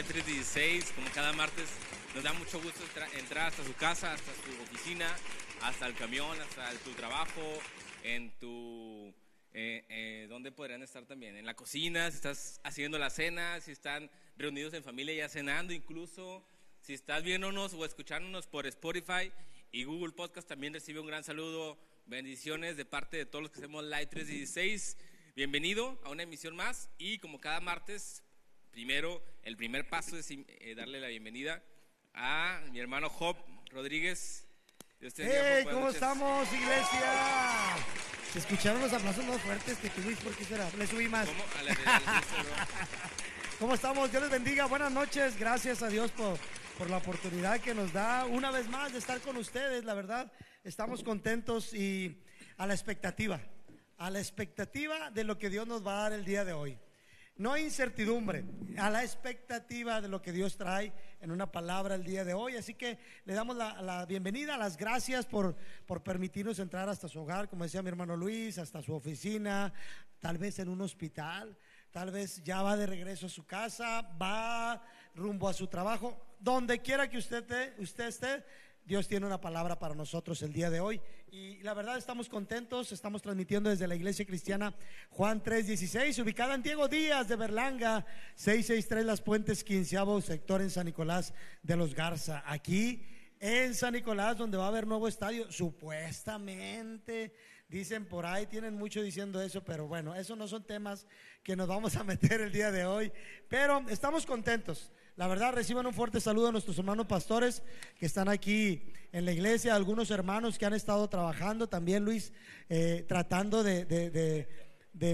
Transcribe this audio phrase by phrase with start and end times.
[0.00, 0.92] de la 316.
[0.92, 1.68] Como cada martes,
[2.14, 2.82] nos da mucho gusto
[3.18, 5.06] entrar hasta su casa, hasta su oficina,
[5.62, 7.42] hasta el camión, hasta tu trabajo,
[8.02, 9.12] en tu...
[9.52, 11.36] Eh, eh, ¿Dónde podrían estar también?
[11.36, 15.72] En la cocina, si estás haciendo la cena, si están reunidos en familia ya cenando
[15.72, 16.46] incluso,
[16.80, 19.32] si estás viéndonos o escuchándonos por Spotify
[19.72, 23.58] y Google Podcast, también recibe un gran saludo Bendiciones de parte de todos los que
[23.58, 24.96] hacemos Live 316.
[25.34, 28.22] Bienvenido a una emisión más y como cada martes,
[28.70, 31.62] primero, el primer paso es eh, darle la bienvenida
[32.14, 33.36] a mi hermano Job
[33.70, 34.46] Rodríguez.
[35.00, 37.76] Hey, ¿cómo estamos, iglesia?
[38.32, 40.68] Se escucharon los aplausos más fuertes que tuviste, ¿por qué será?
[40.76, 41.26] Le subí más.
[41.26, 41.44] ¿Cómo?
[43.58, 44.10] ¿Cómo estamos?
[44.10, 44.66] Dios les bendiga.
[44.66, 45.38] Buenas noches.
[45.38, 46.38] Gracias a Dios por,
[46.78, 49.84] por la oportunidad que nos da una vez más de estar con ustedes.
[49.84, 50.30] La verdad,
[50.64, 52.22] estamos contentos y
[52.58, 53.40] a la expectativa,
[53.96, 56.78] a la expectativa de lo que Dios nos va a dar el día de hoy.
[57.36, 58.44] No hay incertidumbre,
[58.76, 62.56] a la expectativa de lo que Dios trae en una palabra el día de hoy.
[62.56, 67.48] Así que le damos la, bienvenida, las gracias por, por permitirnos entrar hasta su hogar,
[67.48, 69.72] como decía mi hermano Luis, hasta su oficina,
[70.18, 71.56] tal vez en un hospital,
[71.90, 74.82] tal vez ya va de regreso a su casa, va
[75.14, 78.44] rumbo a su trabajo, donde quiera que usted, usted esté
[78.90, 81.00] Dios tiene una palabra para nosotros el día de hoy.
[81.30, 84.74] Y la verdad estamos contentos, estamos transmitiendo desde la iglesia cristiana
[85.10, 88.04] Juan 316, ubicada en Diego Díaz de Berlanga,
[88.34, 91.32] 663 Las Puentes, quinceavo sector en San Nicolás
[91.62, 92.42] de los Garza.
[92.44, 93.06] Aquí
[93.38, 97.32] en San Nicolás, donde va a haber nuevo estadio, supuestamente.
[97.68, 101.06] Dicen por ahí, tienen mucho diciendo eso, pero bueno, esos no son temas
[101.44, 103.12] que nos vamos a meter el día de hoy.
[103.48, 104.90] Pero estamos contentos.
[105.20, 107.62] La verdad, reciban un fuerte saludo a nuestros hermanos pastores
[107.98, 112.32] que están aquí en la iglesia, algunos hermanos que han estado trabajando también, Luis,
[112.70, 114.48] eh, tratando de,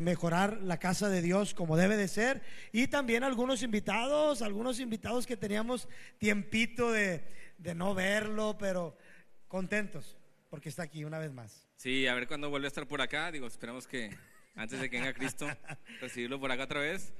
[0.02, 2.40] mejorar la casa de Dios como debe de ser.
[2.70, 5.88] Y también algunos invitados, algunos invitados que teníamos
[6.18, 7.24] tiempito de,
[7.74, 8.96] no verlo, pero
[9.48, 10.16] contentos
[10.50, 11.66] porque está aquí una vez más.
[11.74, 13.32] Sí, a ver cuándo vuelve a estar por acá.
[13.32, 14.16] Digo, esperamos que
[14.54, 15.48] antes de que venga Cristo,
[16.00, 17.12] recibirlo por acá otra vez.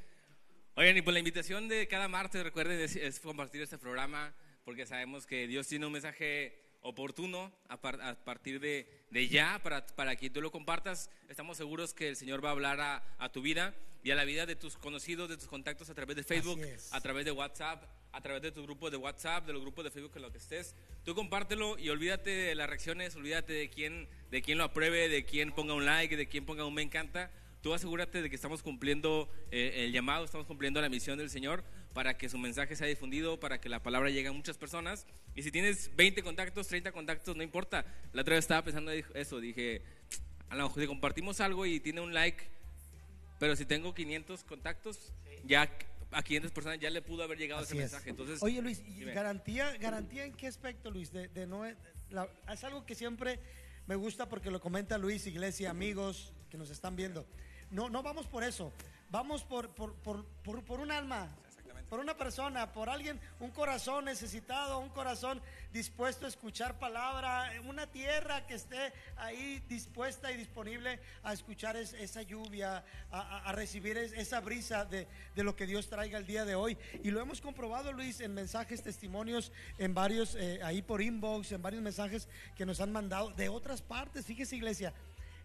[0.79, 5.25] Oigan, y por la invitación de cada martes, recuerden, es, compartir este programa, porque sabemos
[5.25, 8.87] que Dios tiene un mensaje oportuno a, partir de,
[9.31, 11.11] ya para, para, que tú lo compartas.
[11.31, 12.79] Estamos seguros que el Señor va a hablar
[13.19, 13.75] a, tu vida
[14.05, 17.01] y a la vida de tus conocidos, de tus contactos a través de Facebook, a
[17.01, 17.83] través de WhatsApp,
[18.13, 20.37] a través de tu grupo de WhatsApp, de los grupos de Facebook en lo que
[20.37, 20.77] estés.
[21.07, 25.25] Tú compártelo y olvídate de las reacciones, olvídate de quién, de quién lo apruebe, de
[25.25, 27.31] quién ponga un like, de quién ponga un me encanta
[27.67, 31.65] tú asegúrate de que estamos cumpliendo eh, el llamado, estamos cumpliendo la misión del Señor
[31.95, 35.05] para que su mensaje sea difundido, para que la palabra llegue a muchas personas.
[35.35, 37.85] Y si tienes 20 contactos, 30 contactos, no importa.
[38.13, 39.83] La otra vez estaba pensando eso, dije,
[40.49, 42.45] a lo mejor si compartimos algo y tiene un like,
[43.41, 45.13] pero si tengo 500 contactos,
[45.45, 45.69] ya
[46.13, 48.11] a 500 personas ya le pudo haber llegado ese mensaje.
[48.11, 48.81] Entonces, Oye Luis,
[49.13, 51.11] garantía, garantía en qué aspecto Luis?
[51.11, 53.41] De, no, es algo que siempre
[53.89, 57.27] me gusta porque lo comenta Luis, iglesia, amigos que nos están viendo.
[57.71, 58.73] No, no vamos por eso.
[59.11, 60.25] Vamos por, por, por,
[60.65, 61.29] por, un alma,
[61.89, 65.41] por una persona, por alguien, un corazón necesitado, un corazón
[65.73, 72.23] dispuesto a escuchar palabra, una tierra que esté ahí dispuesta y disponible a escuchar esa
[72.23, 76.77] lluvia, a, recibir esa brisa de, lo que Dios traiga el día de hoy.
[77.05, 81.63] Y lo hemos comprobado, Luis, en mensajes, testimonios, en varios, eh, ahí por inbox, en
[81.63, 84.27] varios mensajes que nos han mandado de otras partes.
[84.27, 84.93] Fíjese, iglesia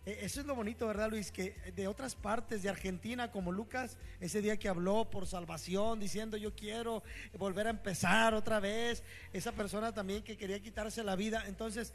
[0.06, 1.32] eso es lo bonito, ¿verdad, Luis?
[1.32, 6.38] Que de otras partes de Argentina, como Lucas, ese día que habló por salvación, diciendo
[6.38, 7.04] yo quiero
[7.38, 11.44] volver a empezar otra vez, esa persona también que quería quitarse la vida.
[11.48, 11.94] Entonces,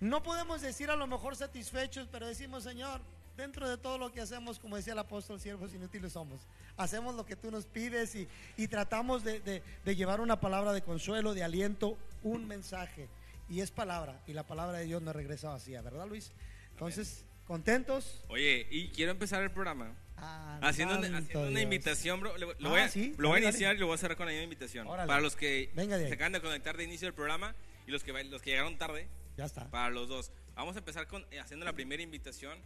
[0.00, 3.00] no podemos decir a lo mejor satisfechos, pero decimos, Señor,
[3.36, 6.40] dentro de todo lo que hacemos, como decía el apóstol, siervos inútiles somos.
[6.76, 11.44] Hacemos lo que tú nos pides y, tratamos de, llevar una palabra de consuelo, de
[11.44, 13.08] aliento, un mensaje.
[13.48, 16.32] Y es palabra, y la palabra de Dios no regresa vacía, ¿verdad, Luis?
[16.80, 18.24] Entonces, ¿contentos?
[18.28, 19.94] Oye, y quiero empezar el programa.
[20.16, 22.38] Ah, haciendo, una, invitación, bro.
[22.38, 24.32] Lo, voy, a, ah, lo voy a iniciar y lo voy a cerrar con la
[24.32, 24.86] misma invitación.
[24.86, 27.54] Para los que se acaban de conectar de inicio del programa
[27.86, 29.08] y los que, los que llegaron tarde.
[29.36, 29.70] Ya está.
[29.70, 30.32] Para los dos.
[30.54, 32.58] Vamos a empezar con, eh, haciendo la primera invitación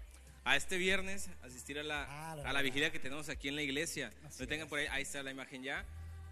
[0.44, 3.62] a este viernes, asistir a la, ah, a la vigilia que tenemos aquí en la
[3.62, 4.12] iglesia.
[4.38, 5.84] No tengan por ahí, ahí está la imagen ya.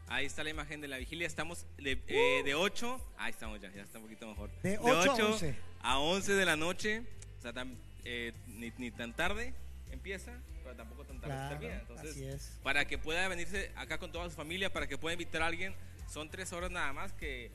[0.06, 1.26] Ahí está la imagen de la vigilia.
[1.26, 4.50] Estamos de, eh, de 8, ahí estamos ya, ya está un poquito mejor.
[4.62, 5.56] De 8, a 11.
[5.82, 7.02] A 11 de la noche.
[7.44, 7.66] O sea,
[8.04, 9.52] eh, ni, tan tarde
[9.90, 11.80] empieza, pero tampoco tan tarde termina.
[11.80, 15.46] Entonces, para que pueda venirse acá con toda su familia, para que pueda invitar a
[15.46, 15.74] alguien,
[16.08, 17.50] son tres horas nada más que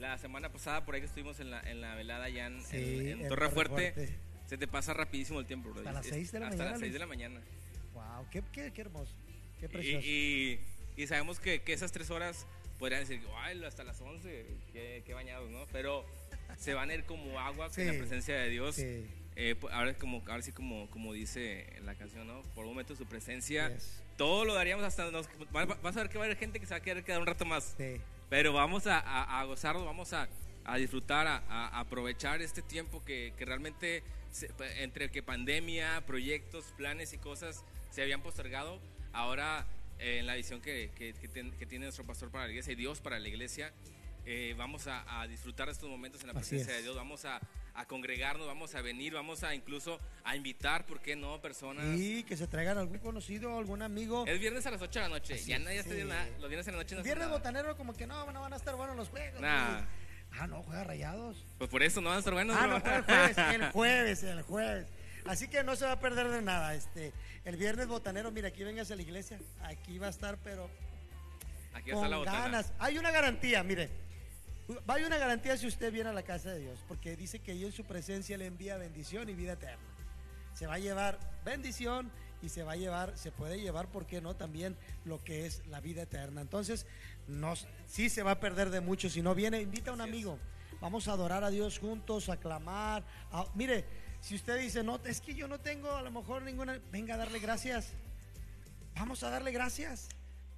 [0.00, 3.50] la semana pasada por ahí que estuvimos en la, en la velada allá en, Torre
[3.50, 5.78] Fuerte, se te pasa rapidísimo el tiempo, bro.
[5.80, 7.40] Hasta las Es- seis de la hasta mañana, las 6 de la mañana.
[7.94, 9.14] Wow, qué, qué, qué hermoso.
[9.60, 10.06] Qué Y, precioso.
[10.06, 10.60] y-
[10.96, 12.46] y sabemos que, que esas tres horas
[12.78, 15.64] podrían decir, ay, hasta las 11, qué, qué bañados, ¿no?
[15.70, 16.04] Pero
[16.56, 17.82] se van a ir como agua Sí.
[17.82, 18.76] en la presencia de Dios.
[18.76, 19.06] Sí.
[19.40, 22.42] Eh, pues, ahora, como, ahora sí, como, como dice la canción, ¿no?
[22.56, 23.68] Por un momento su presencia.
[23.72, 24.02] Yes.
[24.16, 25.08] Todo lo daríamos hasta...
[25.12, 27.20] Nos, vas a ver que va a haber gente que se va a querer quedar
[27.20, 27.76] un rato más.
[27.78, 28.00] Sí.
[28.28, 30.28] Pero vamos a, a, a gozarlo, vamos a,
[30.64, 34.02] a disfrutar, a, aprovechar este tiempo que, que realmente,
[34.32, 34.50] se-
[34.82, 38.80] entre que pandemia, proyectos, planes y cosas se habían postergado,
[39.12, 39.68] ahora
[40.00, 42.72] eh, en la visión que, que, que ten- que tiene nuestro pastor para la iglesia
[42.72, 43.72] y Dios para la iglesia,
[44.26, 46.78] eh, vamos a, disfrutar estos momentos en la presencia es.
[46.78, 47.40] de Dios, vamos a,
[47.78, 51.40] a congregarnos, vamos a venir, vamos a incluso a invitar, ¿por qué no?
[51.40, 51.84] Personas.
[51.96, 54.24] Y que se traigan algún conocido, algún amigo.
[54.26, 56.02] Es viernes a las 8 de la noche, Así ya nadie está sí.
[56.02, 58.56] nada, los viernes en la noche no viernes botanero como que no, no van a
[58.56, 59.40] estar buenos los juegos.
[59.40, 59.82] Nah.
[60.40, 61.46] Ah, no, juega rayados.
[61.56, 62.56] Pues por eso no van a estar buenos.
[62.58, 62.80] Ah, bro.
[62.80, 64.86] no, el jueves, el jueves, el jueves.
[65.24, 66.74] Así que no se va a perder de nada.
[66.74, 67.12] Este,
[67.44, 69.38] el viernes botanero, mira, aquí vengas a la iglesia.
[69.62, 70.68] Aquí va a estar, pero
[71.74, 72.40] Aquí está la con botana.
[72.40, 72.72] ganas.
[72.80, 73.88] Hay una garantía, mire.
[74.86, 77.70] Hay una garantía si usted viene a la casa de Dios, porque dice que Dios
[77.70, 79.82] en su presencia le envía bendición y vida eterna.
[80.54, 82.10] Se va a llevar bendición
[82.42, 84.36] y se va a llevar, se puede llevar, ¿por qué no?
[84.36, 86.40] También lo que es la vida eterna.
[86.40, 86.86] Entonces,
[87.26, 87.54] no,
[87.86, 89.08] sí se va a perder de mucho.
[89.08, 90.38] Si no viene, invita a un amigo.
[90.80, 93.04] Vamos a adorar a Dios juntos, a clamar.
[93.32, 93.84] a- mire,
[94.20, 97.18] si usted dice, no, es que yo no tengo a lo mejor ninguna, venga a
[97.18, 97.92] darle gracias.
[98.94, 100.08] Vamos a darle gracias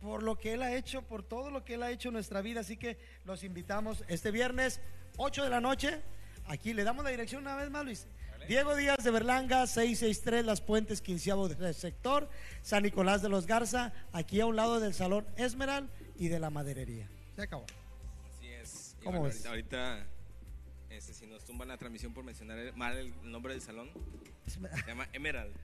[0.01, 2.41] por lo que Él ha hecho, por todo lo que Él ha hecho en nuestra
[2.41, 2.61] vida.
[2.61, 4.81] Así que los invitamos este viernes,
[5.17, 6.01] 8 de la noche.
[6.47, 8.07] Aquí le damos la dirección una vez más, Luis.
[8.49, 12.29] Diego Díaz de Berlanga, 663 Las Puentes, quinceavo del sector,
[12.63, 16.49] San Nicolás de los Garza, aquí a un lado del Salón Esmeral y de la
[16.51, 17.07] Maderería.
[17.37, 17.67] Se acabó.
[18.35, 18.97] Así es.
[19.05, 19.45] ¿Cómo bueno, ves?
[19.47, 20.07] ahorita, ahorita,
[20.89, 23.91] este, si nos tumban la transmisión por mencionar el- mal el nombre del salón,
[24.47, 25.55] se llama Emerald.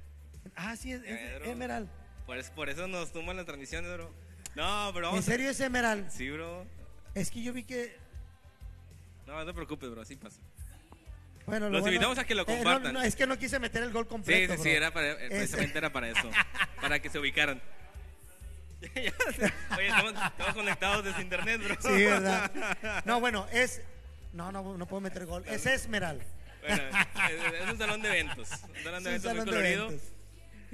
[0.55, 1.47] Ah, sí, es, es.
[1.49, 1.89] Emerald.
[2.27, 4.11] Por, por eso nos tumban la transmisión, bro.
[4.57, 6.11] No, pero ¿En serio es Emerald?
[6.11, 6.67] Sí, bro.
[7.15, 7.97] Es que yo vi que...
[9.27, 10.39] No, no te preocupes, bro, así pasa.
[11.47, 12.93] Bueno, lo Los bueno- invitamos a que lo Eh, no, compartan.
[12.95, 14.55] no, es que no quise meter el gol Sí, completo.
[14.55, 14.77] sí, sí, bro.
[14.79, 16.31] era para, eh, precisamente era para eso.
[16.81, 17.61] Para que se ubicaran.
[18.97, 19.13] Oye,
[19.89, 21.77] estamos, estamos conectados desde internet, bro.
[21.81, 23.03] Sí, ¿verdad?
[23.05, 23.83] No, bueno, es.
[24.33, 25.45] No, no, no puedo meter gol.
[25.47, 26.21] Es Esmeral.
[26.61, 26.83] Bueno,
[27.31, 28.51] es, es un salón de eventos.
[28.51, 29.87] Un salón de un eventos muy salón de colorido.
[29.89, 30.09] eventos.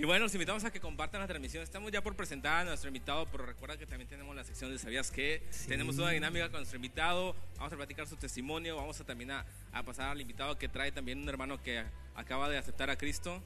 [0.03, 1.63] Y bueno, los invitamos a que compartan la transmisión.
[1.63, 4.77] Estamos ya por presentar a nuestro invitado, pero recuerda que también tenemos la sección de
[4.81, 5.47] ¿Sabías qué?
[5.51, 5.69] Sí.
[5.69, 7.37] Tenemos una dinámica con nuestro invitado.
[7.57, 8.75] Vamos a platicar su testimonio.
[8.75, 11.85] Vamos a también a, a pasar al invitado que trae también un hermano que
[12.17, 13.45] acaba de aceptar a Cristo.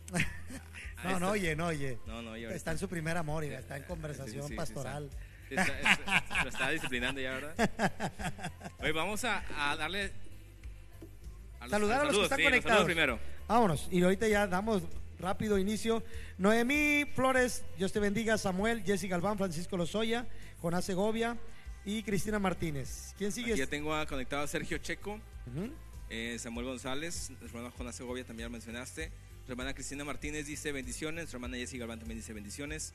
[1.05, 1.99] No, este- no, oye, no, oye.
[2.07, 5.11] No, no, oye, Está en su primer amor y está en conversación sí, sí, pastoral.
[5.51, 8.73] sí, está- está- lo está disciplinando ya, ¿verdad?
[8.79, 10.11] Hoy vamos a, a darle.
[11.61, 12.79] a Saludar a los que saludos, están sí, los conectados.
[12.79, 13.19] saludos primero.
[13.47, 13.89] Vámonos.
[13.91, 14.83] Y ahorita ya damos
[15.19, 16.03] rápido inicio.
[16.39, 18.39] Noemí Flores, Dios te bendiga.
[18.39, 20.27] Samuel, Jessy Galván, Francisco Lozoya,
[20.61, 21.37] Jonás Segovia
[21.85, 23.15] y Cristina Martínez.
[23.17, 23.53] ¿Quién sigue?
[23.53, 25.21] Aquí ya tengo a- conectado a Sergio Checo,
[26.11, 29.09] eh, Samuel González, hermana Jonás Segovia también lo mencionaste.
[29.09, 31.23] Nuestra hermana Cristina Martínez dice bendiciones.
[31.25, 32.93] Nuestra hermana Jessy Galván también dice bendiciones.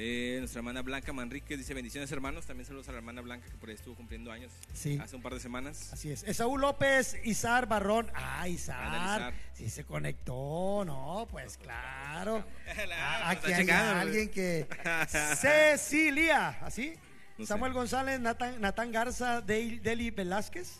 [0.00, 2.46] Eh, nuestra hermana Blanca Manríquez dice bendiciones, hermanos.
[2.46, 4.96] También saludos a la hermana Blanca que por ahí estuvo cumpliendo años Sí.
[5.02, 5.92] hace un par de semanas.
[5.92, 6.22] Así es.
[6.22, 8.08] Esaú López, Izar Barrón.
[8.14, 9.34] Ah, Izar.
[9.54, 11.26] Sí se conectó, ¿no?
[11.28, 12.44] Pues claro.
[12.92, 14.68] Ah, Aquí hay alguien que...
[15.36, 16.94] Cecilia, ¿así?
[17.36, 17.48] No sé.
[17.48, 20.76] Samuel González, Natán, Natán Garza, Del- Deli Velázquez,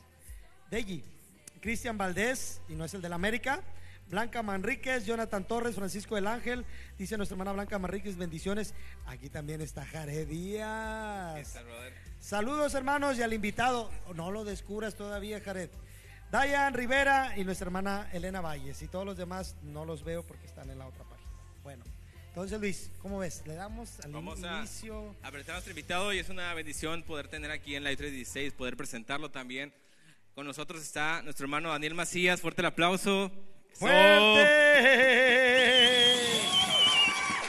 [0.70, 1.02] Deli,
[1.60, 3.62] Cristian Valdés, y no es el del América.
[4.10, 6.64] Blanca Manríquez, Jonathan Torres, Francisco del Ángel,
[6.96, 8.74] dice nuestra hermana Blanca Manríquez, bendiciones.
[9.06, 11.38] Aquí también está Jared Díaz.
[11.38, 11.62] Está.
[12.20, 13.90] Saludos hermanos y al invitado.
[14.14, 15.68] No lo descubras todavía, Jared.
[16.30, 18.80] Dayan Rivera y nuestra hermana Elena Valles.
[18.82, 21.30] Y todos los demás no los veo porque están en la otra página.
[21.62, 21.84] Bueno,
[22.28, 23.42] entonces Luis, ¿cómo ves?
[23.46, 25.14] Le damos al Vamos a, inicio.
[25.22, 28.52] a presentar a nuestro invitado y es una bendición poder tener aquí en la I316,
[28.52, 29.72] poder presentarlo también.
[30.34, 32.40] Con nosotros está nuestro hermano Daniel Macías.
[32.40, 33.30] Fuerte el aplauso.
[33.78, 34.44] ¡Fuerte!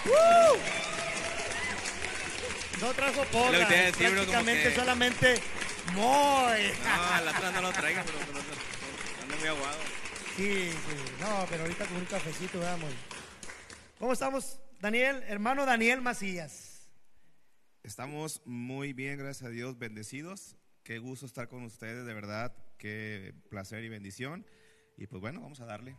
[0.06, 0.58] ¡Uh!
[2.82, 5.42] No trajo Es lo que te iba a porras, decir, bro, como prácticamente que- solamente
[5.94, 6.02] muy.
[6.84, 9.78] No, la otra no lo traigo, pero pero ando muy aguado.
[10.38, 12.92] Sí, sí, no, pero ahorita con un cafecito, veamos.
[13.98, 15.24] ¿Cómo estamos, Daniel?
[15.28, 16.90] Hermano Daniel Macías.
[17.84, 20.56] Estamos muy bien, gracias a Dios, bendecidos.
[20.84, 24.46] Qué gusto estar con ustedes, de verdad, qué placer y bendición.
[24.98, 25.96] Y pues bueno, vamos a darle.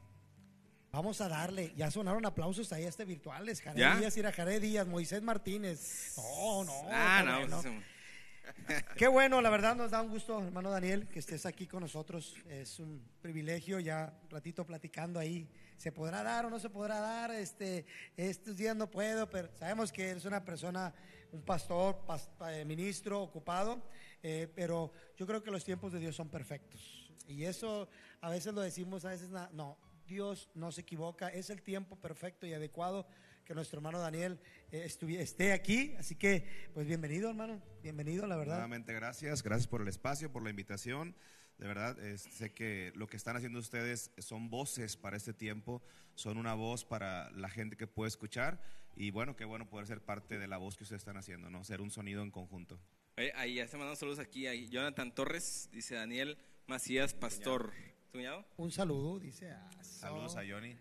[0.92, 3.96] Vamos a darle, ya sonaron aplausos ahí este virtuales, Jared ¿Ya?
[3.96, 6.14] Díaz, ir a Jared Díaz, Moisés Martínez.
[6.16, 7.62] No, no, Ah, no, bueno.
[7.62, 11.80] pues, Qué bueno, la verdad nos da un gusto, hermano Daniel, que estés aquí con
[11.82, 12.34] nosotros.
[12.48, 15.48] Es un privilegio, ya un ratito platicando ahí.
[15.76, 17.30] ¿Se podrá dar o no se podrá dar?
[17.30, 20.92] Este, estos días no puedo, pero sabemos que eres una persona,
[21.30, 23.80] un pastor, pas- pa- eh, ministro, ocupado,
[24.24, 27.12] eh, pero yo creo que los tiempos de Dios son perfectos.
[27.28, 27.88] Y eso
[28.20, 29.78] a veces lo decimos, a veces no.
[30.10, 33.06] Dios no se equivoca, es el tiempo perfecto y adecuado
[33.44, 34.40] que nuestro hermano Daniel
[34.72, 35.94] eh, esté aquí.
[35.98, 38.54] Así que, pues bienvenido, hermano, bienvenido, la verdad.
[38.54, 41.14] Nuevamente gracias, gracias por el espacio, por la invitación.
[41.58, 45.80] De verdad, eh, sé que lo que están haciendo ustedes son voces para este tiempo,
[46.16, 48.60] son una voz para la gente que puede escuchar
[48.96, 51.62] y bueno, qué bueno poder ser parte de la voz que ustedes están haciendo, ¿no?
[51.62, 52.80] Ser un sonido en conjunto.
[53.16, 54.48] Oye, ahí ya se mandan saludos aquí.
[54.48, 56.36] Ahí Jonathan Torres, dice Daniel
[56.66, 57.72] Macías Pastor.
[58.10, 58.44] ¿Tu cuñado?
[58.56, 59.50] Un saludo, dice.
[59.50, 60.76] ah, Saludos a Johnny.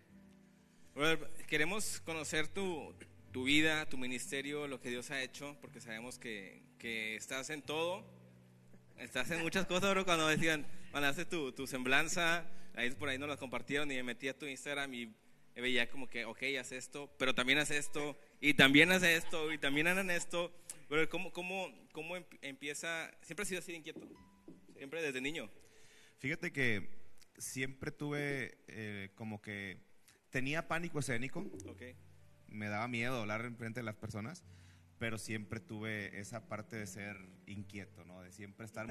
[0.94, 2.92] Brother, queremos conocer tu,
[3.32, 7.62] tu vida, tu ministerio, lo que Dios ha hecho, porque sabemos que, que estás en
[7.62, 8.04] todo.
[8.98, 10.04] Estás en muchas cosas, bro.
[10.04, 12.44] Cuando decían, mandaste tu, tu semblanza,
[12.74, 15.14] ahí por ahí nos la compartieron y me metí a tu Instagram y
[15.54, 19.58] veía como que, ok, haz esto, pero también haz esto, y también haz esto, y
[19.58, 20.52] también hagan esto.
[20.88, 23.10] Pero ¿cómo, cómo, cómo em- empieza?
[23.22, 24.00] Siempre has sido así de inquieto,
[24.76, 25.48] siempre desde niño.
[26.18, 26.88] Fíjate que
[27.40, 29.78] siempre tuve eh, como que
[30.30, 31.82] tenía pánico escénico, Ok.
[32.48, 34.44] me daba miedo hablar en frente de las personas,
[34.98, 37.16] pero siempre tuve esa parte de ser
[37.46, 38.20] inquieto, ¿no?
[38.22, 38.86] De siempre estar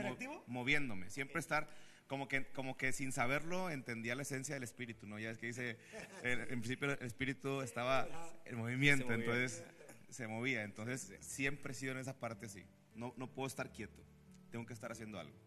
[0.48, 1.70] moviéndome, siempre estar
[2.08, 5.20] como que, como que sin saberlo entendía la esencia del espíritu, ¿no?
[5.20, 5.78] Ya es que dice,
[6.24, 8.08] el- en principio el espíritu estaba
[8.46, 9.64] en movimiento, Se entonces
[10.10, 12.66] se movía, entonces siempre he sido en esa parte así,
[12.96, 14.04] no, no puedo estar quieto,
[14.50, 15.38] tengo que estar haciendo algo.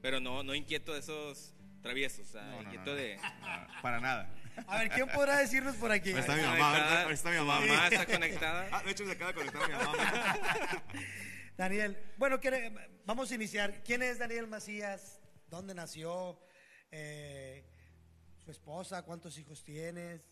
[0.00, 1.52] Pero no, no inquieto de esos
[1.84, 2.96] traviesos, o sea, No, no, inquieto no, no.
[2.96, 3.16] de...
[3.16, 4.34] No, para nada.
[4.66, 6.10] A ver, ¿quién podrá decirnos por aquí?
[6.10, 7.60] Ahí está mi mamá, está mi mamá.
[7.60, 8.68] Mamá está conectada.
[8.72, 9.92] Ah, de hecho se acaba de conectar mi mamá.
[11.56, 12.72] Daniel, bueno, quiere-
[13.04, 13.82] vamos a iniciar.
[13.84, 15.20] ¿Quién es Daniel Macías?
[15.48, 16.40] ¿Dónde nació?
[16.90, 17.64] Eh,
[18.44, 19.02] ¿Su esposa?
[19.02, 20.22] ¿Cuántos hijos tienes?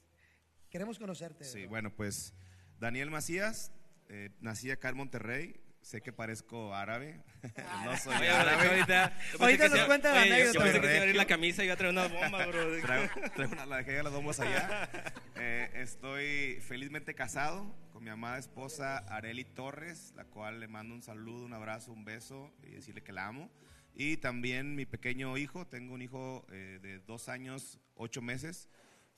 [0.71, 1.45] Queremos conocerte.
[1.45, 2.35] Sí, bueno, pues
[2.79, 3.73] Daniel Macías,
[4.09, 5.61] eh, nací acá en Monterrey.
[5.83, 7.21] Sé que parezco árabe.
[7.85, 8.69] no soy Oye, árabe.
[8.69, 11.17] ahorita, Ahorita que nos se- cuenta la anécdota, Yo pensé que se iba a abrir
[11.17, 12.81] la camisa y iba a traer unas bombas, bro.
[12.83, 14.89] Traigo, traigo una, la dejé a las bombas allá.
[15.37, 21.03] Eh, estoy felizmente casado con mi amada esposa Areli Torres, la cual le mando un
[21.03, 23.51] saludo, un abrazo, un beso y decirle que la amo.
[23.95, 28.69] Y también mi pequeño hijo, tengo un hijo eh, de dos años, ocho meses,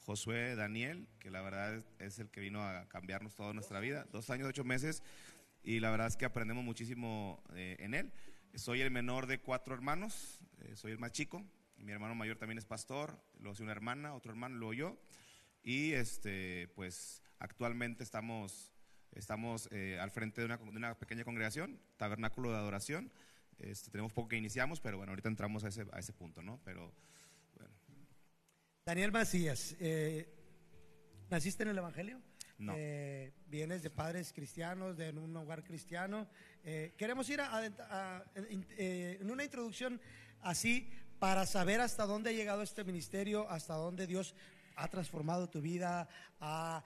[0.00, 4.06] Josué Daniel, que la verdad es, es el que vino a cambiarnos toda nuestra vida.
[4.12, 5.02] Dos años, ocho meses,
[5.64, 8.12] y la verdad es que aprendemos muchísimo eh, en él.
[8.54, 11.42] Soy el menor de cuatro hermanos, eh, soy el más chico.
[11.78, 14.98] Mi hermano mayor también es pastor, luego una hermana, otro hermano, luego yo.
[15.62, 18.72] Y este, pues actualmente estamos,
[19.12, 23.10] estamos eh, al frente de una, de una pequeña congregación, tabernáculo de adoración.
[23.58, 26.60] Este, tenemos poco que iniciamos, pero bueno, ahorita entramos a ese, a ese punto, ¿no?
[26.64, 26.92] Pero
[27.56, 27.74] bueno,
[28.84, 30.28] Daniel Macías, eh,
[31.30, 32.20] ¿naciste en el Evangelio?
[32.58, 32.72] No.
[32.76, 36.28] Eh, vienes de padres cristianos, de un hogar cristiano.
[36.64, 40.00] Eh, queremos ir a, a- a- en- eh, en una introducción
[40.40, 44.34] así para saber hasta dónde ha llegado este ministerio, hasta dónde Dios
[44.76, 46.08] ha transformado tu vida,
[46.40, 46.84] a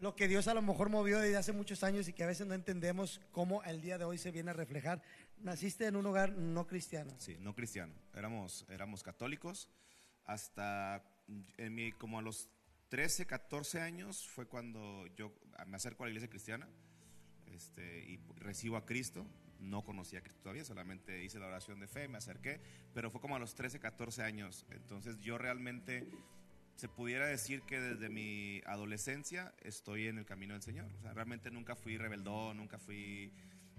[0.00, 2.46] lo que Dios a lo mejor movió desde hace muchos años y que a veces
[2.46, 5.02] no entendemos cómo el día de hoy se viene a reflejar.
[5.38, 7.12] Naciste en un hogar no cristiano.
[7.18, 7.92] Sí, no cristiano.
[8.14, 9.68] Éramos, éramos católicos.
[10.24, 11.02] Hasta
[11.56, 12.48] en mi, como a los
[12.88, 15.32] 13, 14 años fue cuando yo
[15.66, 16.68] me acerco a la iglesia cristiana
[17.46, 19.26] este, y recibo a Cristo.
[19.60, 22.60] No conocía a Cristo todavía, solamente hice la oración de fe, me acerqué,
[22.94, 24.64] pero fue como a los 13, 14 años.
[24.70, 26.06] Entonces yo realmente
[26.76, 30.88] se pudiera decir que desde mi adolescencia estoy en el camino del Señor.
[30.98, 33.32] O sea, realmente nunca fui rebeldón, nunca fui,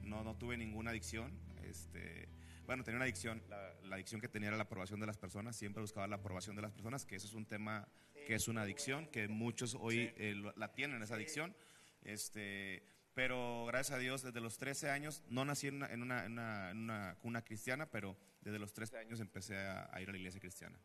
[0.04, 1.32] no, no tuve ninguna adicción.
[1.64, 2.28] Este,
[2.70, 5.56] bueno, tenía una adicción, la, la adicción que tenía era la aprobación de las personas,
[5.56, 7.88] siempre buscaba la aprobación de las personas, que eso es un tema
[8.28, 11.56] que es una adicción, que muchos hoy eh, lo- la tienen esa adicción.
[12.04, 12.84] Este,
[13.16, 16.32] pero gracias a Dios, desde los 13 años, no nací en una, en una, en
[16.34, 20.12] una- en una cuna cristiana, pero desde los 13 años empecé a- a ir a
[20.12, 20.78] la iglesia cristiana.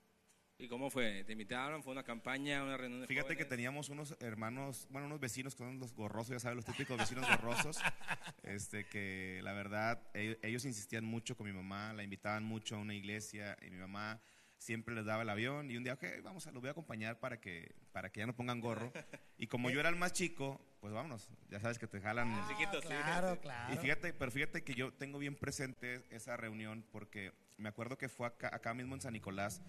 [0.65, 1.25] ¿Y cómo fue?
[1.25, 1.83] ¿Te invitaron?
[1.83, 5.79] ¿Fue una campaña, una reunión de Fíjate que teníamos unos hermanos, bueno, unos vecinos con
[5.79, 7.77] los gorrosos, ya sabes, los típicos vecinos gorrosos,
[8.43, 12.79] este, que la verdad, e- ellos insistían mucho con mi mamá, la invitaban mucho a
[12.79, 14.23] una iglesia y mi mamá
[14.57, 17.21] siempre les daba el avión y un día, ok, vamos, a, los voy a acompañar
[17.21, 18.91] para que, para que ya no pongan gorro.
[19.37, 22.43] Y como yo era el más chico, pues vámonos, ya sabes que te jalan.
[22.49, 22.89] Chiquitos, sí.
[22.89, 23.75] Claro, claro.
[23.75, 28.09] Y fíjate, pero fíjate que yo tengo bien presente esa reunión porque me acuerdo que
[28.09, 29.63] fue acá, acá mismo en San Nicolás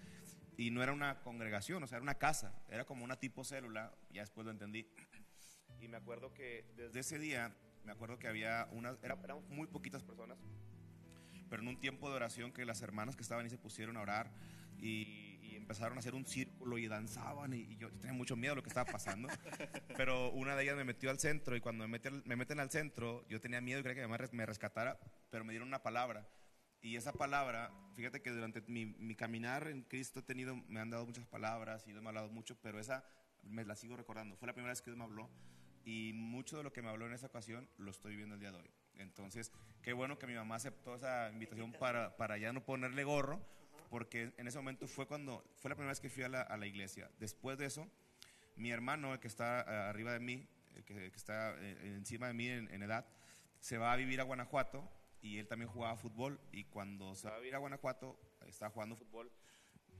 [0.56, 3.92] y no era una congregación, o sea, era una casa, era como una tipo célula,
[4.10, 4.88] ya después lo entendí.
[5.80, 9.66] Y me acuerdo que desde ese día, me acuerdo que había unas, era- eran muy
[9.66, 10.38] poquitas personas
[11.48, 14.02] pero en un tiempo de oración que las hermanas que estaban ahí se pusieron a
[14.02, 14.30] orar
[14.78, 18.62] y, empezaron a hacer un círculo y danzaban y, yo tenía mucho miedo de lo
[18.62, 19.26] que estaba pasando,
[19.96, 22.70] pero una de ellas me metió al centro y cuando me, meten, me meten al
[22.70, 24.96] centro yo tenía miedo y creía que además me rescatara,
[25.28, 26.28] pero me dieron una palabra
[26.86, 30.88] y esa palabra, fíjate que durante mi, mi, caminar en Cristo he tenido, me han
[30.88, 33.04] dado muchas palabras y Dios me ha hablado mucho, pero esa
[33.42, 34.36] me la sigo recordando.
[34.36, 35.28] Fue la primera vez que Dios me habló
[35.84, 38.52] y mucho de lo que me habló en esa ocasión lo estoy viviendo el día
[38.52, 38.70] de hoy.
[38.98, 39.50] Entonces,
[39.82, 43.40] qué bueno que mi mamá aceptó esa invitación para, para ya no ponerle gorro,
[43.90, 46.56] porque en ese momento fue cuando, fue la primera vez que fui a la, a
[46.56, 47.10] la iglesia.
[47.18, 47.90] Después de eso,
[48.54, 50.46] mi hermano, el que está eh, arriba de mí,
[50.76, 53.04] el que, está eh, encima de mí en, en edad,
[53.58, 54.88] se va a vivir a Guanajuato
[55.26, 58.94] y él también jugaba fútbol y cuando se va a ir a Guanajuato, estaba jugando
[58.94, 59.32] fútbol,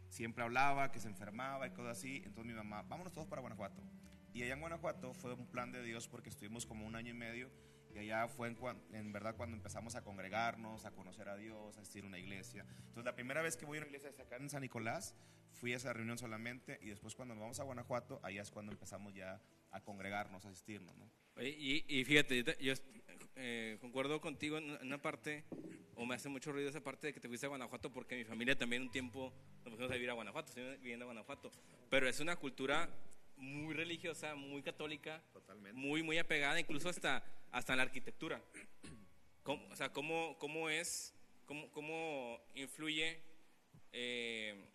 [0.08, 3.82] siempre hablaba que se enfermaba y cosas así, entonces mi mamá, vámonos todos para Guanajuato.
[4.32, 7.14] Y allá en Guanajuato fue un plan de Dios porque estuvimos como un año y
[7.14, 7.50] medio
[7.92, 8.56] y allá fue en,
[8.92, 12.64] en, verdad cuando empezamos a congregarnos, a conocer a Dios, a asistir a una iglesia.
[12.68, 15.16] Entonces la primera vez que voy a una iglesia acá en San Nicolás,
[15.50, 18.72] fui a esa reunión solamente y después cuando nos vamos a Guanajuato, allá es cuando
[18.72, 19.40] empezamos ya
[19.76, 20.96] a congregarnos, a asistirnos.
[20.96, 21.10] ¿no?
[21.42, 22.74] Y, y, fíjate, yo
[23.36, 25.44] eh, concuerdo contigo en una parte,
[25.94, 28.24] o me hace mucho ruido esa parte de que te fuiste a Guanajuato, porque mi
[28.24, 29.32] familia también un tiempo
[29.64, 31.50] nos fuimos a vivir a Guanajuato, estoy viviendo a Guanajuato.
[31.90, 32.88] Pero es una cultura
[33.36, 35.22] muy religiosa, muy católica,
[35.74, 38.42] muy muy apegada, incluso hasta, hasta la arquitectura.
[39.42, 43.20] ¿Cómo, o sea, ¿cómo, cómo es, cómo, cómo influye
[43.92, 44.70] eh,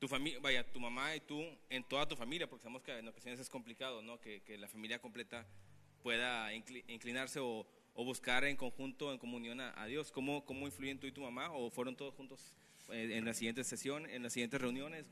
[0.00, 2.48] tu familia, vaya, tu mamá y tú en toda tu familia?
[2.48, 4.20] Porque sabemos que en ocasiones es complicado, ¿no?
[4.20, 5.46] Que, que la familia completa
[6.02, 10.10] pueda inclinarse o, buscar en conjunto, en comunión a, Dios.
[10.10, 11.52] ¿Cómo, ¿Cómo influyen tú y tu mamá?
[11.52, 12.54] ¿O fueron todos juntos
[12.90, 15.04] eh, en la siguiente sesión, en las siguientes reuniones?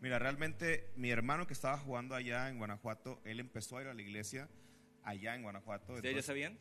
[0.00, 3.94] Mira, realmente mi hermano que estaba jugando allá en Guanajuato, él empezó a ir a
[3.94, 4.48] la iglesia
[5.02, 5.94] allá en Guanajuato.
[5.94, 6.56] ¿Ustedes ya sabían?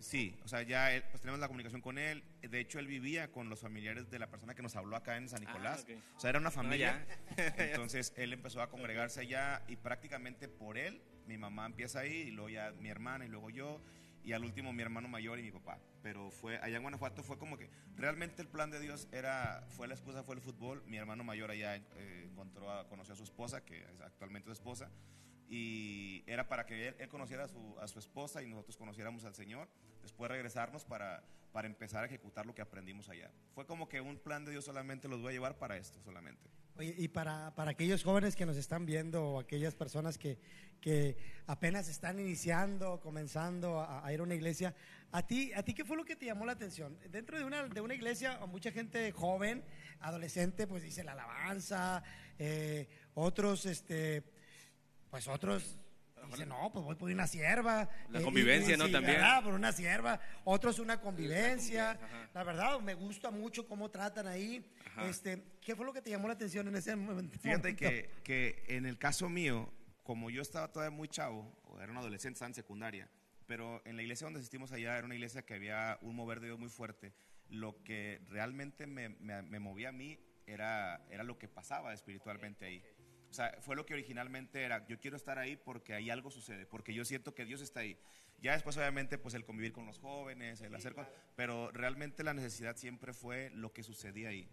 [0.00, 2.24] Sí, o sea, ya pues tenemos la comunicación con él.
[2.42, 5.28] De hecho, él vivía con los familiares de la persona que nos habló acá en
[5.28, 5.86] San Nicolás.
[5.88, 7.06] Ah, o sea, era una familia.
[7.58, 12.30] Entonces, él empezó a congregarse allá y prácticamente por él mi mamá empieza ahí, y
[12.32, 13.80] luego ya mi hermana, y luego yo,
[14.24, 15.78] y al último mi hermano mayor y mi papá.
[16.02, 19.86] Pero fue, allá en Guanajuato fue como que realmente el plan de Dios era, fue
[19.86, 20.82] la esposa, fue el fútbol.
[20.86, 24.52] Mi hermano mayor allá eh, encontró, a, conoció a su esposa, que es actualmente su
[24.52, 24.90] esposa,
[25.50, 29.34] y era para que él, conociera a su, a su, esposa y nosotros conociéramos al
[29.34, 29.68] Señor,
[30.00, 33.32] después regresarnos para, para empezar a ejecutar lo que aprendimos allá.
[33.52, 36.48] Fue como que un plan de Dios solamente los voy a llevar para esto solamente.
[36.76, 40.38] Oye, y para, para aquellos jóvenes que nos están viendo o aquellas personas que,
[40.80, 41.16] que
[41.48, 44.72] apenas están iniciando, comenzando a, ir a una iglesia,
[45.10, 46.96] ¿a ti, ¿a ti qué fue lo que te llamó la atención?
[47.10, 49.64] Dentro de una, de una iglesia, mucha gente joven,
[49.98, 52.04] adolescente, pues dice la alabanza,
[52.38, 54.38] eh, otros, este
[55.10, 55.78] pues otros
[56.30, 57.88] dicen, no, pues voy por una sierva.
[58.10, 58.90] La eh, convivencia, ¿no?
[58.90, 59.20] También.
[59.42, 60.20] Por una sierva.
[60.44, 61.98] Otros una convivencia.
[62.34, 64.64] La, verdad, me gusta mucho cómo tratan ahí.
[65.08, 67.38] Este, ¿Qué fue lo que te llamó la atención en ese momento?
[67.38, 71.90] Fíjate que, que en el caso mío, como yo estaba todavía muy chavo, o era
[71.90, 73.08] un adolescente, estaba en secundaria,
[73.46, 76.46] pero en la iglesia donde asistimos allá era una iglesia que había un mover de
[76.46, 77.12] Dios muy fuerte.
[77.48, 82.64] Lo que realmente me, me, me movía a mí era, era lo que pasaba espiritualmente
[82.64, 82.82] ahí.
[83.30, 86.66] O sea, fue lo que originalmente era, yo quiero estar ahí porque ahí algo sucede,
[86.66, 87.96] porque yo siento que Dios está ahí.
[88.42, 92.34] Ya después, obviamente, pues el convivir con los jóvenes, el hacer cosas, pero realmente la
[92.34, 94.48] necesidad siempre fue lo que sucedía ahí.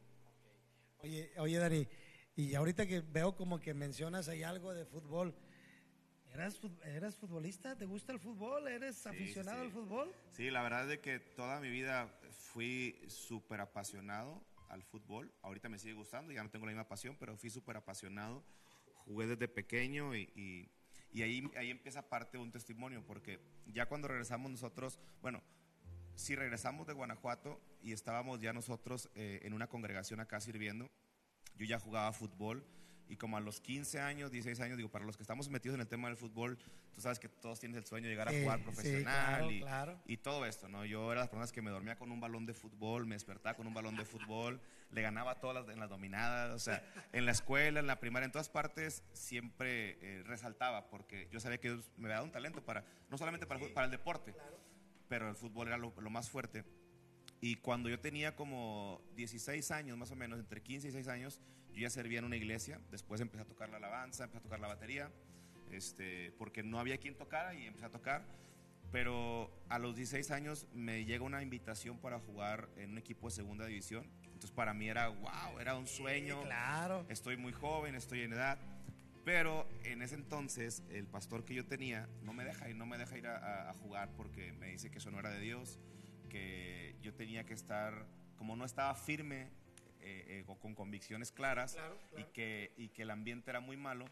[1.00, 1.88] Oye, oye, Dani,
[2.36, 5.34] y ahorita que veo como que mencionas ahí algo de fútbol,
[6.32, 7.76] ¿eras, eras futbolista?
[7.76, 8.68] ¿Te gusta el fútbol?
[8.68, 10.14] ¿Eres aficionado al fútbol?
[10.30, 15.34] Sí, la verdad es que toda mi vida fui súper apasionado al fútbol.
[15.42, 18.44] Ahorita me sigue gustando, ya no tengo la misma pasión, pero fui súper apasionado
[19.08, 20.70] jugué desde pequeño y,
[21.12, 25.42] y, ahí, ahí empieza parte de un testimonio, porque ya cuando regresamos nosotros, bueno,
[26.16, 30.90] si regresamos de Guanajuato y estábamos ya nosotros eh, en una congregación acá sirviendo,
[31.56, 32.64] yo ya jugaba fútbol
[33.10, 35.82] y como a los 15 años, 16 años, digo, para los que estamos metidos en
[35.82, 36.58] el tema del fútbol,
[36.94, 39.64] tú sabes que todos tienen el sueño de llegar a jugar profesional y,
[40.06, 40.86] y, todo esto, ¿no?
[40.86, 43.68] Yo era las personas que me dormía con un balón de fútbol, me despertaba con
[43.68, 44.60] un balón de fútbol,
[44.92, 48.26] le ganaba todas las, en las dominadas, o sea, en la escuela, en la primaria,
[48.26, 52.32] en todas partes, siempre eh, resaltaba, porque yo sabía que Dios me había dado un
[52.32, 54.36] talento para, no solamente para, para el deporte,
[55.08, 56.66] pero el fútbol era lo, lo más fuerte.
[57.40, 61.42] Y cuando yo tenía como 16 años, más o menos, entre 15 y 16 años,
[61.78, 62.80] yo ya servía en una iglesia.
[62.90, 65.12] Después empecé a tocar la alabanza, empecé a tocar la batería,
[65.72, 68.26] este, porque no había quien tocara y empecé a tocar.
[68.92, 73.36] Pero a los 16 años me llega una invitación para jugar en un equipo de
[73.36, 74.10] segunda división.
[74.24, 76.42] Entonces para mí era wow, era un sueño.
[76.44, 77.06] claro.
[77.10, 78.58] Estoy muy joven, estoy en edad.
[79.26, 82.98] Pero en ese entonces el pastor que yo tenía no me deja ir, no me
[82.98, 85.80] deja ir a, a jugar porque me dice que eso no era de Dios
[86.30, 88.06] que yo tenía que estar,
[88.38, 89.50] como no estaba firme
[90.10, 91.78] eh, eh, con convicciones claras
[92.18, 94.06] Y, que, y que el ambiente era muy malo,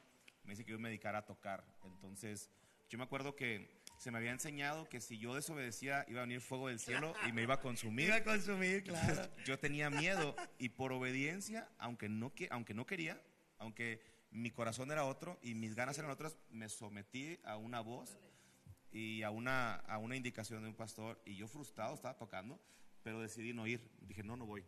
[0.43, 1.63] me dice que yo me dedicara a tocar.
[1.85, 2.49] Entonces,
[2.89, 6.41] yo me acuerdo que se me había enseñado que si yo desobedecía iba a venir
[6.41, 8.07] fuego del cielo y me iba a consumir.
[8.07, 9.29] Iba a consumir, claro.
[9.45, 13.21] yo tenía miedo y por obediencia, aunque no, aunque no quería,
[13.57, 18.17] aunque mi corazón era otro y mis ganas eran otras, me sometí a una voz
[18.91, 22.59] y a una, a una indicación de un pastor y yo frustrado estaba tocando,
[23.01, 23.89] pero decidí no ir.
[24.01, 24.65] Dije, no, no voy.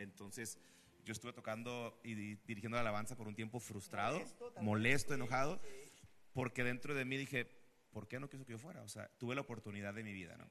[0.00, 0.58] Entonces
[1.04, 4.22] yo estuve tocando y dirigiendo la alabanza por un tiempo frustrado,
[4.60, 5.60] molesto, enojado,
[6.32, 7.46] porque dentro de mí dije,
[7.90, 8.82] ¿por qué no quiso que yo fuera?
[8.82, 10.50] O sea, tuve la oportunidad de mi vida, ¿no?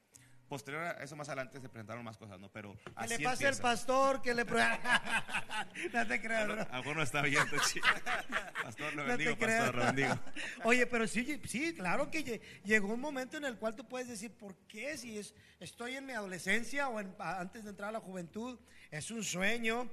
[0.50, 2.50] Posterior a eso, más adelante se presentaron más cosas, ¿no?
[2.50, 4.44] Pero que le pase el pastor, que le
[5.94, 6.66] no te creas, bro.
[6.68, 7.44] A no está bien,
[8.64, 10.18] Pastor, lo bendigo, pastor, lo bendigo.
[10.64, 14.32] Oye, pero sí, sí, claro que llegó un momento en el cual tú puedes decir,
[14.32, 14.98] ¿por qué?
[14.98, 18.58] Si es, estoy en mi adolescencia o antes de entrar a la juventud,
[18.90, 19.88] es un sueño.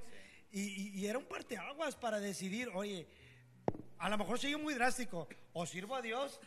[0.50, 3.06] Y, y, era un parteaguas para decidir, oye,
[3.98, 6.40] a lo mejor soy muy drástico, o sirvo a Dios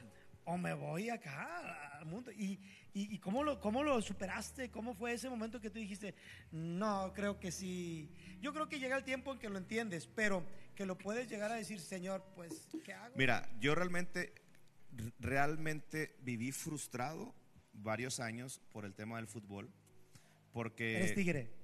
[0.45, 2.31] o me voy acá al mundo.
[2.31, 2.59] Y,
[2.93, 4.69] y, cómo, lo, cómo lo superaste?
[4.69, 6.13] ¿Cómo fue ese momento que tú dijiste,
[6.51, 8.09] no, creo que sí?
[8.41, 11.51] Yo creo que llega el tiempo en que lo entiendes, pero que lo puedes llegar
[11.51, 13.15] a decir, Señor, pues, ¿qué hago?
[13.15, 14.33] Mira, yo realmente,
[15.19, 17.33] realmente viví frustrado
[17.73, 19.71] varios años por el tema del fútbol.
[20.51, 20.97] Porque...
[20.97, 21.60] ¿Eres tigre?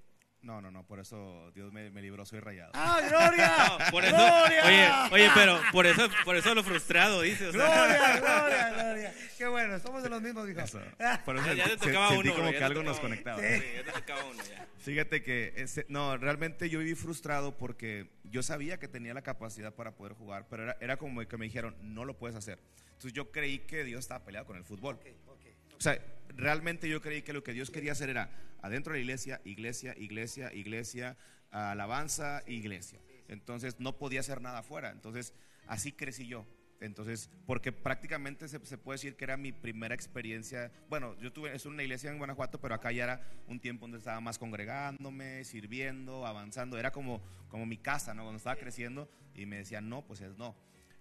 [0.47, 2.71] No, no, no, por eso Dios me, libró, soy rayado.
[2.73, 3.77] ¡Ah, gloria!
[3.91, 7.51] por eso, Oye, oye, pero por eso, por eso lo frustrado, dice.
[7.51, 9.13] Gloria, gloria, gloria.
[9.37, 10.71] Qué bueno, somos de los mismos, hijos.
[11.25, 13.41] Por eso ya, te tocaba sentí como que algo nos conectaba.
[13.41, 13.61] Sí.
[13.75, 14.65] ya te tocaba uno ya.
[14.79, 19.91] Fíjate que, no, realmente yo viví frustrado porque yo sabía que tenía la capacidad para
[19.91, 22.57] poder jugar, pero era, era como que me dijeron, no lo puedes hacer.
[22.85, 24.95] Entonces yo creí que Dios estaba peleado con el fútbol.
[24.95, 25.53] Okay, okay.
[25.77, 25.99] O sea,
[26.37, 28.29] realmente yo creí que lo que Dios quería hacer era
[28.61, 31.17] adentro de la iglesia, iglesia, iglesia, iglesia,
[31.51, 32.99] alabanza, iglesia.
[33.27, 34.91] Entonces no podía hacer nada afuera.
[34.91, 35.33] Entonces
[35.67, 36.45] así crecí yo.
[36.79, 40.71] Entonces, porque prácticamente se, puede decir que era mi primera experiencia.
[40.89, 43.97] Bueno, yo tuve, es una iglesia en Guanajuato, pero acá ya era un tiempo donde
[43.97, 46.77] estaba más congregándome, sirviendo, avanzando.
[46.77, 48.23] Era como, como mi casa, ¿no?
[48.23, 50.55] Cuando estaba creciendo y me decían, no, pues es no.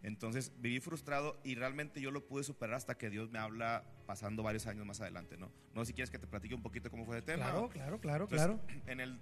[0.06, 4.44] Entonces viví frustrado y realmente yo lo pude superar hasta que Dios me habla pasando
[4.44, 5.50] varios años más adelante, ¿no?
[5.74, 7.50] No sé si quieres que te platique un poquito cómo fue el tema.
[7.50, 8.60] Claro, claro, claro, claro.
[8.86, 9.18] En el,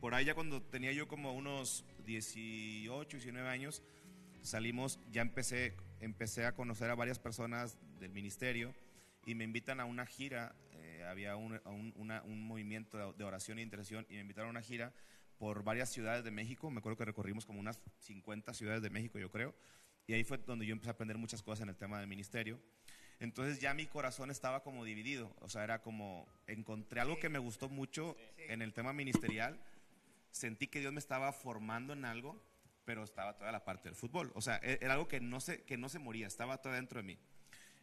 [0.00, 3.82] por ahí ya cuando tenía yo como unos 18, 19 años,
[4.42, 8.74] salimos, ya empecé, empecé a conocer a varias personas del ministerio
[9.24, 14.04] y me invitan a una gira, eh, había un, un, movimiento de oración e intercesión
[14.10, 14.92] y me invitaron a una gira
[15.38, 19.18] por varias ciudades de México, me acuerdo que recorrimos como unas 50 ciudades de México,
[19.18, 19.54] yo creo,
[20.06, 22.58] y ahí fue donde yo empecé a aprender muchas cosas en el tema del ministerio.
[23.20, 27.38] Entonces ya mi corazón estaba como dividido, o sea, era como, encontré algo que me
[27.38, 29.60] gustó mucho en el tema ministerial,
[30.32, 32.42] sentí que Dios me estaba formando en algo,
[32.84, 35.62] pero estaba toda la parte del fútbol, o sea, e-, era algo que no se,
[35.62, 37.18] que no se moría, estaba todo dentro de mí.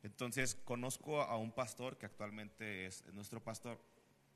[0.03, 3.81] Entonces conozco a un pastor que actualmente es nuestro pastor,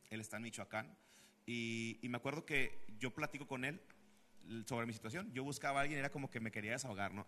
[0.09, 0.97] él está en Michoacán,
[1.45, 3.81] y, y me acuerdo que yo platico con él
[4.65, 5.31] sobre mi situación.
[5.33, 7.27] Yo buscaba a alguien, era como que me quería desahogar, ¿no?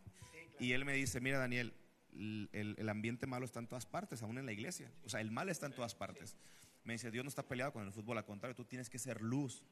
[0.60, 1.74] Y él me dice, mira Daniel,
[2.14, 4.92] el, ambiente malo está en todas partes, aún en la iglesia.
[5.04, 6.36] O sea, el mal está en todas partes.
[6.84, 9.22] Me dice, Dios no está peleado con el fútbol, al contrario, tú tienes que ser
[9.22, 9.64] luz.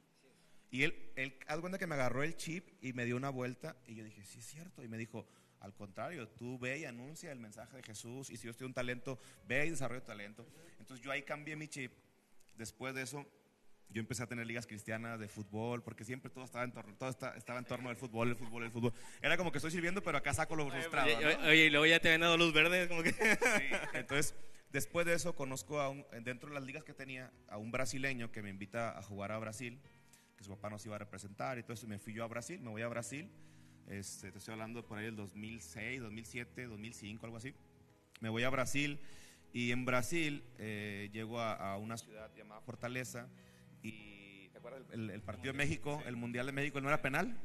[0.70, 3.76] Y él, él, haz cuenta que me agarró el chip y me dio una vuelta
[3.86, 4.82] y yo dije, sí es cierto.
[4.82, 5.26] Y me dijo,
[5.60, 8.74] al contrario, tú ve y anuncia el mensaje de Jesús y si yo estoy un
[8.74, 10.46] talento, ve y desarrolla tu talento.
[10.78, 11.92] Entonces yo ahí cambié mi chip.
[12.56, 13.26] Después de eso
[13.90, 17.10] yo empecé a tener ligas cristianas de fútbol, porque siempre todo estaba en torno, todo
[17.10, 18.92] estaba en torno del fútbol, el fútbol, el fútbol.
[19.22, 21.08] Era como que estoy sirviendo, pero acá saco lo frustrado.
[21.48, 23.12] Oye, y luego ya te habían dado luz verde, como que...
[23.12, 24.34] Sí, entonces,
[24.72, 28.32] después de eso, conozco a un, dentro de las ligas que tenía, a un brasileño
[28.32, 29.80] que me invita a jugar a Brasil,
[30.36, 32.60] que su papá nos iba a representar, y todo eso, me fui yo a Brasil,
[32.60, 33.30] me voy a Brasil,
[33.86, 37.54] este, te estoy hablando por ahí del 2006, 2007, 2005, algo así.
[38.20, 38.98] Me voy a Brasil,
[39.52, 43.28] y en Brasil eh, llego a, a una ciudad llamada Fortaleza,
[43.84, 47.36] y ¿te acuerdas el, partido de México, el Mundial de México, no era penal?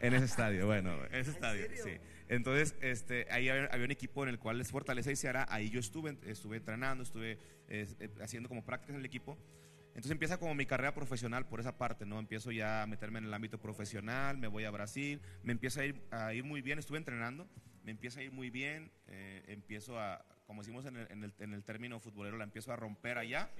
[0.00, 1.98] En ese estadio, bueno, en ese estadio, sí.
[2.28, 5.80] Entonces, este, ahí había, un equipo en el cual les Fortaleza y Seara, ahí yo
[5.80, 7.86] estuve, estuve entrenando, estuve eh,
[8.22, 9.36] haciendo como prácticas en el equipo.
[9.88, 12.18] Entonces empieza como mi carrera profesional por esa parte, ¿no?
[12.18, 15.84] Empiezo ya a meterme en el ámbito profesional, me voy a Brasil, me empieza a
[15.84, 17.46] ir, a ir muy bien, estuve entrenando,
[17.84, 21.34] me empieza a ir muy bien, eh, empiezo a, como decimos en el, en, el,
[21.40, 23.50] en el, término futbolero, la empiezo a romper allá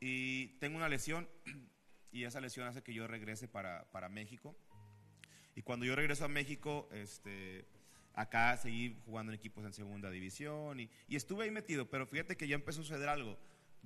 [0.00, 1.28] y tengo una lesión
[2.12, 4.56] y esa lesión hace que yo regrese para, para México.
[5.54, 7.66] Y cuando yo regreso a México, este,
[8.14, 12.36] acá seguí jugando en equipos en segunda división y, y, estuve ahí metido, pero fíjate
[12.36, 13.38] que ya empezó a suceder algo.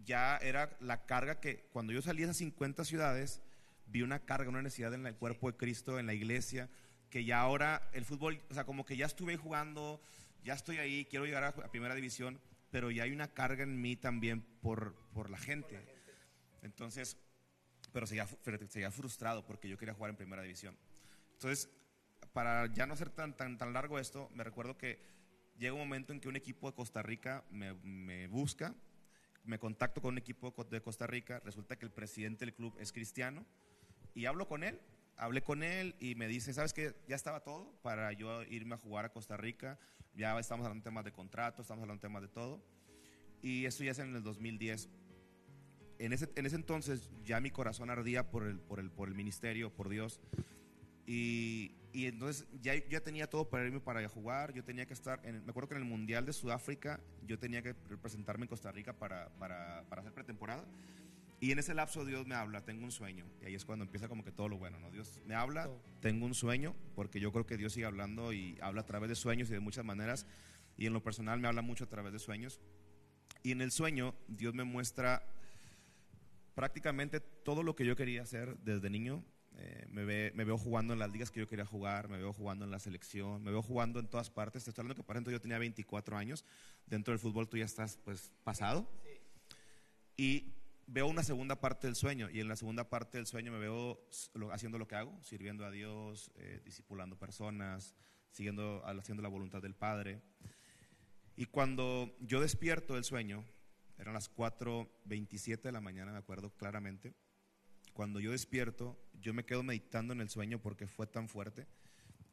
[0.05, 3.43] ya era la carga que cuando yo salí a esas 50 ciudades,
[3.87, 6.69] vi una carga, una necesidad en el cuerpo de Cristo, en la iglesia,
[7.11, 10.01] que ya ahora el fútbol, o sea, como que ya estuve jugando,
[10.45, 13.97] ya estoy ahí, quiero llegar a, primera división, pero ya hay una carga en mí
[13.97, 16.00] también por, por la gente.
[16.63, 17.17] Entonces,
[17.93, 18.27] pero seguía,
[18.69, 20.77] seguía frustrado porque yo quería jugar en primera división.
[21.33, 21.69] Entonces,
[22.33, 25.01] para ya no ser tan, tan, tan largo esto, me recuerdo que
[25.59, 28.75] llega un momento en que un equipo de Costa Rica me, me busca,
[29.45, 32.93] me contacto con un equipo de Costa Rica, resulta que el presidente del club es
[32.93, 33.45] cristiano
[34.15, 34.81] y hablo con él,
[35.17, 36.95] hablé con él y me dice, ¿sabes qué?
[37.09, 39.79] Ya estaba todo para yo irme a jugar a Costa Rica,
[40.15, 42.63] ya estamos hablando de temas de contrato, estamos hablando de temas de todo
[43.43, 44.89] y eso ya es en el 2010.
[46.01, 49.15] En ese, en ese entonces ya mi corazón ardía por el, por el, por el
[49.15, 50.19] ministerio, por Dios.
[51.07, 54.55] Y, y entonces ya, ya tenía todo para irme para jugar.
[54.55, 57.61] Yo tenía que estar, en, me acuerdo que en el Mundial de Sudáfrica yo tenía
[57.63, 60.65] que representarme en Costa Rica para, para, para hacer pretemporada.
[61.39, 63.27] Y en ese lapso Dios me habla, tengo un sueño.
[63.43, 64.91] Y ahí es cuando empieza como que todo lo bueno, ¿no?
[64.91, 68.81] Dios me habla, tengo un sueño, porque yo creo que Dios sigue hablando y habla
[68.81, 70.27] a través de sueños y de muchas maneras.
[70.79, 72.59] Y en lo personal me habla mucho a través de sueños.
[73.43, 75.23] Y en el sueño Dios me muestra
[76.55, 79.25] prácticamente todo lo que yo quería hacer desde niño.
[79.57, 82.33] Eh, me, ve, me, veo jugando en las ligas que yo quería jugar, me veo
[82.33, 84.65] jugando en la selección, me veo jugando en todas partes.
[84.65, 86.45] Te estoy hablando que, por ejemplo, yo tenía 24 años.
[86.87, 88.89] Dentro del fútbol tú ya estás, pues, pasado.
[90.17, 90.55] Y
[90.87, 92.29] veo una segunda parte del sueño.
[92.31, 94.01] Y en la segunda parte del sueño me veo
[94.53, 97.95] haciendo lo que hago, sirviendo a Dios, eh, discipulando personas,
[98.31, 100.21] siguiendo, haciendo la voluntad del Padre.
[101.37, 103.45] Y cuando yo despierto del sueño,
[104.01, 107.15] eran las 4.27 de la mañana, me acuerdo claramente.
[107.93, 111.67] Cuando yo despierto, yo me quedo meditando en el sueño porque fue tan fuerte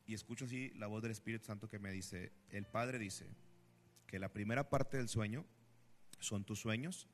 [0.05, 3.27] y escucho así la voz del Espíritu Santo que me dice, el Padre dice
[4.05, 5.45] que la primera parte del sueño
[6.19, 7.09] son tus sueños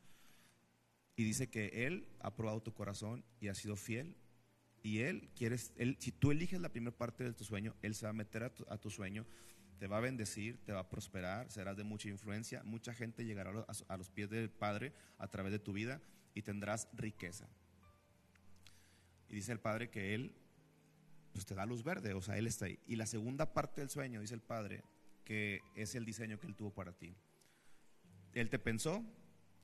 [1.16, 4.16] y dice que Él ha probado tu corazón y ha sido fiel
[4.84, 8.06] y Él quiere, él, si tú eliges la primera parte de tu sueño, Él se
[8.06, 9.26] va a meter a tu, a tu sueño
[9.80, 13.66] te va a bendecir, te va a prosperar, serás de mucha influencia, mucha gente llegará
[13.88, 16.02] a los pies del Padre a través de tu vida
[16.34, 17.48] y tendrás riqueza.
[19.30, 20.36] Y dice el Padre que Él
[21.32, 22.80] pues te da luz verde, o sea, Él está ahí.
[22.86, 24.84] Y la segunda parte del sueño, dice el Padre,
[25.26, 27.16] que es el diseño que Él tuvo para ti.
[28.34, 29.04] Él te pensó,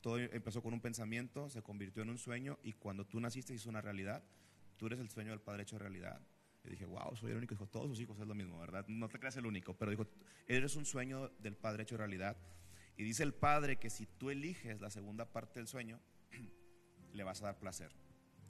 [0.01, 3.69] todo empezó con un pensamiento, se convirtió en un sueño y cuando tú naciste hizo
[3.69, 4.23] una realidad.
[4.77, 6.21] Tú eres el sueño del Padre hecho realidad.
[6.63, 7.53] Y dije, wow, soy el único.
[7.53, 8.85] Dijo, todos sus hijos es lo mismo, ¿verdad?
[8.87, 10.07] No te creas el único, pero dijo,
[10.47, 12.37] eres un sueño del Padre hecho realidad.
[12.97, 15.99] Y dice el Padre que si tú eliges la segunda parte del sueño,
[17.13, 17.91] le vas a dar placer.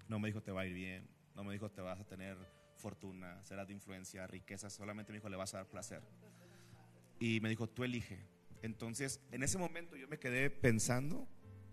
[0.08, 1.08] No me dijo, te va a ir bien.
[1.36, 2.36] No me dijo, te vas a tener
[2.76, 4.70] fortuna, serás de influencia, riqueza.
[4.70, 6.02] Solamente me dijo, le vas a dar placer.
[7.20, 8.26] Y me dijo, tú elige.
[8.62, 11.28] Entonces, en ese momento yo me quedé pensando.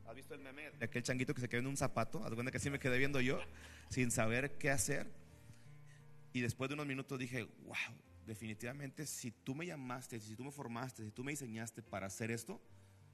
[0.05, 2.25] ¿Has visto el meme de aquel changuito que se quedó en un zapato?
[2.25, 3.41] Haz cuenta que así me quedé viendo yo,
[3.89, 5.11] sin saber qué hacer.
[6.37, 7.97] Y después de unos minutos dije, wow,
[8.27, 12.31] definitivamente si tú me llamaste, si tú me formaste, si tú me diseñaste para hacer
[12.31, 12.61] esto,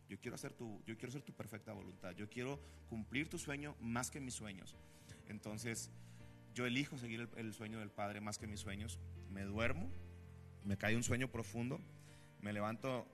[0.09, 2.17] yo quiero hacer tu, yo quiero ser tu perfecta voluntad.
[2.17, 4.75] Yo quiero cumplir tu sueño más que mis sueños.
[5.29, 5.93] Entonces,
[6.53, 8.99] yo elijo seguir el, sueño del Padre más que mis sueños.
[9.31, 9.89] Me duermo,
[10.65, 11.81] me cae un sueño profundo,
[12.41, 13.07] me levanto,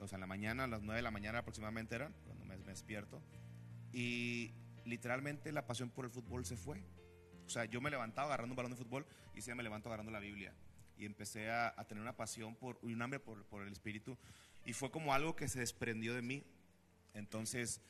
[0.00, 2.56] o sea, en la mañana, a las 9 de la mañana aproximadamente era, cuando me
[2.56, 3.22] despierto,
[3.92, 4.50] y
[4.84, 6.82] literalmente la pasión por el fútbol se fue.
[7.46, 10.12] O sea, yo me levantaba agarrando un balón de fútbol y sí me levanto agarrando
[10.12, 10.52] la Biblia.
[10.98, 14.16] Y empecé a, tener una pasión por, un hambre por, por, el Espíritu.
[14.64, 16.44] Y fue como algo que se desprendió de mí.
[17.14, 17.80] Entonces,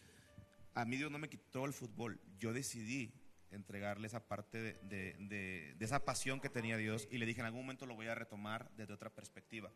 [0.74, 2.20] a mí Dios no me quitó el fútbol.
[2.38, 3.12] Yo decidí
[3.50, 7.46] entregarle esa parte de, de, de, esa pasión que tenía Dios y le dije en
[7.46, 9.70] algún momento lo voy a retomar desde otra perspectiva.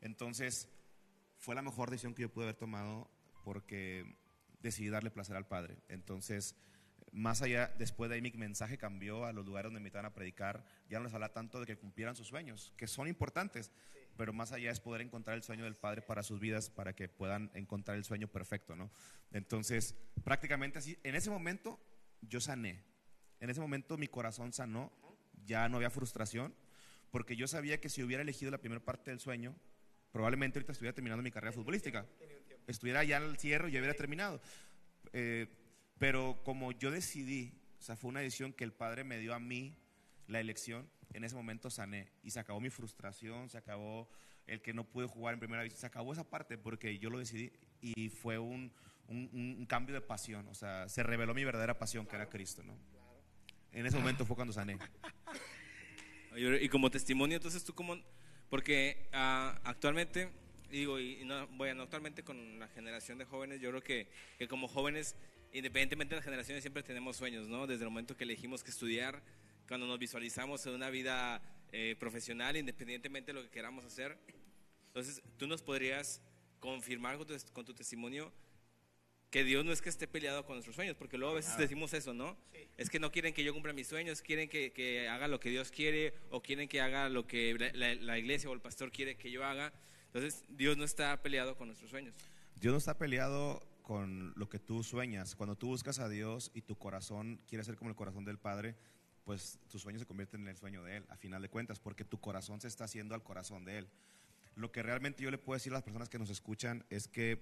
[0.00, 0.68] Entonces,
[1.38, 3.10] fue la mejor decisión que yo pude haber tomado
[3.44, 4.16] porque
[4.60, 5.78] decidí darle placer al Padre.
[5.88, 6.56] Entonces,
[7.16, 10.12] más allá, después de ahí mi mensaje cambió a los lugares donde me invitaban a
[10.12, 13.72] predicar, ya no les habla tanto de que cumplieran sus sueños, que son importantes,
[14.18, 17.08] pero más allá es poder encontrar el sueño del Padre para sus vidas, para que
[17.08, 18.90] puedan encontrar el sueño perfecto, ¿no?
[19.32, 21.80] Entonces, prácticamente así, en ese momento
[22.20, 22.84] yo sané,
[23.40, 24.92] en ese momento mi corazón sanó,
[25.46, 26.54] ya no había frustración,
[27.10, 29.56] porque yo sabía que si hubiera elegido la primera parte del sueño,
[30.12, 32.04] probablemente ahorita estuviera terminando mi carrera futbolística,
[32.66, 34.38] estuviera ya al cierre y ya hubiera terminado.
[35.14, 35.48] Eh,
[35.98, 39.38] pero como yo decidí, o sea, fue una decisión que el Padre me dio a
[39.38, 39.76] mí,
[40.26, 44.08] la elección, en ese momento sané y se acabó mi frustración, se acabó
[44.46, 47.18] el que no pude jugar en primera vez, se acabó esa parte porque yo lo
[47.18, 48.72] decidí y fue un,
[49.08, 52.76] un, cambio de pasión, o sea, se reveló mi verdadera pasión que era Cristo, ¿no?
[53.72, 54.78] En ese momento fue cuando sané.
[56.36, 57.96] Y como testimonio, entonces tú como,
[58.50, 60.30] porque uh, actualmente,
[60.70, 64.68] digo, y no, bueno, actualmente con la generación de jóvenes, yo creo que, que como
[64.68, 65.16] jóvenes
[65.58, 67.66] independientemente de las generaciones, siempre tenemos sueños, ¿no?
[67.66, 69.22] Desde el momento que elegimos que estudiar,
[69.66, 71.42] cuando nos visualizamos en una vida
[71.72, 74.18] eh, profesional, independientemente de lo que queramos hacer.
[74.88, 76.22] Entonces, tú nos podrías
[76.60, 78.32] confirmar con tu, con tu testimonio
[79.30, 81.92] que Dios no es que esté peleado con nuestros sueños, porque luego a veces decimos
[81.92, 82.36] eso, ¿no?
[82.76, 85.50] Es que no quieren que yo cumpla mis sueños, quieren que, que, haga lo que
[85.50, 89.16] Dios quiere o quieren que haga lo que la, la, iglesia o el pastor quiere
[89.16, 89.72] que yo haga.
[90.06, 92.14] Entonces, Dios no está peleado con nuestros sueños.
[92.60, 95.36] Dios no está peleado con lo que tú sueñas.
[95.36, 98.74] Cuando tú buscas a Dios y tu corazón quiere ser como el corazón del Padre,
[99.22, 102.04] pues tus sueños se convierten en el sueño de Él, a final de cuentas, porque
[102.04, 103.88] tu corazón se está haciendo al corazón de Él.
[104.56, 107.40] Lo que realmente yo le puedo decir a las personas que nos escuchan es que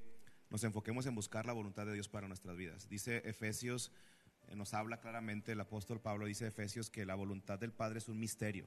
[0.50, 2.90] nos enfoquemos en buscar la voluntad de Dios para nuestras vidas.
[2.90, 3.90] Dice Efesios,
[4.48, 8.08] eh, nos habla claramente el apóstol Pablo, dice Efesios que la voluntad del Padre es
[8.08, 8.66] un misterio.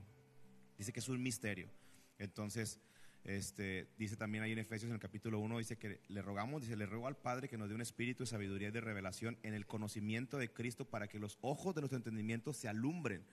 [0.80, 1.70] Dice que es un misterio.
[2.18, 2.80] Entonces,
[3.28, 6.78] este, dice también ahí en Efesios en el capítulo 1, dice que le rogamos, dice,
[6.78, 9.54] le ruego al Padre que nos dé un espíritu de sabiduría y de revelación en
[9.54, 13.26] el conocimiento de Cristo para que los ojos de nuestro entendimiento se alumbren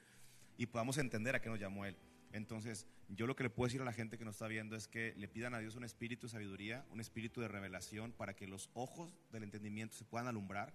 [0.59, 1.97] y podamos entender a qué nos llamó Él.
[2.33, 4.89] Entonces, yo lo que le puedo decir a la gente que nos está viendo es
[4.89, 8.49] que le pidan a Dios un espíritu de sabiduría, un espíritu de revelación para que
[8.49, 10.75] los ojos del entendimiento se puedan alumbrar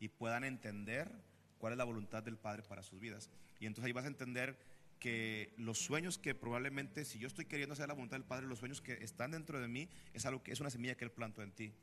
[0.00, 1.10] y puedan entender
[1.58, 3.28] cuál es la voluntad del Padre para sus vidas.
[3.60, 4.56] Y entonces ahí vas a entender
[5.04, 8.60] que los sueños que probablemente, si yo estoy queriendo hacer la voluntad del Padre, los
[8.60, 11.42] sueños que están dentro de mí, es algo que es una semilla que Él plantó
[11.42, 11.74] en ti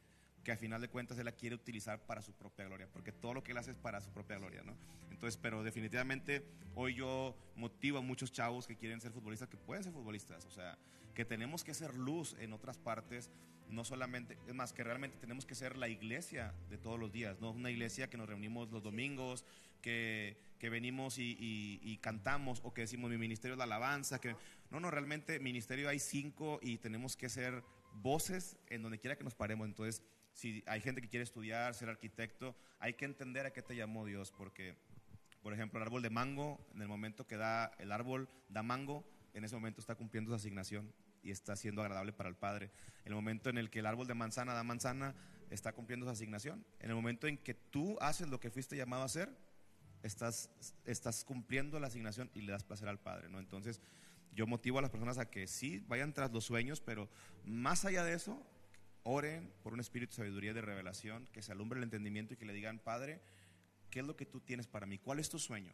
[0.43, 3.33] que al final de cuentas Él la quiere utilizar para su propia gloria, porque todo
[3.33, 4.75] lo que Él hace es para su propia gloria, ¿no?
[5.11, 6.43] Entonces, pero definitivamente
[6.75, 10.51] hoy yo motivo a muchos chavos que quieren ser futbolistas, que pueden ser futbolistas, o
[10.51, 10.77] sea,
[11.13, 13.29] que tenemos que ser luz en otras partes,
[13.69, 17.39] no solamente, es más, que realmente tenemos que ser la iglesia de todos los días,
[17.39, 19.45] no una iglesia que nos reunimos los domingos,
[19.81, 24.35] que, que venimos y, y, cantamos, o que decimos mi ministerio es la alabanza, que
[24.69, 27.63] no, no, realmente ministerio hay cinco y tenemos que ser
[27.93, 30.03] voces en donde quiera que nos paremos, entonces
[30.33, 34.05] si hay gente que quiere estudiar, ser arquitecto, hay que entender a qué te llamó
[34.05, 34.75] Dios, porque,
[35.41, 39.05] por ejemplo, el árbol de mango, en el momento que da el árbol da mango,
[39.33, 40.91] en ese momento está cumpliendo su asignación
[41.23, 42.71] y está siendo agradable para el Padre.
[43.05, 45.15] El momento en el que el árbol de manzana da manzana,
[45.49, 46.65] está cumpliendo su asignación.
[46.79, 49.29] En el momento en que tú haces lo que fuiste llamado a hacer,
[50.01, 50.49] estás,
[50.85, 53.39] estás cumpliendo la asignación y le das placer al Padre, ¿no?
[53.39, 53.81] Entonces,
[54.33, 57.09] yo motivo a las personas a que sí vayan tras los sueños, pero
[57.43, 58.41] más allá de eso,
[59.03, 62.45] oren por un espíritu de sabiduría de revelación, que se alumbre el entendimiento y que
[62.45, 63.21] le digan, Padre,
[63.89, 64.97] ¿qué es lo que tú tienes para mí?
[64.97, 65.73] ¿Cuál es tu sueño?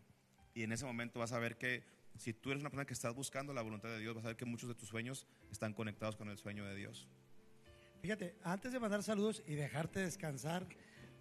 [0.53, 1.84] Y en ese momento vas a ver que
[2.17, 4.38] si tú eres una persona que estás buscando la voluntad de Dios, vas a ver
[4.38, 7.07] que muchos de tus sueños están conectados con el sueño de Dios.
[8.01, 10.67] Fíjate, antes de mandar saludos y dejarte descansar,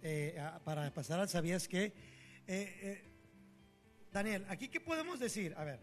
[0.01, 1.93] eh, para pasar al sabías que, eh,
[2.47, 3.03] eh,
[4.11, 5.53] Daniel, aquí qué podemos decir?
[5.57, 5.79] A ver,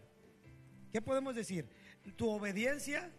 [0.91, 1.69] ¿qué podemos decir?
[2.15, 3.11] Tu obediencia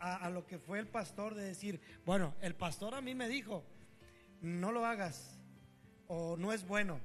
[0.00, 3.64] a, lo que fue el pastor de decir, bueno, el pastor a mí me dijo,
[4.40, 5.38] no lo hagas
[6.06, 7.00] o no es bueno.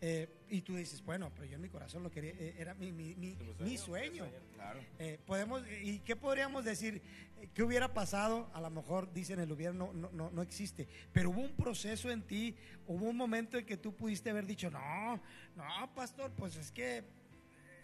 [0.00, 2.92] Eh, y tú dices, bueno, pero yo en mi corazón lo quería, eh, era mi,
[2.92, 4.26] mi, mi, sueño.
[4.98, 7.00] Eh, podemos, ¿Y qué podríamos decir?
[7.54, 8.50] ¿Qué hubiera pasado?
[8.52, 12.10] A lo mejor dicen el hubiera no, no, no, no, existe, pero hubo un proceso
[12.10, 12.54] en ti,
[12.86, 15.20] hubo un momento en que tú pudiste haber dicho, no,
[15.56, 17.04] no, pastor, pues es que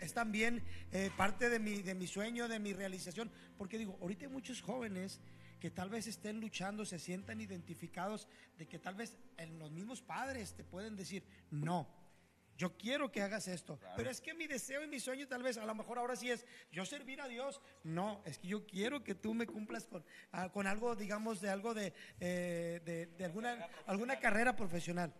[0.01, 4.26] es también eh, parte de mi, de mi sueño, de mi realización, porque digo, ahorita
[4.26, 5.20] hay muchos jóvenes
[5.61, 8.26] que tal vez estén luchando, se sientan identificados,
[8.57, 11.86] de que tal vez en los mismos padres te pueden decir, no,
[12.57, 15.57] yo quiero que hagas esto, pero es que mi deseo y mi sueño tal vez,
[15.59, 19.05] a lo mejor ahora sí es, yo servir a Dios, no, es que yo quiero
[19.05, 23.24] que tú me cumplas con, ah, con algo, digamos, de algo de, eh, de, de
[23.24, 25.14] alguna, alguna carrera profesional.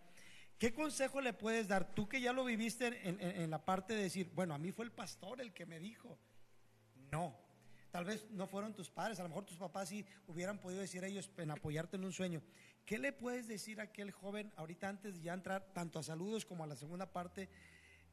[0.61, 4.29] ¿Qué consejo le puedes dar tú que ya lo viviste en, la parte de decir,
[4.35, 6.19] bueno, a mí fue el pastor el que me dijo?
[7.11, 7.35] No,
[7.89, 11.03] tal vez no fueron tus padres, a lo mejor tus papás sí hubieran podido decir
[11.03, 12.43] ellos en apoyarte en un sueño.
[12.85, 16.45] ¿Qué le puedes decir a aquel joven ahorita antes de ya entrar tanto a saludos
[16.45, 17.49] como a la segunda parte?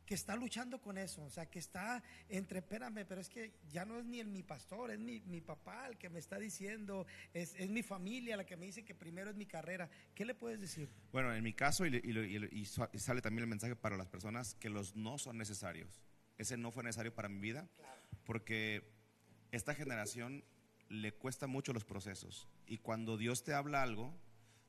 [0.09, 3.85] Que está luchando con eso, o sea, que está entre, espérame, pero es que ya
[3.85, 7.07] no es ni el mi pastor, es mi, mi papá el que me está diciendo,
[7.35, 9.91] es, es, mi familia la que me dice que primero es mi carrera.
[10.15, 10.89] ¿Qué le puedes decir?
[11.13, 14.71] Bueno, en mi caso, y, y, y, sale también el mensaje para las personas, que
[14.71, 16.01] los no son necesarios.
[16.39, 17.69] Ese no fue necesario para mi vida,
[18.25, 18.91] porque
[19.53, 20.43] esta generación
[20.89, 22.49] le cuesta mucho los procesos.
[22.67, 24.19] Y cuando Dios te habla algo,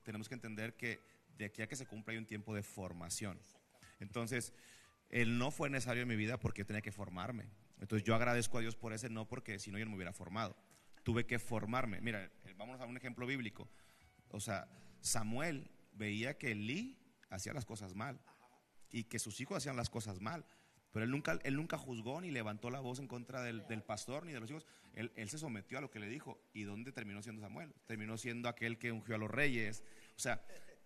[0.02, 1.00] tenemos que entender que
[1.38, 3.40] de aquí a que se cumpla hay un tiempo de formación.
[4.00, 4.52] Entonces,
[5.10, 7.50] el no fue necesario en mi vida porque tenía que formarme.
[7.80, 10.12] Entonces yo agradezco a Dios por ese no porque si no yo no me hubiera
[10.12, 10.56] formado.
[11.02, 12.00] Tuve que formarme.
[12.00, 13.68] Mira, eh, vamos a un ejemplo bíblico.
[14.28, 14.68] O sea,
[15.00, 16.98] Samuel veía que Elí
[17.30, 18.20] hacía las cosas mal
[18.90, 20.44] y que sus hijos hacían las cosas mal.
[20.92, 24.32] Pero él nunca, él nunca juzgó ni levantó la voz en contra del, pastor ni
[24.32, 24.66] de los hijos.
[24.92, 26.42] Él, él, se sometió a lo que le dijo.
[26.52, 27.72] ¿Y dónde terminó siendo Samuel?
[27.86, 29.84] Terminó siendo aquel que ungió a los reyes.
[30.16, 30.42] O sea,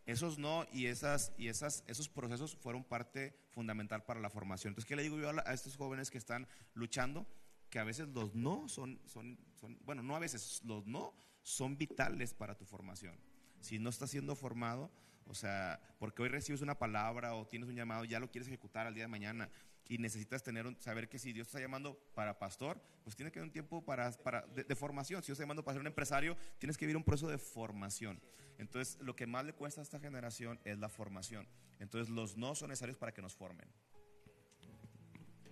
[0.07, 4.73] esos no y, esas, y esas, esos procesos fueron parte fundamental para la formación.
[4.73, 7.27] Entonces, ¿qué le digo yo a, estos jóvenes que están luchando?
[7.71, 11.77] Que a veces los no son, son, son, bueno, no a veces, los no son
[11.79, 13.19] vitales para tu formación.
[13.61, 14.91] Si no estás siendo formado,
[15.27, 18.87] o sea, porque hoy recibes una palabra o tienes un llamado, ya lo quieres ejecutar
[18.87, 19.51] al día de mañana
[19.89, 23.49] y necesitas tener saber que si Dios está llamando para pastor, pues tiene que haber
[23.49, 25.23] un tiempo para, para de, formación.
[25.23, 28.21] Si Dios está llamando para ser un empresario, tienes que vivir un proceso de formación.
[28.59, 31.47] Entonces, lo que más le cuesta a esta generación es la formación.
[31.81, 33.69] Entonces, los no son necesarios para que nos formen.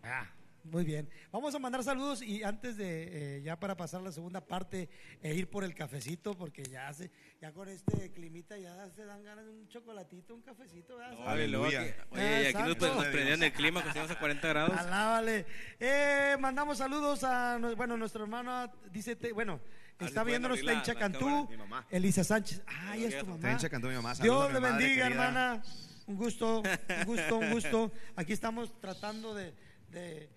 [0.02, 0.30] Ah,
[0.64, 1.08] muy bien.
[1.30, 4.88] Vamos a mandar saludos y antes de, eh, ya para pasar la segunda parte,
[5.22, 7.10] e ir por el cafecito, porque ya se,
[7.40, 10.98] ya con este climita ya se dan ganas de un chocolatito, un cafecito.
[11.26, 11.96] Aleluya.
[12.10, 14.78] oye, aquí nos, nos prendían el clima, que estamos a 40 grados.
[14.78, 15.46] Alábale.
[15.80, 19.60] Eh, mandamos saludos a, bueno, nuestro hermano dice, bueno,
[19.98, 21.48] está viéndonos Tencha Cantú,
[21.90, 22.62] Elisa Sánchez.
[22.66, 23.48] Ay, es tu mamá.
[23.48, 24.14] Tencha Cantú, mi mamá.
[24.14, 25.62] Dios le bendiga, hermana.
[26.04, 27.92] Un gusto, un gusto, un gusto.
[28.16, 29.54] Aquí estamos tratando de
[29.92, 30.30] de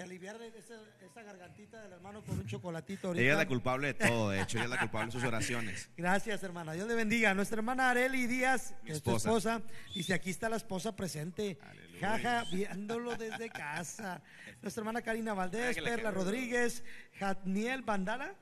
[0.00, 0.74] aliviar esa,
[1.04, 3.08] esa, gargantita del hermano con un chocolatito.
[3.08, 3.22] Ahorita.
[3.22, 5.90] Ella es la culpable de todo, de hecho, ella es la culpable de sus oraciones.
[5.96, 6.72] Gracias, hermana.
[6.72, 7.34] Dios le bendiga.
[7.34, 9.28] Nuestra hermana Areli Díaz, Mi esposa.
[9.28, 9.62] esposa,
[9.94, 11.58] dice, aquí está la esposa presente.
[12.00, 14.22] Jaja, viéndolo desde casa.
[14.62, 16.84] Nuestra hermana Karina Valdés, Perla Rodríguez,
[17.18, 18.34] Jatniel Bandala.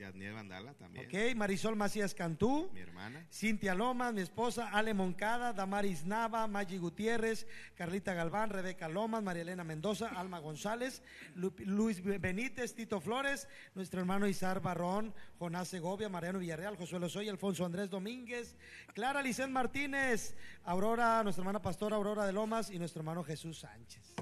[0.00, 1.06] Yadniel Vandala también.
[1.06, 2.70] Ok, Marisol Macías Cantú.
[2.72, 3.26] Mi hermana.
[3.30, 4.70] Cintia Lomas, mi esposa.
[4.72, 7.46] Ale Moncada, Damaris Nava, Maggi Gutiérrez,
[7.76, 11.02] Carlita Galván, Rebeca Lomas, María Elena Mendoza, Alma González,
[11.34, 17.66] Luis Benítez, Tito Flores, nuestro hermano Isar Barrón, Jonás Segovia, Mariano Villarreal, Josué Lozoy, Alfonso
[17.66, 18.56] Andrés Domínguez,
[18.94, 20.34] Clara Licen Martínez,
[20.64, 24.14] Aurora, nuestra hermana pastora Aurora de Lomas y nuestro hermano Jesús Sánchez.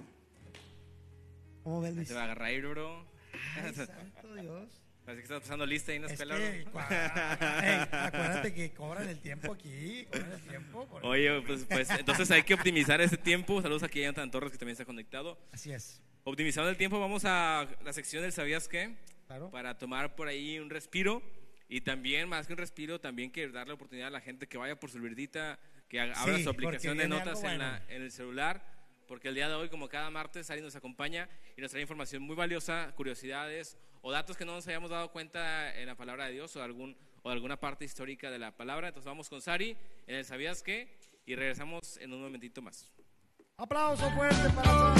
[1.62, 2.08] ¿Cómo ves, Luis?
[2.08, 3.06] Te va a agarrar, bro.
[3.62, 4.87] Ay, santo Dios.
[5.08, 6.34] Así que estás pasando lista ahí en la escuela.
[8.06, 10.86] acuérdate que cobran el tiempo aquí, cobran el tiempo.
[11.02, 13.62] Oye, pues, pues, entonces hay que optimizar ese tiempo.
[13.62, 15.38] Saludos aquí a Jonathan Torres que también está conectado.
[15.50, 16.02] Así es.
[16.24, 18.96] Optimizando el tiempo, vamos a la sección del ¿Sabías qué?
[19.26, 19.50] Claro.
[19.50, 21.22] Para tomar por ahí un respiro.
[21.70, 24.78] Y también, más que un respiro, también que darle oportunidad a la gente que vaya
[24.78, 29.34] por su verdita, que abra su aplicación de notas en, en el celular porque el
[29.34, 32.92] día de hoy, como cada martes, Ari nos acompaña y nos trae información muy valiosa,
[32.94, 36.62] curiosidades o datos que no nos hayamos dado cuenta en la palabra de Dios o,
[36.62, 38.88] algún, o alguna parte histórica de la palabra.
[38.88, 39.76] Entonces vamos con Sari
[40.06, 40.98] en el ¿Sabías qué?
[41.26, 42.90] Y regresamos en un momentito más.
[43.56, 44.94] Aplauso fuerte para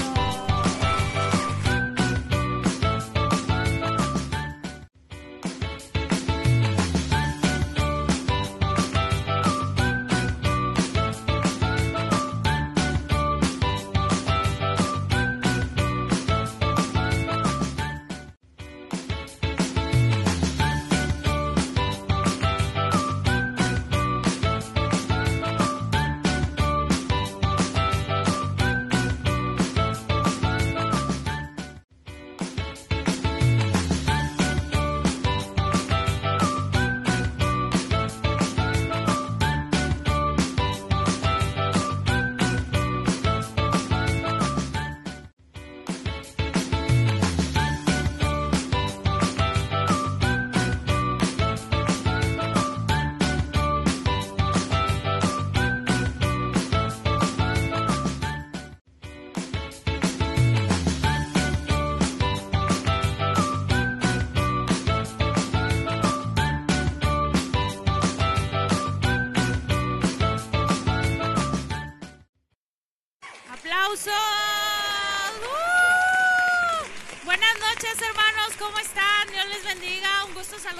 [80.59, 80.79] Sari.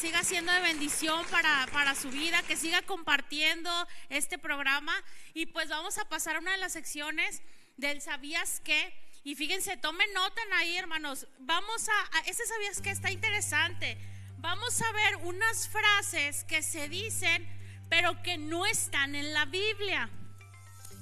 [0.00, 3.70] siga siendo de bendición para, para su vida, que siga compartiendo
[4.08, 4.94] este programa.
[5.34, 7.42] Y pues vamos a pasar a una de las secciones
[7.76, 8.94] del ¿Sabías qué?
[9.22, 11.26] Y fíjense, tomen nota ahí, hermanos.
[11.38, 12.90] Vamos a, a ese ¿Sabías qué?
[12.90, 13.98] Está interesante.
[14.38, 17.46] Vamos a ver unas frases que se dicen,
[17.90, 20.08] pero que no están en la Biblia.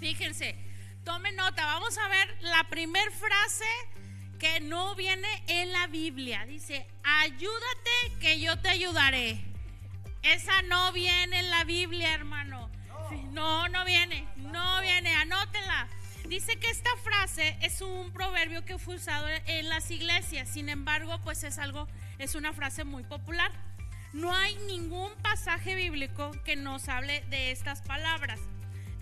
[0.01, 0.57] Fíjense,
[1.05, 1.64] tomen nota.
[1.66, 3.64] Vamos a ver la primera frase
[4.39, 6.47] que no viene en la Biblia.
[6.47, 9.45] Dice, ayúdate que yo te ayudaré.
[10.22, 12.70] Esa no viene en la Biblia, hermano.
[13.32, 15.89] No, no viene, no viene, anótela.
[16.28, 21.18] Dice que esta frase es un proverbio que fue usado en las iglesias, sin embargo,
[21.24, 23.51] pues es algo, es una frase muy popular.
[24.12, 28.41] No hay ningún pasaje bíblico que nos hable de estas palabras.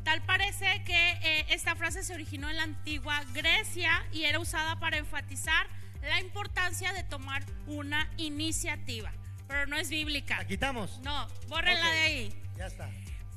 [0.06, 4.78] Tal parece que eh, esta frase se originó en la antigua Grecia y era usada
[4.78, 5.66] para enfatizar
[6.00, 9.12] la importancia de tomar una iniciativa.
[9.48, 10.38] pero no es bíblica.
[10.38, 11.00] ¿La quitamos?
[11.02, 11.92] No, bórrenla Ok.
[11.92, 12.42] de ahí.
[12.56, 12.88] Ya está.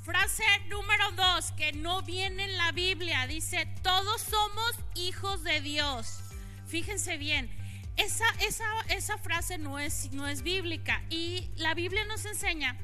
[0.03, 6.19] Frase número dos, que no viene en la Biblia, dice, todos somos hijos de Dios.
[6.67, 7.49] Fíjense bien,
[7.97, 12.77] esa, esa, esa frase no es, no es bíblica y la Biblia nos enseña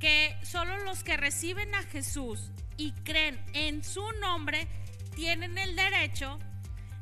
[0.00, 2.50] que solo los que reciben a Jesús
[2.80, 4.66] y creen en su nombre
[5.14, 6.38] tienen el derecho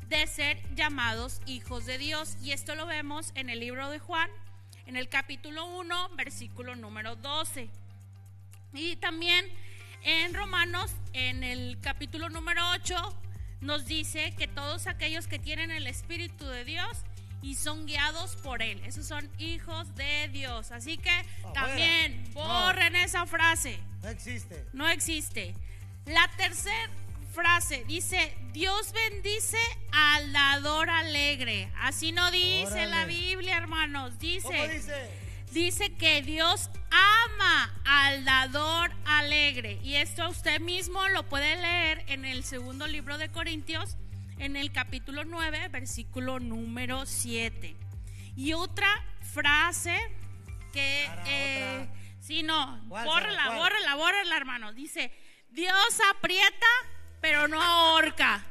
[0.08, 2.36] de ser llamados hijos de Dios.
[2.42, 4.28] Y esto lo vemos en el libro de Juan,
[4.86, 7.70] en el capítulo 1, versículo número 12.
[8.72, 9.46] Y también
[10.02, 12.96] en Romanos, en el capítulo número 8,
[13.60, 17.04] nos dice que todos aquellos que tienen el Espíritu de Dios
[17.42, 20.70] y son guiados por Él, esos son hijos de Dios.
[20.72, 21.52] Así que Afuera.
[21.54, 22.42] también No.
[22.44, 24.64] borren esa frase, No existe.
[24.72, 25.54] no existe.
[26.06, 26.90] La tercera
[27.32, 29.58] frase dice, Dios bendice
[29.92, 31.70] al dador alegre.
[31.80, 33.04] Así no dice la.
[33.04, 34.48] Biblia, hermanos, dice...
[34.48, 35.28] ¿Cómo dice?
[35.52, 39.78] Dice que Dios ama al dador alegre.
[39.82, 43.96] Y esto usted mismo lo puede leer en el segundo libro de Corintios,
[44.38, 47.76] en el capítulo 9, versículo número 7.
[48.36, 48.88] Y otra
[49.20, 49.98] frase
[50.72, 51.08] que...
[51.26, 51.94] Eh, otra.
[52.20, 54.72] sí, no, ¿Cuál, bórrala, bórrala, bórrala, hermano.
[54.72, 55.12] Dice,
[55.50, 56.66] Dios aprieta,
[57.20, 58.44] pero no ahorca.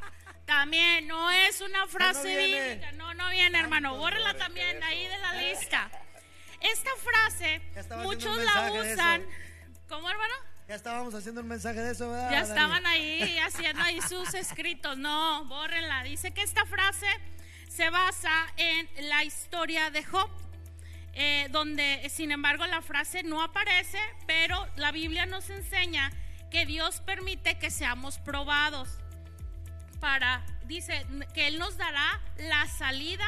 [0.46, 2.70] También no es una frase viene.
[2.70, 2.92] bíblica.
[2.94, 3.98] No, no viene, hermano.
[3.98, 5.92] Bórrala también de ahí de la lista.
[6.62, 7.62] Esta frase,
[8.04, 9.26] muchos la usan.
[9.88, 10.34] ¿Cómo, hermano?
[10.68, 12.30] Ya estábamos haciendo un mensaje de eso, ¿verdad?
[12.32, 14.98] Ya estaban ahí haciendo ahí sus escritos.
[14.98, 16.04] No, bórrenla.
[16.04, 17.08] Dice que esta frase
[17.70, 20.30] se basa en la historia de Job.
[21.20, 23.98] eh, donde sin embargo la frase no aparece,
[24.28, 26.12] pero la Biblia nos enseña
[26.52, 28.88] que Dios permite que seamos probados
[30.00, 33.26] para, dice, que Él nos dará la salida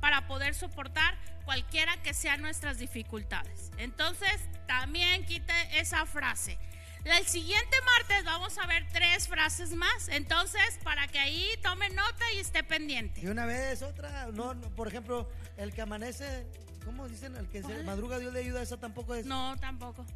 [0.00, 1.16] para poder soportar
[1.46, 3.70] cualquiera que sean nuestras dificultades.
[3.78, 6.58] Entonces, también quite esa frase.
[7.04, 10.08] El siguiente martes vamos a ver tres frases más.
[10.08, 13.20] Entonces, para que ahí tome nota y esté pendiente.
[13.20, 14.26] Y una vez, otra.
[14.32, 16.46] No, no, por ejemplo, el que amanece,
[16.84, 17.34] ¿cómo dicen?
[17.36, 19.26] El que se madruga, Dios le ayuda, esa tampoco es.
[19.26, 20.06] No, tampoco.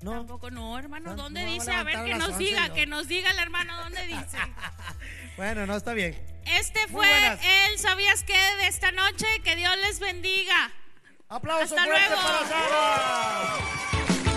[0.00, 0.12] No.
[0.12, 1.10] Tampoco, no, hermano.
[1.10, 1.70] No, ¿Dónde no dice?
[1.72, 2.74] a A ver, que nos 11 diga, no.
[2.74, 4.38] que nos diga el hermano dónde dice.
[5.36, 6.18] Bueno, no, está bien.
[6.46, 7.06] Este fue
[7.68, 8.32] el ¿Sabías qué?
[8.60, 9.26] de esta noche.
[9.44, 10.72] Que Dios les bendiga.
[11.28, 12.14] Aplauso Hasta luego.
[12.16, 14.29] para Sara.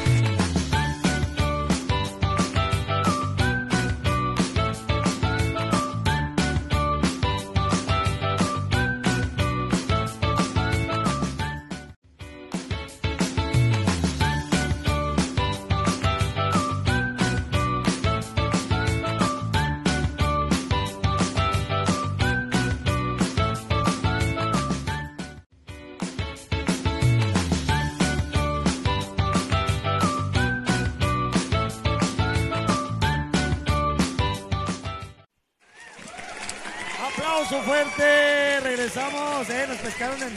[37.74, 38.59] Fuerte.
[38.61, 39.49] Regresamos.
[39.49, 40.34] Eh, nos pescaron en,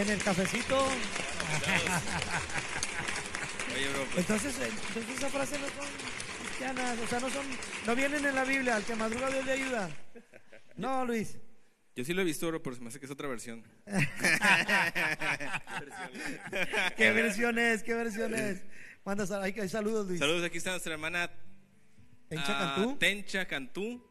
[0.00, 0.78] en el cafecito.
[3.74, 5.88] Oye, bro, pues, Entonces, eh, entonces esa frase no son
[6.40, 7.46] cristianas, o sea, no son,
[7.86, 8.76] no vienen en la Biblia.
[8.76, 9.90] Al que madruga Dios le ayuda.
[10.76, 11.36] No, Luis.
[11.96, 13.64] yo sí lo he visto, bro, pero se me hace que es otra versión.
[16.96, 17.82] ¿Qué versión es?
[17.82, 18.62] ¿Qué versión es?
[19.04, 20.20] Manda saludos, Luis.
[20.20, 21.30] Saludos, aquí está nuestra hermana
[22.30, 22.96] En ah, Chacantú.
[22.98, 24.05] Tencha Cantú.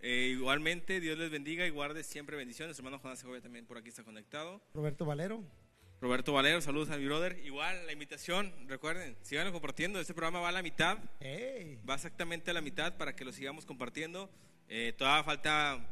[0.00, 2.78] Eh, igualmente, Dios les bendiga y guarde siempre bendiciones.
[2.78, 4.60] Hermano Jonás Segovia también por aquí está conectado.
[4.74, 5.42] Roberto Valero.
[6.00, 7.40] Roberto Valero, saludos a mi brother.
[7.44, 9.98] Igual, la invitación, recuerden, sigan compartiendo.
[10.00, 11.80] Este programa va a la mitad, Ey.
[11.88, 14.30] va exactamente a la mitad para que lo sigamos compartiendo.
[14.68, 15.84] Eh, todavía falta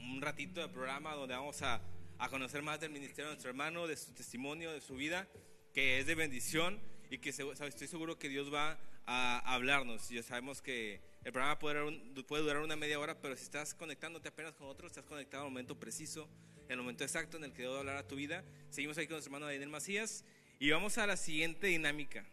[0.00, 1.80] un ratito de programa donde vamos a,
[2.18, 5.26] a conocer más del ministerio de nuestro hermano, de su testimonio, de su vida,
[5.72, 10.10] que es de bendición y que estoy seguro que Dios va a hablarnos.
[10.10, 13.44] Ya sabemos que el programa puede durar, un- puede durar una media hora, pero si
[13.44, 16.28] estás conectándote apenas con otros, estás conectado al momento preciso,
[16.66, 18.44] en el momento exacto en el que a hablar a tu vida.
[18.70, 20.24] Seguimos ahí con nuestro hermano Daniel Macías
[20.58, 22.24] y vamos a la siguiente dinámica.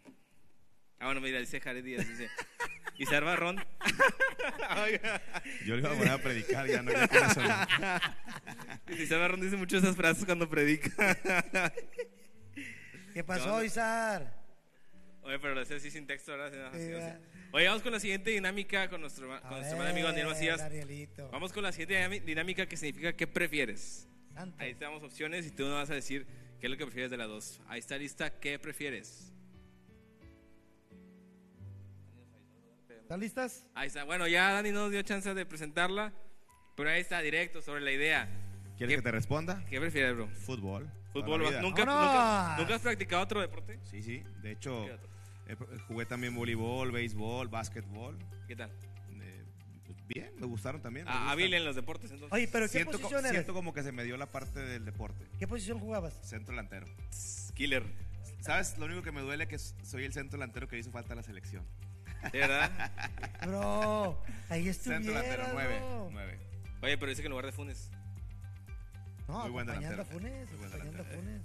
[0.99, 2.29] Ah, bueno, mira, dice Jared Díaz, dice.
[2.97, 3.05] ¿Y?
[4.83, 5.21] Oiga.
[5.65, 8.95] Yo le iba a poner a predicar, ya no, no.
[8.95, 11.15] Y Sar Barrón dice mucho esas frases cuando predica.
[13.13, 13.63] ¿Qué pasó, No, no.
[13.63, 14.39] Isar?
[15.23, 16.51] Oye, pero lo hace así sin texto, ¿verdad?
[16.51, 16.95] Sí, Así, así.
[17.17, 17.19] va.
[17.53, 20.61] Oye, vamos con la siguiente dinámica con nuestro, con nuestro hermano amigo Daniel Macías.
[21.31, 24.07] Vamos con la siguiente dinámica que significa ¿qué prefieres?
[24.33, 24.55] Santo.
[24.59, 26.25] Ahí te damos opciones y tú nos vas a decir
[26.59, 27.59] qué es lo que prefieres de las dos.
[27.67, 29.33] Ahí está lista, ¿qué prefieres?
[33.01, 33.67] ¿Están listas?
[33.75, 34.05] Ahí está.
[34.05, 36.13] Bueno, ya Dani no nos dio chance de presentarla,
[36.77, 38.29] pero ahí está directo sobre la idea.
[38.77, 39.65] ¿Quieres ¿Qué- que te responda?
[39.69, 40.29] ¿Qué prefieres, bro?
[40.29, 40.89] Fútbol.
[41.11, 41.41] Fútbol.
[41.43, 43.77] ¿nunca, nunca, ¿nunca has practicado otro deporte?
[43.83, 44.23] Sí, sí.
[44.41, 45.09] De hecho, ¿Qué otro?
[45.87, 48.17] Jugué también voleibol, béisbol, básquetbol.
[48.47, 48.69] ¿Qué tal?
[49.21, 49.43] Eh,
[49.85, 51.05] pues, bien, me gustaron también.
[51.05, 52.33] me Ah, hábil en los deportes, entonces.
[52.33, 53.31] Oye, pero ¿qué siento, co- posición eres?
[53.31, 55.25] siento como que se me dio la parte del deporte.
[55.39, 56.13] ¿Qué posición jugabas?
[56.23, 56.85] Centro delantero.
[57.53, 57.83] Killer.
[58.39, 58.77] ¿Sabes?
[58.77, 61.13] Lo único que me duele es que soy el centro delantero que le hizo falta
[61.13, 61.63] a la selección.
[62.31, 62.91] ¿De verdad?
[63.47, 65.79] Bro, ahí Centro delantero, nueve.
[66.11, 66.39] nueve.
[66.81, 67.91] Oye, pero dice que en lugar de Funes.
[69.27, 70.05] No, Muy buen acompañando a.
[70.05, 71.21] Funes, Muy acompañando a delantero.
[71.21, 71.41] Funes.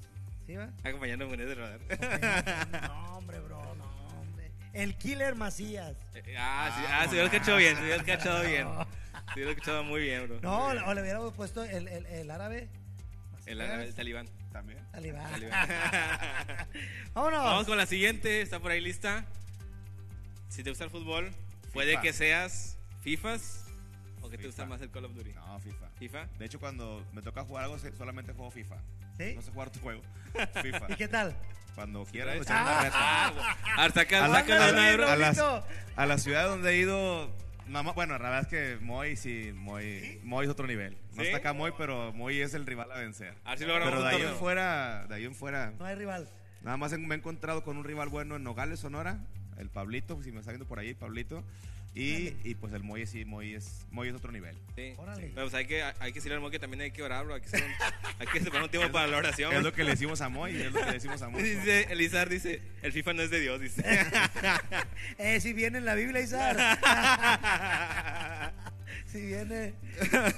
[0.47, 0.71] ¿Sí va?
[0.85, 2.89] Acompañando a Funes de radar.
[2.89, 3.96] No, hombre, bro, no.
[4.77, 5.97] El Killer Macías.
[6.15, 8.69] Eh, ah, sí, Ah, ah, se lo escuchado bien, se lo escuchado bien.
[9.33, 10.41] Se lo escuchado muy bien, bro.
[10.43, 12.69] No, o le hubiéramos puesto el, el, el árabe.
[13.47, 13.81] El, Macías.
[13.89, 14.29] el talibán.
[14.53, 14.79] También.
[14.93, 15.31] Talibán.
[15.31, 15.69] Talibán.
[17.15, 17.43] Vámonos.
[17.45, 19.25] Vamos con la siguiente, está por ahí lista.
[20.49, 21.31] Si te gusta el fútbol,
[21.73, 22.03] puede FIFA.
[22.03, 23.65] que seas FIFAs
[24.21, 24.75] o que te gusta FIFA.
[24.75, 25.33] más el Call of Duty.
[25.33, 25.89] No, FIFA.
[25.99, 26.27] FIFA.
[26.39, 28.77] De hecho, cuando me toca jugar algo, solamente juego FIFA.
[29.17, 29.33] ¿Sí?
[29.35, 30.03] No sé jugar tu juego.
[30.63, 30.87] FIFA.
[30.93, 31.35] ¿Y qué tal?
[31.77, 32.05] Cuando
[32.65, 32.97] una reta.
[32.99, 33.33] Ah,
[33.77, 35.67] a ver, saca, A la- a a las- Raulito.
[35.95, 37.31] A la ciudad donde he ido,
[37.69, 40.97] más- bueno, la verdad es que Moy sí, Moy, Moy es otro nivel.
[41.15, 41.27] No ¿Sí?
[41.29, 43.35] está acá Moy, pero Moy es el rival a vencer.
[43.45, 45.95] A ver si logramos Pero de ahí en fuera, de ahí en fuera, No hay
[45.97, 46.29] rival.
[46.63, 49.19] nada más me he encontrado con un rival bueno en Nogales, Sonora,
[49.59, 51.45] el Pablito, si me está viendo por ahí, Pablito.
[51.99, 54.55] Y, y pues el Moy sí, Moy es, Moy es otro nivel.
[54.77, 54.93] Sí.
[54.99, 55.31] Órale.
[55.35, 57.35] Pero, pues hay que, hay que decirle al Moy que también hay que orar, bro.
[57.37, 57.63] Hay que, un-
[58.19, 59.55] hay que separar un tiempo para la oración.
[59.55, 61.43] Es lo que le decimos a Moy, es lo que le decimos a Moy.
[61.43, 63.83] Dice, Elizar dice, el FIFA no es de Dios, dice.
[65.19, 66.57] Eh, si viene en la Biblia, Isar.
[69.07, 69.75] si viene.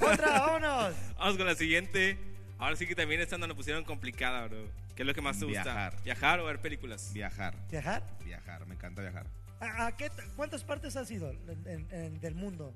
[0.00, 0.94] Otra, vámonos.
[1.18, 2.18] Vamos con la siguiente.
[2.58, 4.70] Ahora sí que también esta nos la pusieron complicada, bro.
[4.94, 5.62] ¿Qué es lo que más te gusta?
[5.62, 6.02] Viajar.
[6.04, 7.12] ¿Viajar o ver películas?
[7.12, 8.02] Viajar, ¿Viajar?
[8.24, 9.26] viajar, me encanta viajar.
[9.60, 12.74] ¿A, a qué, ¿Cuántas partes has ido en- del mundo?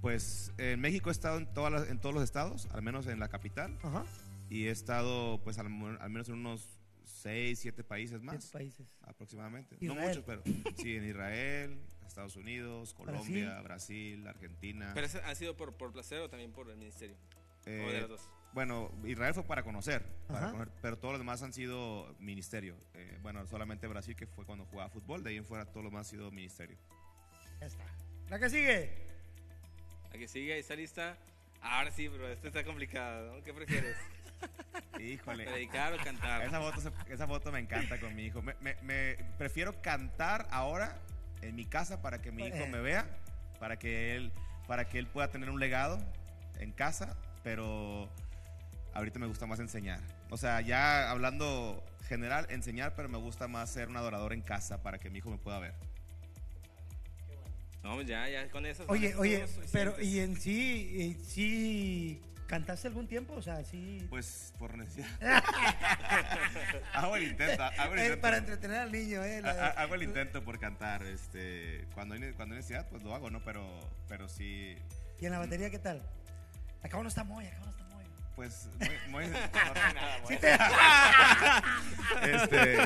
[0.00, 3.18] Pues en México he estado en, todas las- en todos los estados, al menos en
[3.18, 3.76] la capital.
[3.82, 4.04] Ajá.
[4.48, 8.36] Y he estado, pues, al, menos en unos 6, 7 países más.
[8.44, 8.86] Siete países.
[9.02, 9.76] Aproximadamente.
[9.80, 10.00] Israel.
[10.00, 10.42] No muchos, pero
[10.76, 14.92] sí, en Israel, Estados Unidos, Colombia, Brasil, Argentina.
[14.94, 17.16] ¿Pero ha sido por, por placer o también por el ministerio?
[17.66, 18.30] ¿O de Eh, las dos?
[18.52, 22.76] Bueno, Israel fue para conocer, para conocer, pero todos los demás han sido ministerio.
[22.94, 25.90] Eh, bueno, solamente Brasil, que fue cuando jugaba fútbol, de ahí en fuera todo lo
[25.90, 26.76] demás ha sido ministerio.
[27.60, 27.84] Ya está.
[28.28, 28.90] La que sigue.
[30.12, 30.54] ¿A que sigue?
[30.54, 31.16] ¿Ahí ¿Está lista?
[31.60, 33.42] Ahora sí, pero esta está complicada, ¿no?
[33.42, 33.96] ¿Qué prefieres?
[35.00, 35.44] Híjole.
[35.44, 36.42] ¿Predicar o cantar?
[36.42, 38.40] Esa foto, se- esa foto me encanta con mi hijo.
[38.42, 40.98] Me, me- me- prefiero cantar ahora
[41.42, 42.68] en mi casa para que mi hijo Eh.
[42.70, 43.06] me vea,
[43.60, 44.32] para que él,
[44.66, 45.98] para que él pueda tener un legado
[46.58, 48.08] en casa, pero
[48.94, 50.00] ahorita me gusta más enseñar.
[50.30, 54.82] O sea, ya hablando general, enseñar, pero me gusta más ser un adorador en casa
[54.82, 55.74] para que mi hijo me pueda ver.
[57.82, 58.84] No, ya, ya, con eso.
[58.88, 63.34] Oye, oye, pero ¿y en sí, y sí cantaste algún tiempo?
[63.34, 64.04] O sea, sí.
[64.10, 65.06] Pues por necesidad.
[66.94, 68.20] hago el intento, hago el Es intento.
[68.22, 69.40] para entretener al niño, ¿eh?
[69.42, 73.02] La- Ha- ha- Hago el intento por cantar, este, cuando hay, cuando hay necesidad, pues
[73.04, 73.42] lo hago, ¿no?
[73.44, 73.64] Pero,
[74.08, 74.76] pero sí,
[75.20, 76.02] ¿Y en la batería qué tal?
[76.82, 77.87] Acá no está muy, acá no está muy.
[78.38, 78.68] Pues
[79.08, 79.32] muy, muy- no
[79.94, 80.54] nada, Sí muy- te-
[82.36, 82.78] este,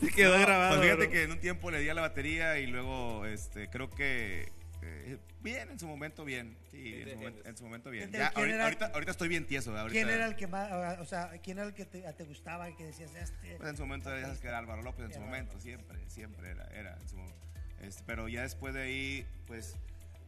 [0.00, 0.76] Sí quedó no, grabado.
[0.76, 1.10] Pues fíjate bro.
[1.12, 4.52] que en un tiempo le di a la batería y luego, este, creo que
[4.82, 8.08] eh, bien, en su momento bien, sí, Sí, en su, momento, en su momento bien.
[8.10, 10.70] ¿Quién Ya, era- ahorita, ahorita, ahorita estoy bien tieso, ahorita, ¿Quién era el que más,
[11.00, 13.56] o sea, quién era el que te, te gustaba, que decías, este?
[13.56, 16.50] Pues en su momento ya sabes que era Álvaro López, en su momento, siempre, siempre
[16.52, 17.46] era, era en su momento.
[17.80, 19.74] Este, pero ya después de ahí, pues,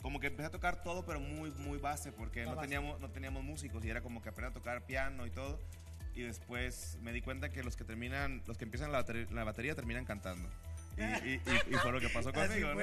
[0.03, 3.45] como que empecé a tocar todo, pero muy, muy base, porque no teníamos, no teníamos
[3.45, 5.61] músicos y era como que aprender a tocar piano y todo.
[6.15, 9.75] Y después me di cuenta que los que terminan, los que empiezan la la batería
[9.75, 10.51] terminan cantando.
[10.97, 12.81] Y, y, y- y fue lo que pasó conmigo, ¿no?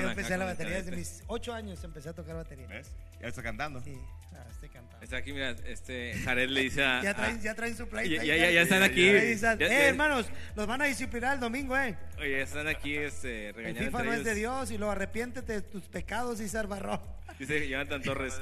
[0.10, 2.66] empecé la batería desde mis ocho años, empecé a tocar batería.
[2.68, 2.90] ¿Ves?
[3.20, 3.80] Ya está cantando.
[3.82, 3.98] Sí,
[4.32, 5.02] ah, estoy cantando.
[5.04, 7.00] Está aquí, mira, este, Jared le dice a...
[7.02, 8.08] Ya traen, ya traen su play.
[8.08, 9.04] Ya- ya- ya- ya están aquí.
[9.06, 10.26] Ya- eh, hermanos,
[10.56, 11.96] los van a disciplinar el domingo, eh.
[12.18, 14.34] Oye, están aquí este, El regañando FIFA entre no es de.
[14.34, 17.00] Dios y lo arrepiéntete de tus pecados y ser barrón.
[17.38, 18.40] Dice Jonathan Torres.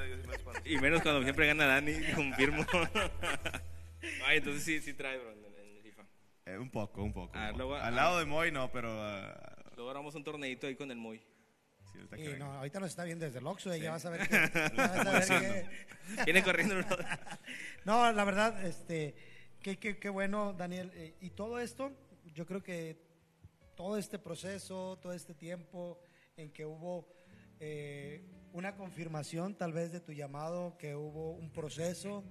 [0.64, 2.64] Y menos cuando siempre gana Dani, confirmo.
[4.26, 6.02] Ay, entonces sí, sí trae, bro, en, en el FIFA.
[6.52, 7.32] Eh, un poco, un poco.
[7.34, 7.58] Ah, un poco.
[7.58, 7.96] luego- Al ah.
[7.96, 8.88] lado de Moy no, pero...
[9.02, 11.18] ah, Luego haremos un torneito ahí con el Moy.
[11.84, 14.04] sí, ahorita que Y no, ahorita nos está viendo desde el Oxxo, eh, ya vas
[14.04, 14.34] a ver que...
[14.76, 15.66] ya vas a ver
[16.16, 16.74] que- Viene corriendo.
[17.84, 19.14] No, la verdad, este,
[19.62, 20.90] qué, qué, qué bueno, Daniel.
[20.94, 21.92] eh, y todo esto,
[22.34, 23.00] yo creo que
[23.74, 26.02] todo este proceso, todo este tiempo
[26.36, 27.08] en que hubo
[27.58, 28.22] eh,
[28.52, 32.22] una confirmación tal vez de tu llamado, que hubo un proceso,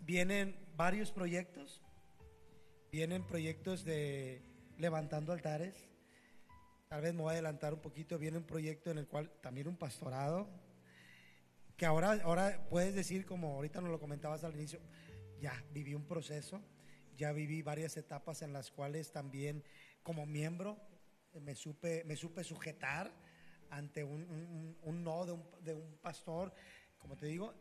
[0.00, 1.80] vienen varios proyectos,
[2.90, 4.42] vienen proyectos de
[4.78, 5.74] levantando altares.
[6.88, 9.68] Tal vez me voy a adelantar un poquito, viene un proyecto en el cual también
[9.68, 10.48] un pastorado,
[11.76, 14.80] que ahora, ahora puedes decir, como ahorita nos lo comentabas al inicio,
[15.40, 16.60] ya viví un proceso,
[17.16, 19.62] ya viví varias etapas en las cuales también
[20.02, 20.76] como miembro
[21.40, 23.12] me supe, me supe sujetar
[23.70, 26.52] ante un, un- no de un, de un pastor,
[26.98, 27.54] como te digo.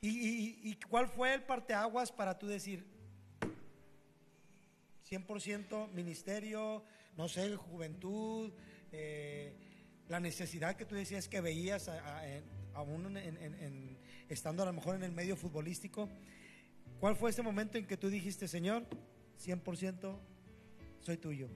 [0.00, 2.84] ¿Y, y- y cuál fue el parteaguas para tú decir
[5.10, 6.84] 100% ministerio,
[7.16, 8.52] no sé, juventud,
[8.92, 9.54] eh,
[10.08, 11.88] la necesidad que tú decías que veías
[12.74, 13.98] aún en- en-
[14.28, 16.08] estando a lo mejor en el medio futbolístico?
[17.00, 18.86] ¿Cuál fue ese momento en que tú dijiste, Señor,
[19.38, 20.18] 100%
[21.00, 21.48] soy tuyo?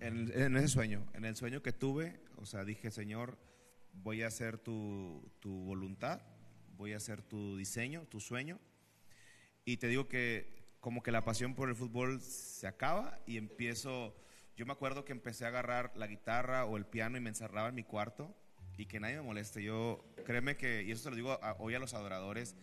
[0.00, 3.36] En, en ese sueño, en el sueño que tuve, o sea, dije, Señor,
[3.92, 6.22] voy a hacer tu, tu voluntad,
[6.76, 8.58] voy a hacer tu diseño, tu sueño.
[9.66, 14.16] Y te digo que como que la pasión por el fútbol se acaba y empiezo,
[14.56, 17.68] yo me acuerdo que empecé a agarrar la guitarra o el piano y me encerraba
[17.68, 18.34] en mi cuarto
[18.76, 19.62] y que nadie me moleste.
[19.62, 22.56] Yo, créeme que, y eso se lo digo a- hoy a los adoradores,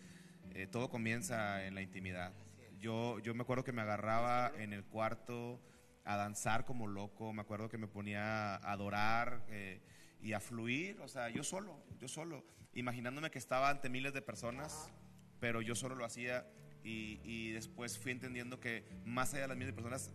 [0.54, 2.32] eh, todo comienza en la intimidad.
[2.80, 5.60] Yo, yo me acuerdo que me agarraba en el cuarto
[6.04, 9.80] a danzar como loco, me acuerdo que me ponía a adorar eh,
[10.20, 14.22] y a fluir, o sea, yo solo, yo solo, imaginándome que estaba ante miles de
[14.22, 14.90] personas,
[15.38, 16.46] pero yo solo lo hacía
[16.84, 20.10] y, y después fui entendiendo que más allá de las miles de personas,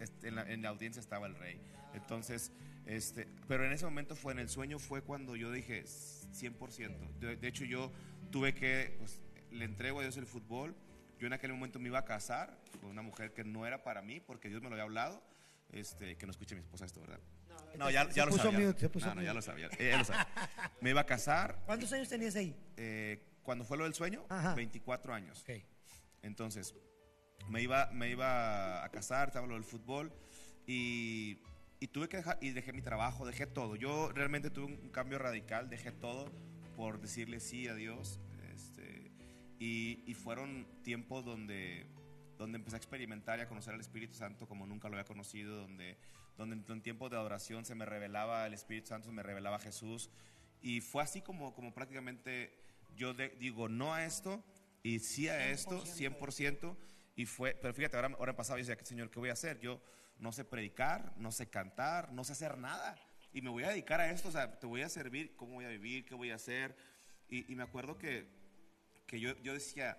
[0.00, 1.60] este, en, la, en la audiencia estaba el rey.
[1.94, 2.52] Entonces,
[2.86, 7.18] este, pero en ese momento fue, en el sueño fue cuando yo dije 100%.
[7.18, 7.92] De, de hecho, yo
[8.30, 10.74] tuve que, pues, le entrego a Dios el fútbol.
[11.18, 14.02] Yo en aquel momento me iba a casar con una mujer que no era para
[14.02, 15.22] mí, porque Dios me lo había hablado.
[15.72, 17.20] Este, que no escuche mi esposa esto, ¿verdad?
[17.76, 18.72] No, ya, se ya lo sabía.
[18.90, 19.68] puso no, no, ya lo sabía.
[19.78, 20.26] Ella lo sabía.
[20.80, 21.60] Me iba a casar.
[21.66, 22.54] ¿Cuántos años tenías ahí?
[22.76, 24.54] eh, cuando fue lo del sueño, Ajá.
[24.54, 25.40] 24 años.
[25.42, 25.62] Ok.
[26.22, 26.74] Entonces,
[27.48, 30.12] me iba, me iba a casar, estaba lo del fútbol
[30.66, 31.36] y,
[31.92, 33.76] tuve que dejar, y dejé mi trabajo, dejé todo.
[33.76, 36.30] Yo realmente tuve un cambio radical, dejé todo
[36.76, 38.20] por decirle sí a Dios.
[38.54, 39.10] Este,
[39.58, 41.86] y, fueron tiempos donde,
[42.36, 45.56] donde empecé a experimentar y a conocer al Espíritu Santo como nunca lo había conocido,
[45.56, 45.96] donde,
[46.36, 50.10] donde en tiempos de adoración se me revelaba el Espíritu Santo, se me revelaba Jesús.
[50.60, 52.52] Y fue así como, como prácticamente
[52.96, 54.42] yo digo no a esto
[54.82, 56.76] y sí a esto, 100%.
[57.16, 59.58] Y fue, pero fíjate, ahora, ahora pasado yo decía, Señor, ¿qué voy a hacer?
[59.60, 59.80] Yo
[60.18, 62.96] no sé predicar, no sé cantar, no sé hacer nada.
[63.32, 65.64] Y me voy a dedicar a esto, o sea, te voy a servir, ¿cómo voy
[65.64, 66.04] a vivir?
[66.04, 66.76] ¿Qué voy a hacer?
[67.28, 68.28] Y, y me acuerdo que,
[69.06, 69.98] que yo, yo decía,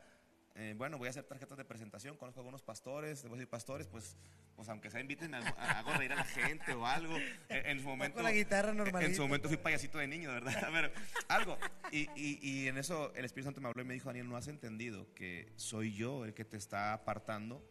[0.56, 3.40] eh, bueno, voy a hacer tarjetas de presentación, conozco a algunos pastores, te voy a
[3.40, 4.18] decir pastores, pues,
[4.56, 7.16] pues aunque sea inviten, a, a- hago reír a la gente o algo.
[7.50, 9.14] En, en su momento, con la guitarra en normalita.
[9.16, 10.54] su momento fui payasito de niño, ¿verdad?
[10.74, 10.92] Pero
[11.28, 11.58] algo.
[11.92, 14.36] Y, y, y en eso el Espíritu Santo me habló y me dijo, Daniel, no
[14.38, 17.64] has entendido que soy yo el que te está apartando.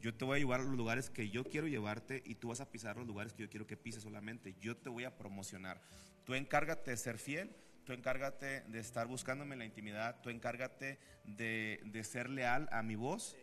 [0.00, 2.60] Yo te voy a llevar a los lugares que yo quiero llevarte y tú vas
[2.60, 4.54] a pisar los lugares que yo quiero que pises solamente.
[4.60, 5.82] Yo te voy a promocionar.
[6.24, 7.50] Tú encárgate de ser fiel,
[7.88, 12.82] tú encárgate de estar buscándome en la intimidad, tú encárgate de, de ser leal a
[12.82, 13.34] mi voz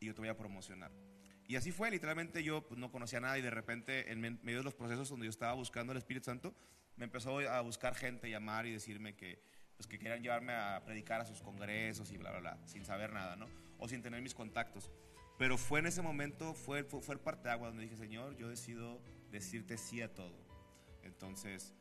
[0.00, 0.90] y yo te voy a promocionar.
[1.46, 4.64] Y así fue, literalmente yo pues, no conocía nada y de repente en medio de
[4.64, 6.54] los procesos donde yo estaba buscando el Espíritu Santo,
[6.96, 9.38] me empezó a buscar gente, llamar y decirme que,
[9.76, 13.12] pues, que querían llevarme a predicar a sus congresos y bla, bla, bla, sin saber
[13.12, 13.50] nada, ¿no?
[13.76, 14.90] O sin tener mis contactos.
[15.38, 18.34] Pero fue en ese momento, fue, fue, fue el parte de agua donde dije, Señor,
[18.38, 20.42] yo decido decirte sí a todo.
[21.02, 21.74] Entonces,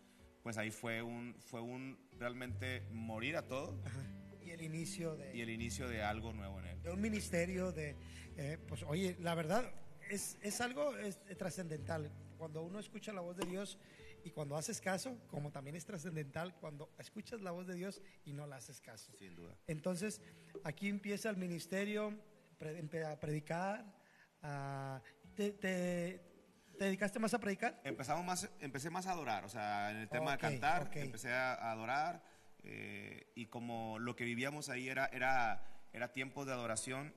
[0.44, 3.80] pues ahí fue un, fue un realmente morir a todo
[4.42, 5.36] Y el inicio de...
[5.36, 6.82] y el inicio de algo nuevo en él.
[6.84, 7.96] de un ministerio de,
[8.38, 9.72] eh, pues oye, la verdad
[10.10, 12.12] es, es algo es, eh, trascendental.
[12.38, 13.78] Cuando uno escucha la voz de Dios
[14.26, 18.34] y cuando haces caso, como también es trascendental cuando escuchas la voz de Dios y
[18.34, 19.14] no la haces caso.
[19.18, 19.58] Sin duda.
[19.68, 20.22] Entonces,
[20.66, 22.14] aquí empieza el ministerio,
[22.60, 23.86] a predicar.
[24.42, 25.02] a-
[25.36, 26.33] te, te-
[26.78, 27.80] te dedicaste más a predicar?
[27.84, 30.96] Empezamos más, empecé más a adorar, o sea, en el tema Ok, de cantar, ok.
[30.98, 32.24] empecé a, a adorar
[32.64, 37.14] eh, y como lo que vivíamos ahí era, era, era tiempo de adoración,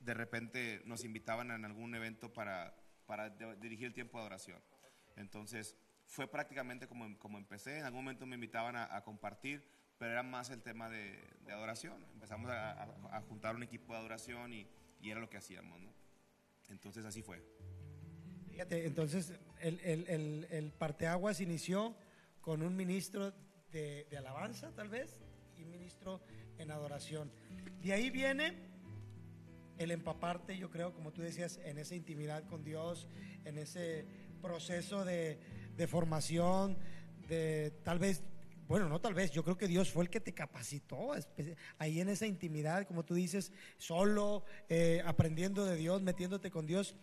[0.00, 2.74] de repente nos invitaban en algún evento para,
[3.06, 4.62] para de- dirigir el tiempo de adoración.
[5.16, 5.76] Entonces,
[6.06, 9.66] fue prácticamente como, como empecé, en algún momento me invitaban a, a compartir,
[9.98, 12.04] pero era más el tema de, de adoración.
[12.12, 14.68] Empezamos a, a- a juntar un equipo de adoración y,
[15.00, 15.94] y era lo que hacíamos, ¿no?
[16.68, 17.42] Entonces así fue.
[18.54, 19.32] Fíjate, entonces
[19.62, 21.96] el, el, el, parteaguas inició
[22.40, 23.32] con un ministro
[23.72, 25.24] de, alabanza, tal vez,
[25.58, 26.20] y ministro
[26.58, 27.32] en adoración.
[27.82, 28.54] De ahí viene
[29.76, 33.08] el empaparte, yo creo, como tú decías, en esa intimidad con Dios,
[33.44, 34.06] en ese
[34.40, 35.40] proceso de,
[35.76, 36.78] de formación,
[37.26, 38.22] de tal vez,
[38.68, 41.10] bueno, no tal vez, yo creo que Dios fue el que te capacitó
[41.78, 46.94] ahí en esa intimidad, como tú dices, solo, eh, aprendiendo de Dios, metiéndote con Dios.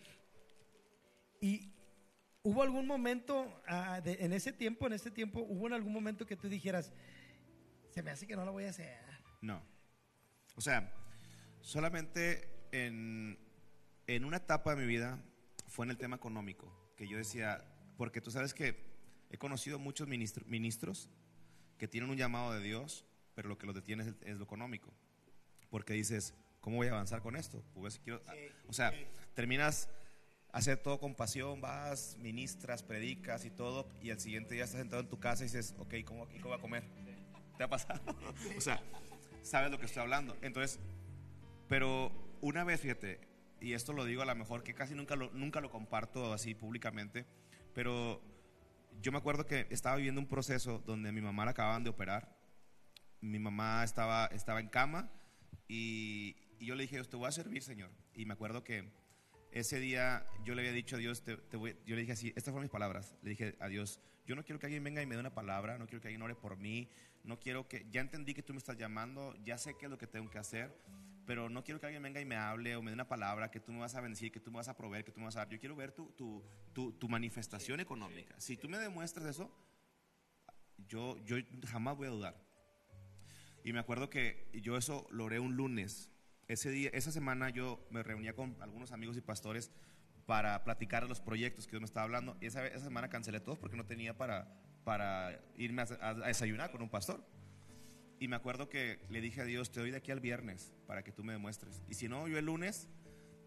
[1.42, 1.70] Y
[2.42, 6.24] hubo algún momento, ah, de- en ese tiempo, en ese tiempo, hubo en algún momento
[6.24, 6.92] que tú dijeras,
[7.90, 8.98] Se me hace que no lo voy a hacer.
[9.42, 9.60] No.
[10.56, 10.90] O sea,
[11.60, 13.38] solamente en,
[14.06, 15.22] en una etapa de mi vida
[15.66, 17.62] fue en el tema económico, que yo decía,
[17.98, 18.82] porque tú sabes que
[19.30, 21.10] he conocido muchos ministro- ministros
[21.76, 24.90] que tienen un llamado de Dios, pero lo que los detiene es, es lo económico.
[25.68, 27.62] Porque dices, ¿cómo voy a avanzar con esto?
[27.74, 28.22] Pues quiero-
[28.68, 28.90] o sea,
[29.34, 29.90] terminas
[30.52, 35.02] hacer todo con pasión, vas, ministras, predicas y todo, y al siguiente día estás sentado
[35.02, 36.84] en tu casa y dices, ok, ¿cómo, ¿y cómo voy a comer?
[37.56, 38.00] ¿Te ha pasado?
[38.56, 38.80] o sea,
[39.42, 40.36] sabes lo que estoy hablando.
[40.42, 40.78] Entonces,
[41.68, 43.20] pero una vez, fíjate,
[43.60, 46.54] y esto lo digo a lo mejor que casi nunca lo, nunca lo comparto así
[46.54, 47.24] públicamente,
[47.72, 48.20] pero
[49.00, 51.90] yo me acuerdo que estaba viviendo un proceso donde a mi mamá la acababan de
[51.90, 52.36] operar.
[53.20, 55.10] Mi mamá estaba, estaba en cama
[55.66, 57.90] y, y yo le dije, te voy a servir, Señor.
[58.14, 58.92] Y me acuerdo que
[59.52, 62.28] ese día yo le había dicho a Dios, te- te voy- yo le dije así,
[62.28, 63.14] estas fueron mis palabras.
[63.22, 65.78] Le dije a Dios, yo no quiero que alguien venga y me dé una palabra,
[65.78, 66.88] no quiero que alguien ore por mí,
[67.24, 69.98] no quiero que, ya entendí que tú me estás llamando, ya sé qué es lo
[69.98, 70.76] que tengo que hacer,
[71.26, 73.60] pero no quiero que alguien venga y me hable o me dé una palabra, que
[73.60, 75.36] tú me vas a bendecir, que tú me vas a proveer, que tú me vas
[75.36, 75.48] a dar.
[75.48, 76.42] Yo quiero ver tu, tu,
[76.72, 78.34] tu, tu manifestación económica.
[78.40, 79.50] Si tú me demuestras eso,
[80.88, 81.36] yo, yo
[81.68, 82.36] jamás voy a dudar.
[83.64, 86.10] Y me acuerdo que yo eso lo oré un lunes.
[86.52, 89.70] Ese día, esa semana yo me reunía con algunos amigos y pastores
[90.26, 92.36] para platicar de los proyectos que Dios me estaba hablando.
[92.42, 94.52] Y esa, esa semana cancelé todos porque no tenía para,
[94.84, 97.26] para irme a, a- a desayunar con un pastor.
[98.20, 101.02] Y me acuerdo que le dije a Dios, te doy de aquí al viernes para
[101.02, 101.82] que tú me demuestres.
[101.88, 102.90] Y si no, yo el lunes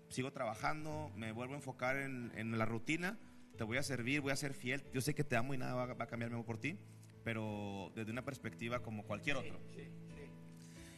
[0.09, 3.19] sigo trabajando, me vuelvo a enfocar en, en la rutina,
[3.55, 4.83] te voy a servir, voy a ser fiel.
[4.95, 6.79] Yo sé que te amo y nada va, va a cambiar mi amor por ti,
[7.23, 9.59] pero desde una perspectiva como cualquier otro.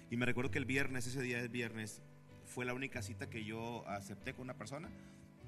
[0.10, 2.02] Y me recuerdo que el viernes, ese día del viernes,
[2.46, 4.90] fue la única cita que yo acepté con una persona,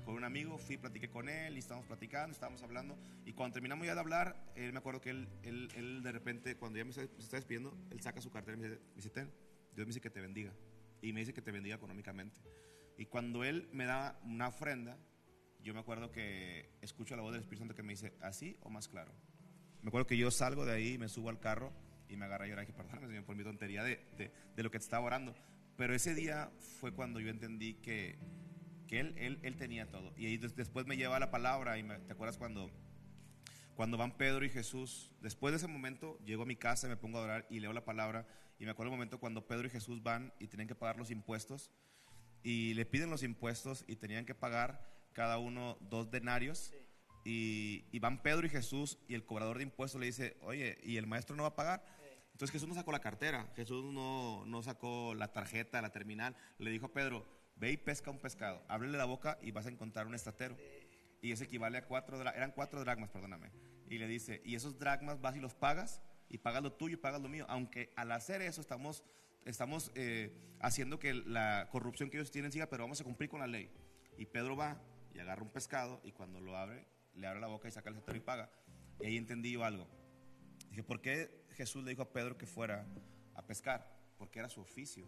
[0.04, 2.98] con un amigo, fui, platiqué con él y estábamos platicando, estábamos hablando.
[3.26, 6.58] Y cuando terminamos ya de hablar, él me acuerdo que él, él, él de repente,
[6.58, 9.10] cuando ya me está, se está despidiendo, él saca su cartera y me dice, me
[9.12, 9.32] "Ten,
[9.76, 10.54] Dios me dice que te bendiga.
[11.02, 12.42] Y me dice que te bendiga económicamente.
[12.98, 14.98] Y cuando él me da una ofrenda,
[15.62, 18.70] yo me acuerdo que escucho la voz del Espíritu Santo que me dice, ¿así o
[18.70, 19.14] más claro?
[19.82, 21.72] Me acuerdo que yo salgo de ahí, me subo al carro
[22.10, 24.64] y me agarra a llorar y dije, perdóname, Señor, por mi tontería de, de, de
[24.64, 25.36] lo que te estaba orando.
[25.78, 28.18] Pero ese día fue cuando yo entendí que,
[28.88, 30.14] que él, él, él tenía todo.
[30.18, 32.70] Y ahí des- después me lleva la palabra y me- ¿te acuerdas cuando,
[33.76, 35.12] cuando van Pedro y Jesús?
[35.22, 37.86] Después de ese momento, llego a mi casa, me pongo a orar y leo la
[37.86, 38.28] palabra.
[38.60, 41.12] Y me acuerdo el momento cuando Pedro y Jesús van y tienen que pagar los
[41.12, 41.72] impuestos.
[42.44, 46.74] Y le piden los impuestos y tenían que pagar cada uno dos denarios.
[47.26, 50.98] Y, y van Pedro y Jesús y el cobrador de impuestos le dice, oye, ¿y
[50.98, 51.86] el maestro no va a pagar?
[52.40, 56.38] Entonces Jesús no sacó la cartera, Jesús no, no sacó la tarjeta, la terminal.
[56.58, 57.26] Le dijo a Pedro,
[57.58, 60.56] ve y pesca un pescado, ábrele la boca y vas a encontrar un estatero.
[61.22, 63.52] Y eso equivale a cuatro, eran cuatro dracmas, perdóname.
[63.90, 66.98] Y le dice, y esos dracmas vas y los pagas, y pagas lo tuyo y
[66.98, 67.46] pagas lo mío.
[67.50, 69.04] Aunque al hacer eso estamos,
[69.44, 73.42] estamos eh, haciendo que la corrupción que ellos tienen siga, pero vamos a cumplir con
[73.42, 73.70] la ley.
[74.18, 74.82] Y Pedro va
[75.14, 77.96] y agarra un pescado, y cuando lo abre, le abre la boca y saca el
[77.96, 78.50] estatero y paga.
[79.02, 79.90] Y ahí entendí algo.
[80.70, 82.86] Dije, ¿por qué Jesús le dijo a Pedro que fuera
[83.36, 83.86] a pescar?
[84.18, 85.06] Porque era su oficio.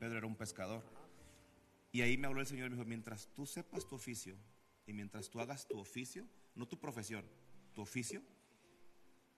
[0.00, 0.82] Pedro era un pescador.
[1.92, 4.34] Y ahí me habló el Señor y me dijo, mientras tú sepas tu oficio
[4.84, 7.24] y mientras tú hagas tu oficio, no tu profesión,
[7.72, 8.20] tu oficio,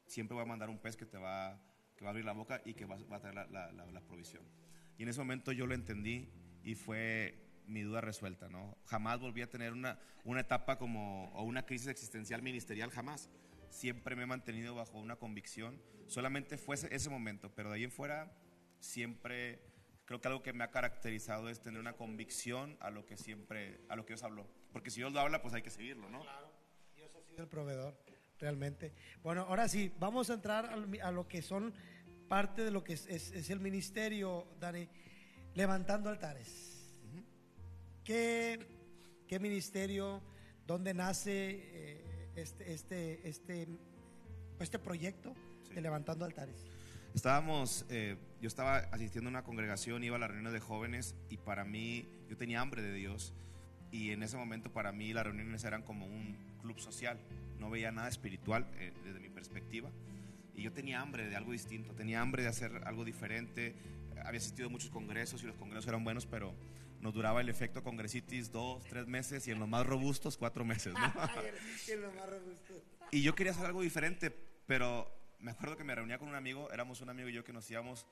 [0.06, 1.60] siempre va a mandar un pez que te va,
[1.96, 3.86] que va a abrir la boca y que va, va a traer la, la- la-
[3.90, 4.42] la provisión.
[4.96, 6.30] Y en ese momento yo lo entendí
[6.64, 8.78] y fue mi duda resuelta, ¿no?
[8.86, 13.28] Jamás volví a tener una, una etapa como, o una crisis existencial ministerial, jamás.
[13.72, 15.80] Siempre me he mantenido bajo una convicción.
[16.06, 18.30] Solamente fue ese, ese momento, pero de ahí en fuera
[18.80, 19.60] siempre
[20.04, 23.80] creo que algo que me ha caracterizado es tener una convicción a lo que siempre,
[23.88, 24.46] a lo que Dios habló.
[24.72, 26.22] Porque si Dios lo habla, pues hay que seguirlo, ¿no?
[26.94, 27.96] Dios ha sido el proveedor,
[28.38, 28.92] realmente.
[29.22, 31.72] Bueno, ahora sí, vamos a entrar a, lo que son
[32.28, 34.86] parte de lo que es, es- es el ministerio, Dani,
[35.54, 37.00] levantando altares.
[38.04, 38.58] ¿Qué,
[39.28, 40.22] qué ministerio,
[40.66, 42.04] dónde nace eh,
[42.36, 43.68] este, este, este,
[44.60, 45.34] este proyecto
[45.68, 45.74] Sí.
[45.74, 46.56] de levantando altares?
[47.14, 51.36] Estábamos, eh, yo estaba asistiendo a una congregación, iba a la reunión de jóvenes y
[51.36, 53.34] para mí, yo tenía hambre de Dios
[53.90, 57.18] y en ese momento para mí las reuniones eran como un club social,
[57.58, 59.90] no veía nada espiritual eh, desde mi perspectiva
[60.54, 63.74] y yo tenía hambre de algo distinto, tenía hambre de hacer algo diferente,
[64.24, 66.54] había asistido a muchos congresos y los congresos eran buenos, pero
[67.02, 70.94] nos duraba el efecto congresitis dos, tres meses y en los más robustos cuatro meses,
[70.94, 71.00] ¿no?
[73.10, 74.30] Y yo quería hacer algo diferente,
[74.66, 75.06] pero
[75.40, 77.70] me acuerdo que me reunía con un amigo, éramos un amigo y yo que nos
[77.70, 78.06] íbamos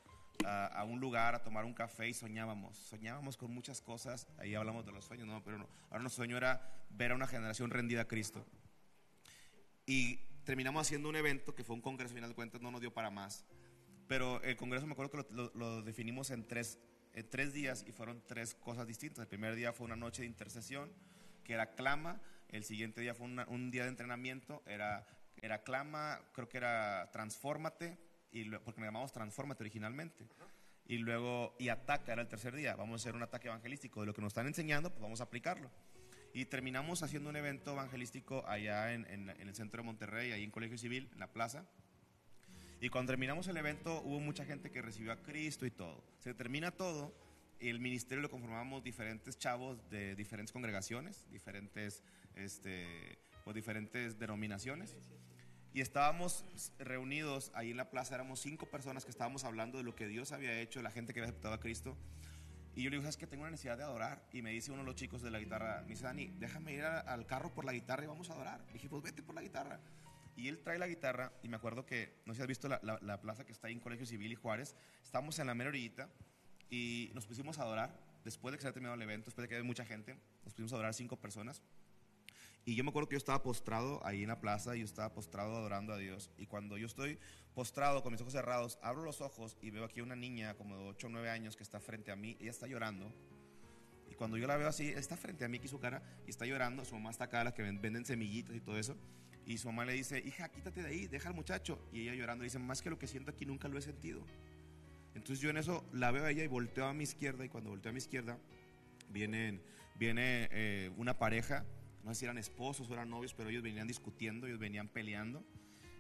[0.45, 2.77] a, a un lugar a tomar un café y soñábamos.
[2.77, 5.69] Soñábamos con muchas cosas, ahí hablamos de los sueños, no, pero no.
[5.91, 8.45] ahora nuestro sueño era ver a una generación rendida a Cristo.
[9.87, 12.81] Y terminamos haciendo un evento que fue un congreso, al final de cuentas no nos
[12.81, 13.45] dio para más.
[14.09, 16.79] Pero el Congreso me acuerdo que lo, lo- lo definimos en tres,
[17.21, 19.21] en tres días y fueron tres cosas distintas.
[19.23, 20.93] El primer día fue una noche de intercesión,
[21.45, 22.21] que era clama.
[22.49, 25.07] El siguiente día fue una- un día de entrenamiento, era,
[25.41, 27.99] era clama, creo que era transfórmate,
[28.33, 30.27] y porque nos llamamos transfórmate originalmente.
[30.87, 32.75] Y luego, y ataca, era el tercer día.
[32.75, 34.01] Vamos a hacer un ataque evangelístico.
[34.01, 35.71] De lo que nos están enseñando, pues vamos a aplicarlo.
[36.33, 40.43] Y terminamos haciendo un evento evangelístico allá en, en- en el centro de Monterrey, ahí
[40.45, 41.65] en Colegio Civil, en la plaza.
[42.81, 46.03] Y cuando terminamos el evento, hubo mucha gente que recibió a Cristo y todo.
[46.19, 47.15] Se termina todo
[47.61, 52.03] el ministerio lo conformamos diferentes chavos de diferentes congregaciones, diferentes,
[52.35, 54.97] este, pues diferentes denominaciones.
[55.73, 56.45] Y estábamos
[56.79, 60.33] reunidos ahí en la plaza, éramos cinco personas que estábamos hablando de lo que Dios
[60.33, 61.97] había hecho, la gente que había aceptado a Cristo.
[62.75, 64.25] Y yo le digo, ¿sabes que Tengo una necesidad de adorar.
[64.33, 66.85] Y me dice uno de los chicos de la guitarra, me dice, Dani, déjame ir
[66.85, 68.65] al carro por la guitarra y vamos a adorar.
[68.71, 69.79] Y dije, pues vete por la guitarra.
[70.41, 72.81] Y él trae la guitarra y me acuerdo que, no sé si has visto la,
[72.83, 75.69] la- la plaza que está ahí en Colegio Civil y Juárez, estábamos en la mera
[75.69, 76.09] orillita
[76.71, 78.11] y nos pusimos a adorar.
[78.25, 80.15] Después de que se había terminado el evento, después de que había mucha gente,
[80.45, 81.63] nos pusimos a adorar cinco personas.
[82.67, 85.57] Y yo me acuerdo que yo estaba postrado ahí en la plaza yo estaba postrado
[85.57, 86.31] adorando a Dios.
[86.37, 87.19] Y cuando yo estoy
[87.55, 90.85] postrado con mis ojos cerrados, abro los ojos y veo aquí una niña como de
[90.85, 92.37] 8 o 9 años que está frente a mí.
[92.41, 93.11] Ella está llorando.
[94.11, 96.45] Y cuando yo la veo así, está frente a mí aquí su cara y está
[96.45, 96.85] llorando.
[96.85, 98.95] Su mamá está acá, las que ven- venden semillitas y todo eso.
[99.51, 101.85] Y su mamá le dice, hija, quítate de ahí, deja al muchacho.
[101.93, 104.25] Y ella llorando dice, más que lo que siento aquí nunca lo he sentido.
[105.17, 107.45] Entonces yo en eso la veo a ella y volteo a mi izquierda.
[107.45, 108.39] Y cuando volteo a mi izquierda,
[109.09, 109.61] vienen,
[109.97, 111.67] viene eh, una pareja,
[112.05, 115.43] no sé si eran esposos o eran novios, pero ellos venían discutiendo, ellos venían peleando,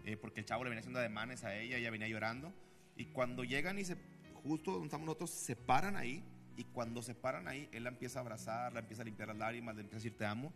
[0.04, 2.54] eh, porque el chavo le venía haciendo ademanes a ella, ella venía llorando.
[2.94, 3.96] Y cuando llegan y se,
[4.44, 6.22] justo donde estamos nosotros, se paran ahí.
[6.56, 9.38] Y cuando se paran ahí, él la empieza a abrazar, la empieza a limpiar las
[9.38, 10.52] lágrimas, le empieza a decir te amo.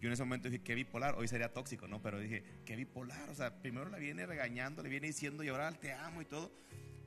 [0.00, 2.02] Yo en ese momento dije, qué bipolar, hoy sería tóxico, ¿no?
[2.02, 5.72] Pero dije, qué bipolar, o sea, primero la viene regañando, le viene diciendo y ahora
[5.72, 6.52] te amo y todo.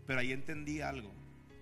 [0.07, 1.13] Pero ahí entendí algo.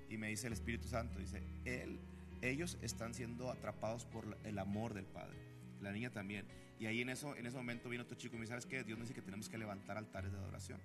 [0.10, 2.00] Y me dice el Espíritu Santo, dice, él,
[2.42, 5.38] ellos están siendo atrapados por el amor del Padre.
[5.82, 6.48] La niña también.
[6.80, 8.84] Y ahí en, eso, en ese momento viene otro chico y me dice, ¿sabes qué?
[8.84, 10.80] Dios nos dice que tenemos que levantar altares de adoración.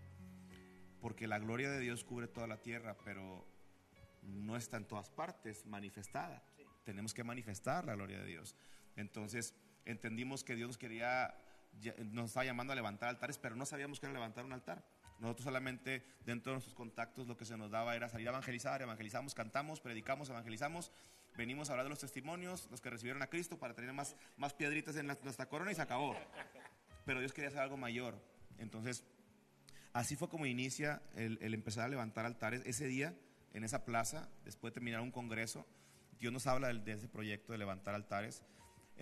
[1.01, 3.47] Porque la gloria de Dios cubre toda la tierra, pero
[4.23, 6.43] no está en todas partes manifestada.
[6.85, 8.57] Tenemos que manifestar la gloria de Dios.
[8.97, 9.55] Entonces
[9.85, 11.35] entendimos que Dios nos quería,
[12.11, 14.85] nos estaba llamando a levantar altares, pero no sabíamos que era levantar un altar.
[15.19, 18.83] Nosotros solamente dentro de nuestros contactos lo que se nos daba era salir a evangelizar,
[18.83, 20.91] evangelizamos, cantamos, predicamos, evangelizamos,
[21.37, 24.53] venimos a hablar de los testimonios, los que recibieron a Cristo para tener más, más
[24.53, 26.17] piedritas en la- nuestra corona y se acabó.
[27.07, 28.21] Pero Dios quería hacer algo mayor.
[28.59, 29.05] Entonces,
[29.93, 32.63] así fue como inicia el, el empezar a levantar altares.
[32.67, 33.15] Ese día,
[33.55, 35.67] en esa plaza, después de terminar un congreso,
[36.19, 38.43] Dios nos habla del- de, ese proyecto de levantar altares.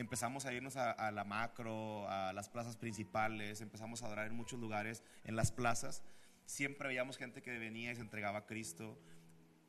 [0.00, 4.34] Empezamos a irnos a, a la macro, a las plazas principales, empezamos a adorar en
[4.34, 6.02] muchos lugares, en las plazas.
[6.46, 8.98] Siempre veíamos gente que venía y se entregaba a Cristo.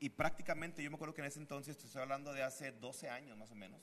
[0.00, 3.36] Y prácticamente, yo me acuerdo que en ese entonces, estoy hablando de hace 12 años
[3.36, 3.82] más o menos,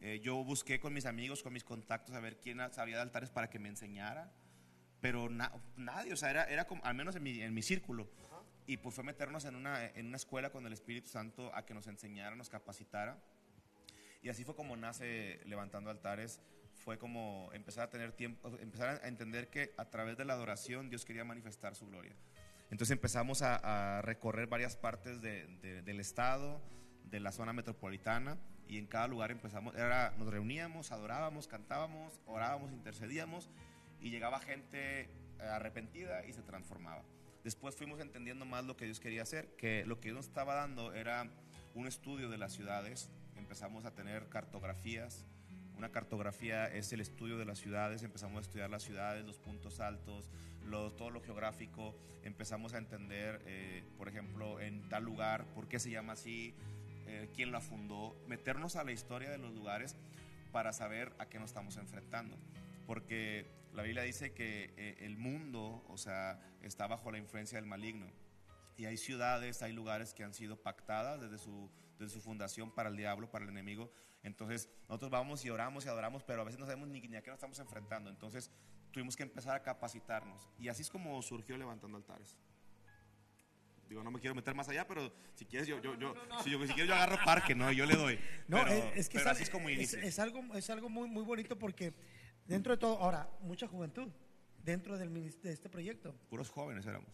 [0.00, 3.30] eh, yo busqué con mis amigos, con mis contactos, a ver quién sabía de altares
[3.30, 4.32] para que me enseñara.
[5.00, 8.10] Pero na- nadie, o sea, era, era como, al menos en mi, en mi círculo.
[8.66, 11.72] Y pues fue meternos en una, en una escuela con el Espíritu Santo a que
[11.72, 13.16] nos enseñara, nos capacitara.
[14.26, 16.40] Y así fue como nace Levantando Altares.
[16.84, 20.90] Fue como empezar a tener tiempo, empezar a entender que a través de la adoración
[20.90, 22.12] Dios quería manifestar su gloria.
[22.72, 26.60] Entonces empezamos a, recorrer varias partes de- de- del estado,
[27.04, 32.72] de la zona metropolitana, y en cada lugar empezamos, era, nos reuníamos, adorábamos, cantábamos, orábamos,
[32.72, 33.48] intercedíamos,
[34.00, 35.08] y llegaba gente eh,
[35.40, 37.04] arrepentida y se transformaba.
[37.44, 40.56] Después fuimos entendiendo más lo que Dios quería hacer, que lo que Dios nos estaba
[40.56, 41.30] dando era
[41.76, 45.24] un estudio de las ciudades, empezamos a tener cartografías,
[45.76, 49.80] una cartografía es el estudio de las ciudades, empezamos a estudiar las ciudades, los puntos
[49.80, 50.30] altos,
[50.64, 55.78] lo- todo lo geográfico, empezamos a entender, eh, por ejemplo, en tal lugar, por qué
[55.78, 56.54] se llama así,
[57.06, 59.96] eh, quién la fundó, meternos a la historia de los lugares
[60.50, 62.36] para saber a qué nos estamos enfrentando.
[62.86, 67.66] Porque la Biblia dice que eh, el mundo, o sea, está bajo la influencia del
[67.66, 68.06] maligno.
[68.78, 72.88] Y hay ciudades, hay lugares que han sido pactadas desde su, desde su fundación para
[72.88, 73.90] el diablo, para el enemigo.
[74.22, 77.22] Entonces, nosotros vamos y oramos y adoramos, pero a veces no sabemos ni, ni a
[77.22, 78.10] qué nos estamos enfrentando.
[78.10, 78.50] Entonces,
[78.90, 80.48] tuvimos que empezar a capacitarnos.
[80.58, 82.36] Y así es como surgió Levantando Altares.
[83.88, 86.58] Digo, no me quiero meter más allá, pero si quieres, yo, yo, yo, si, yo,
[86.66, 87.70] si quieres, yo agarro parque, ¿no?
[87.70, 88.18] Yo le doy.
[88.48, 90.00] No, pero, es, es que pero es, así es como es- inicia.
[90.02, 91.94] es algo, es algo muy, muy bonito porque
[92.46, 94.08] dentro de todo, ahora, mucha juventud
[94.64, 96.16] dentro del, de este proyecto.
[96.28, 97.10] Puros jóvenes éramos.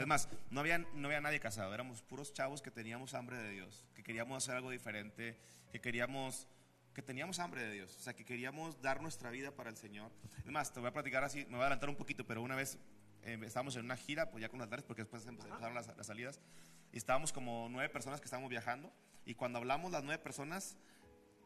[0.00, 3.50] Es más, no había, no había nadie casado, éramos puros chavos que teníamos hambre de
[3.50, 5.36] Dios, que queríamos hacer algo diferente,
[5.70, 6.48] que queríamos,
[6.94, 10.10] que teníamos hambre de Dios, o sea, que queríamos dar nuestra vida para el Señor.
[10.38, 12.56] Es más, te voy a platicar así, me voy a adelantar un poquito, pero una
[12.56, 12.78] vez
[13.22, 16.06] eh, estábamos en una gira, pues ya con los altares, porque después empezaron las, las
[16.06, 16.40] salidas,
[16.92, 18.92] y estábamos como nueve personas que estábamos viajando,
[19.26, 20.76] y cuando hablamos las nueve personas,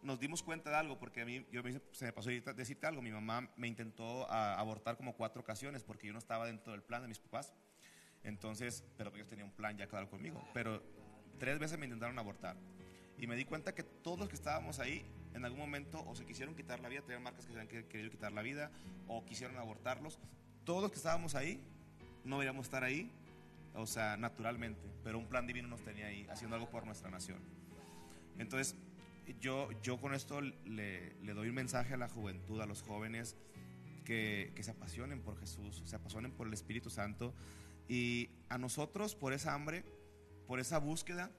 [0.02, 3.02] nos dimos cuenta de algo, porque a mí yo me, se me pasó decirte algo,
[3.02, 6.82] mi mamá me intentó a- abortar como cuatro ocasiones, porque yo no estaba dentro del
[6.82, 7.52] plan de mis papás,
[8.24, 10.82] entonces, pero ellos tenían un plan ya claro conmigo, pero
[11.38, 12.56] tres veces me intentaron abortar,
[13.18, 15.04] y me di cuenta que todos los que estábamos ahí,
[15.34, 17.86] en algún momento, o se quisieron quitar la vida, tenían marcas que se habían que-
[17.86, 18.70] querido quitar la vida,
[19.06, 20.18] o quisieron abortarlos,
[20.64, 21.60] todos los que estábamos ahí,
[22.24, 23.12] no deberíamos estar ahí,
[23.74, 27.38] o sea, naturalmente, pero un plan divino nos tenía ahí, haciendo algo por nuestra nación.
[28.38, 28.76] Entonces,
[29.40, 33.36] yo, yo con esto le, le doy un mensaje a la juventud, a los jóvenes,
[34.04, 37.34] que, que se apasionen por Jesús, se apasionen por el Espíritu Santo,
[37.88, 39.84] y a nosotros, por esa hambre,
[40.46, 41.30] por esa búsqueda,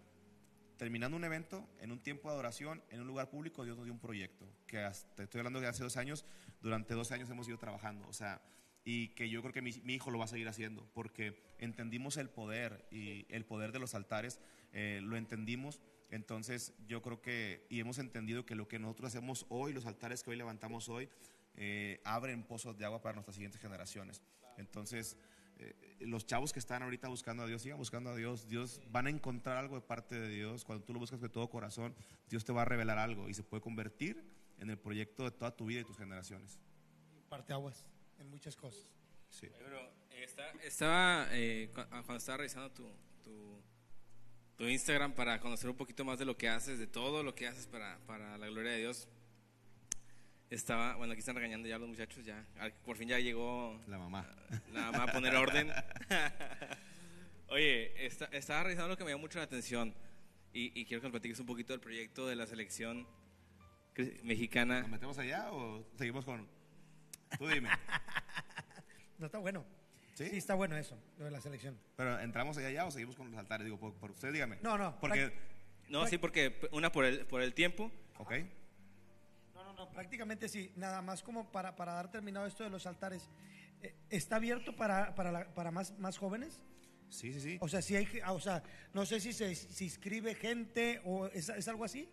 [0.77, 3.93] terminando un evento, en un tiempo de adoración, en un lugar público, Dios nos dio
[3.93, 6.25] un proyecto, que hasta, estoy hablando de hace dos años,
[6.61, 8.41] durante dos años hemos ido trabajando, o sea,
[8.83, 12.17] y que yo creo que mi, mi hijo lo va a seguir haciendo, porque entendimos
[12.17, 14.39] el poder y el poder de los altares,
[14.73, 19.45] eh, lo entendimos, entonces yo creo que, y hemos entendido que lo que nosotros hacemos
[19.49, 21.09] hoy, los altares que hoy levantamos hoy,
[21.55, 24.21] eh, abren pozos de agua para nuestras siguientes generaciones.
[24.57, 25.17] Entonces,
[25.57, 28.47] eh, los chavos que están ahorita buscando a Dios, sigan buscando a Dios.
[28.47, 30.65] Dios van a encontrar algo de parte de Dios.
[30.65, 31.95] Cuando tú lo buscas de todo corazón,
[32.29, 34.23] Dios te va a revelar algo y se puede convertir
[34.59, 36.59] en el proyecto de toda tu vida y tus generaciones.
[37.29, 37.85] Parte aguas
[38.19, 38.87] en muchas cosas.
[39.29, 39.47] Sí.
[39.57, 39.79] Pero
[40.11, 42.87] está- estaba, eh, ah, cuando estaba revisando tu,
[43.23, 43.61] tu,
[44.55, 47.47] tu Instagram para conocer un poquito más de lo que haces, de todo lo que
[47.47, 49.07] haces para, para la gloria de Dios,
[50.49, 52.45] estaba, bueno, aquí están regañando ya los muchachos, ya,
[52.83, 54.27] por fin ya llegó La mamá.
[54.71, 55.71] la mamá a poner orden.
[57.49, 59.93] Oye, está- estaba revisando lo que me llamó mucho la atención
[60.53, 63.07] y, y quiero que nos platiques un poquito del proyecto de la selección
[64.23, 64.81] mexicana.
[64.81, 66.47] ¿Nos metemos allá o seguimos con.?
[67.37, 67.69] Tú dime.
[69.17, 69.65] No está bueno.
[70.15, 70.27] ¿Sí?
[70.29, 71.79] Sí, está bueno eso, lo de la selección.
[71.95, 73.63] Pero entramos allá ya o seguimos con los altares.
[73.63, 74.57] Digo, por, por usted dígame.
[74.61, 75.31] No, no, Porque.
[75.87, 77.89] No, sí, porque una por el, por el tiempo.
[78.17, 78.33] Ok.
[79.91, 80.71] Prácticamente sí.
[80.75, 83.29] Nada más como para, para dar terminado esto de los altares.
[83.81, 86.63] eh, ¿Está abierto para, para, la- para más, más jóvenes?
[87.09, 87.57] Sí, sí, sí.
[87.61, 88.63] O sea, si hay, ah, o sea,
[88.93, 92.09] no sé si se si inscribe gente o es, es algo así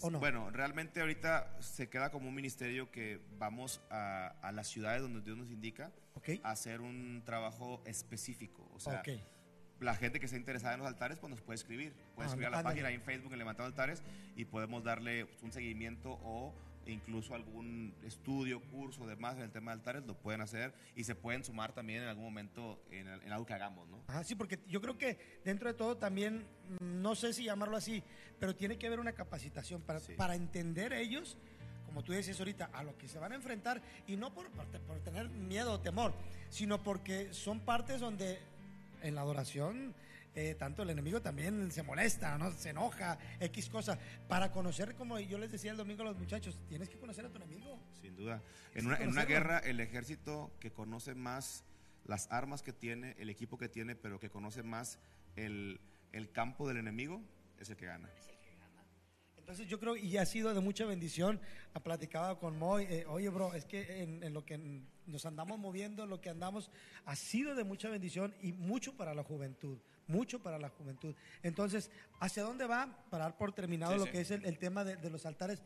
[0.00, 0.20] o no.
[0.20, 5.20] Bueno, realmente ahorita se queda como un ministerio que vamos a, a las ciudades donde
[5.22, 6.30] Dios nos indica Ok.
[6.44, 8.68] a hacer un trabajo específico.
[8.74, 9.08] O sea, Ok.
[9.80, 11.92] la gente que esté interesada en los altares, pues nos puede escribir.
[12.14, 12.74] Puede Ah, escribir a la ándale.
[12.74, 14.02] página ahí en Facebook en Levantando Altares
[14.36, 16.54] y podemos darle un seguimiento o
[16.92, 21.14] incluso algún estudio, curso, demás en el tema de altares, lo pueden hacer y se
[21.14, 24.02] pueden sumar también en algún momento en, en algo que hagamos, ¿no?
[24.08, 26.44] Ajá, sí, porque yo creo que dentro de todo también,
[26.80, 28.02] no sé si llamarlo así,
[28.40, 30.14] pero tiene que haber una capacitación para, Sí.
[30.16, 31.36] para entender ellos,
[31.86, 35.00] como tú decías ahorita, a lo que se van a enfrentar y no por, por
[35.00, 36.12] tener miedo o temor,
[36.50, 38.38] sino porque son partes donde
[39.02, 39.94] en la adoración
[40.38, 42.52] eh, tanto el enemigo también se molesta, ¿no?
[42.52, 43.98] se enoja, X cosa.
[44.28, 47.28] Para conocer, como yo les decía el domingo a los muchachos, tienes que conocer a
[47.28, 47.78] tu enemigo.
[48.00, 48.40] Sin duda.
[48.74, 51.64] En una, en una guerra, el ejército que conoce más
[52.04, 55.00] las armas que tiene, el equipo que tiene, pero que conoce más
[55.34, 55.80] el,
[56.12, 57.20] el campo del enemigo,
[57.58, 58.08] es el que gana.
[59.36, 61.40] Entonces yo creo, y ha sido de mucha bendición,
[61.72, 65.58] ha platicado con Moy, eh, oye bro, es que en, en lo que nos andamos
[65.58, 66.70] moviendo, lo que andamos,
[67.06, 69.78] ha sido de mucha bendición y mucho para la juventud,
[70.08, 71.14] mucho para la juventud.
[71.42, 71.90] Entonces,
[72.20, 73.04] ¿hacia dónde va?
[73.10, 74.10] Para dar por terminado Sí, lo sí.
[74.12, 75.62] que es el, el tema de, de los altares,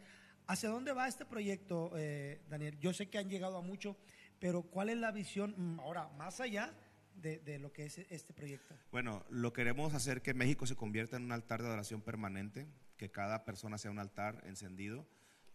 [0.46, 2.78] ¿hacia dónde va este proyecto, eh, Daniel?
[2.80, 3.96] Yo sé que han llegado a mucho,
[4.38, 6.74] pero ¿cuál es la visión mm, ahora, más allá
[7.14, 8.74] de, de lo que es este proyecto?
[8.90, 12.66] Bueno, lo queremos hacer que México se convierta en un altar de adoración permanente,
[12.96, 15.06] que cada persona sea un altar encendido,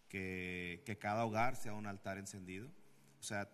[0.09, 2.69] que, que cada hogar sea un altar encendido.
[3.19, 3.49] O sea,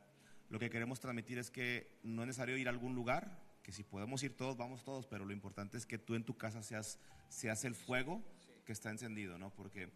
[0.49, 3.83] lo que queremos transmitir es que no es necesario ir a algún lugar, que si
[3.83, 6.99] podemos ir todos, vamos todos, pero lo importante es que tú en tu casa seas,
[7.29, 8.21] seas el fuego
[8.65, 9.49] que está encendido, ¿no?
[9.51, 9.89] Porque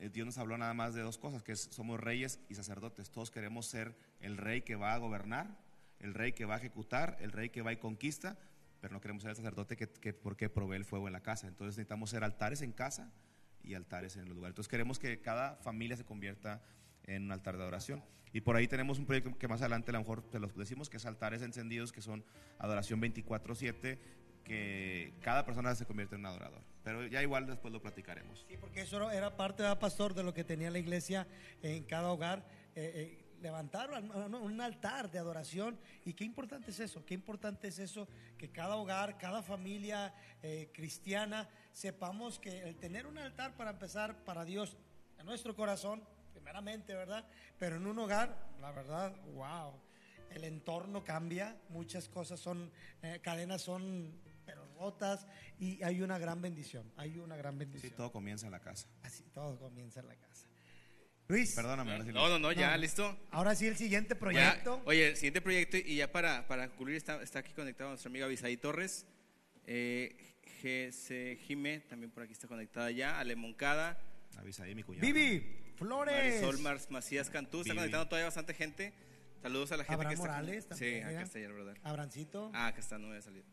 [0.00, 3.10] eh, Dios nos habló nada más de dos cosas, que somos reyes y sacerdotes.
[3.10, 5.56] Todos queremos ser el rey que va a gobernar,
[6.00, 8.38] el rey que va a ejecutar, el rey que va y conquista,
[8.80, 11.46] pero no queremos ser el sacerdote que, que porque provee el fuego en la casa.
[11.46, 13.12] Entonces necesitamos ser altares en casa
[13.62, 14.52] y altares en los lugares.
[14.52, 16.62] Entonces queremos que cada familia se convierta
[17.04, 18.02] en un altar de adoración.
[18.34, 20.90] Y por ahí tenemos un proyecto que más adelante a lo mejor te los decimos,
[20.90, 22.22] que es altares encendidos, que son
[22.58, 23.98] adoración 24/7,
[24.44, 26.60] que cada persona se convierte en un adorador.
[26.82, 28.44] Pero ya igual después lo platicaremos.
[28.48, 31.26] Sí, porque eso era parte, ¿verdad, pastor, de lo que tenía la iglesia
[31.62, 32.44] en cada hogar.
[32.76, 35.78] eh, eh, levantar un altar de adoración.
[36.06, 38.08] Y qué importante es eso, qué importante es eso,
[38.38, 44.24] que cada hogar, cada familia eh, cristiana, sepamos que el tener un altar para empezar
[44.24, 44.78] para Dios
[45.18, 46.02] en nuestro corazón,
[46.48, 47.24] primeramente, ¿verdad?
[47.58, 49.72] Pero en un hogar, la verdad, wow.
[50.30, 52.70] el entorno cambia, muchas cosas son,
[53.02, 54.12] eh, cadenas son
[54.44, 55.26] pero rotas
[55.58, 57.92] y hay una gran bendición, hay una gran Sí, bendición.
[57.96, 58.86] todo comienza en la casa.
[59.02, 60.46] Así todo comienza en la casa.
[61.28, 62.76] Luis, Perdóname, ahora sí, No, no, no, ya, No.
[62.76, 63.18] listo.
[63.30, 64.82] ahora sí el siguiente Ya, proyecto.
[64.84, 68.26] oye, el siguiente proyecto, y ya para, para concluir, está, está aquí conectado nuestra amiga
[68.26, 69.06] Bisaí Torres.
[69.66, 73.18] Eh, GC Jime, también por aquí está conectada ya.
[73.18, 73.98] Ale Moncada.
[74.36, 75.06] Avisa ahí mi cuñado.
[75.06, 76.14] Vivi Flores.
[76.42, 77.60] Marisol Mars Macías Cantú.
[77.60, 77.76] Está Vivi.
[77.78, 78.92] conectando todavía bastante gente.
[79.42, 80.26] Saludos a la gente Abraham que está.
[80.28, 81.80] Morales Sí, también, acá está ya, brother.
[81.82, 82.50] Abrancito.
[82.54, 83.44] Ah, acá está, no me había salido.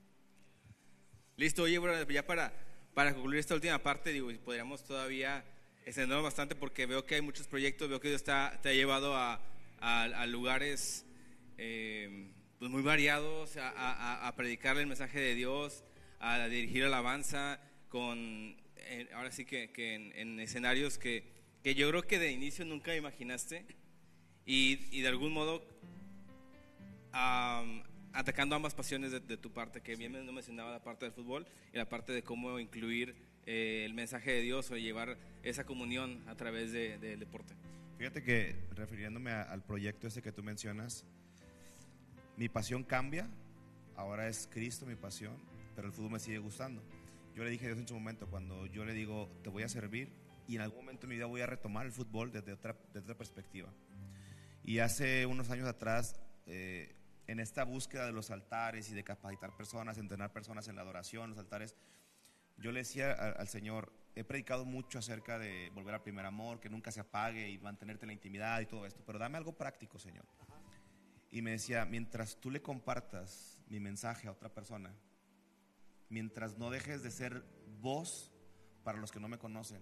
[1.37, 2.53] Listo, oye, brother, ya para,
[2.93, 5.43] para concluir esta última parte, digo, podríamos todavía
[5.85, 9.15] extendernos bastante porque veo que hay muchos proyectos, veo que Dios está, te ha llevado
[9.15, 9.41] a,
[9.79, 11.05] a- a lugares
[11.57, 15.83] eh, pues muy variados, a, a- a predicar el mensaje de Dios,
[16.19, 21.23] a dirigir alabanza, con, eh, ahora sí que, que en, en escenarios que,
[21.63, 23.65] que yo creo que de inicio nunca imaginaste
[24.45, 25.63] y, y de algún modo
[27.11, 27.83] am,
[28.13, 31.45] atacando ambas pasiones de, de tu parte, que bien no mencionaba la parte del fútbol
[31.73, 33.15] y la parte de cómo incluir
[33.45, 37.55] eh, el mensaje de Dios o llevar esa comunión a través de- del deporte.
[37.97, 41.05] Fíjate que refiriéndome a- al proyecto ese que tú mencionas,
[42.37, 43.29] mi pasión cambia,
[43.95, 45.35] ahora es Cristo mi pasión,
[45.75, 46.81] pero el fútbol me sigue gustando.
[47.35, 49.69] Yo le dije a Dios en su momento, cuando yo le digo, te voy a
[49.69, 50.09] servir
[50.51, 52.99] y en algún momento de mi vida voy a retomar el fútbol desde otra, desde
[53.05, 53.73] otra perspectiva.
[54.63, 56.93] Y hace unos años atrás, eh,
[57.27, 61.29] en esta búsqueda de los altares y de capacitar personas, entrenar personas en la adoración,
[61.29, 61.75] los altares,
[62.57, 66.59] yo le decía a- al Señor, he predicado mucho acerca de volver al primer amor,
[66.59, 69.53] que nunca se apague y mantenerte en la intimidad y todo esto, pero dame algo
[69.53, 70.25] práctico, Señor.
[71.31, 74.93] Y me decía, mientras tú le compartas mi mensaje a otra persona,
[76.09, 77.41] mientras no dejes de ser
[77.79, 78.29] voz
[78.83, 79.81] para los que no me conocen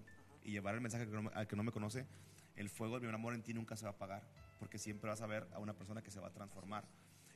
[0.50, 1.04] y llevar el mensaje
[1.34, 2.08] al que no me- conoce,
[2.56, 4.24] el fuego del primer amor en ti nunca se va a apagar,
[4.58, 6.86] porque siempre vas a ver a una persona que se va a transformar.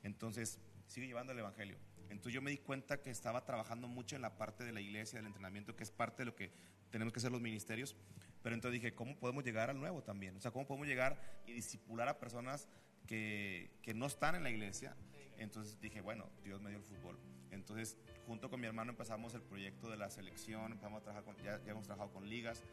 [0.01, 1.77] Entonces, sigue llevando el Evangelio.
[2.09, 5.19] Entonces yo me di cuenta que estaba trabajando mucho en la parte de la iglesia,
[5.19, 6.51] del entrenamiento, que es parte de lo que
[6.91, 7.95] tenemos que hacer los ministerios.
[8.41, 10.35] Pero entonces dije, ¿cómo podemos llegar al nuevo también?
[10.35, 12.67] O sea, ¿cómo podemos llegar y disipular a personas
[13.07, 14.95] que, que no están en la iglesia?
[15.37, 17.17] Entonces dije, bueno, Dios me dio el fútbol.
[17.51, 21.37] Entonces, junto con mi hermano empezamos el proyecto de la selección, empezamos a trabajar con,
[21.37, 22.63] ya, ya hemos trabajado con ligas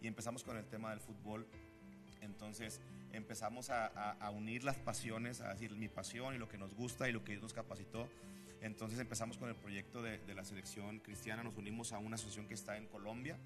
[0.00, 1.46] y empezamos con el tema del fútbol.
[2.22, 2.80] Entonces
[3.12, 6.74] empezamos a, a- a unir las pasiones, a decir mi pasión y lo que nos
[6.74, 8.08] gusta y lo que Dios nos capacitó.
[8.60, 12.46] Entonces empezamos con el proyecto de, de la selección cristiana, nos unimos a una asociación
[12.46, 13.38] que está en Colombia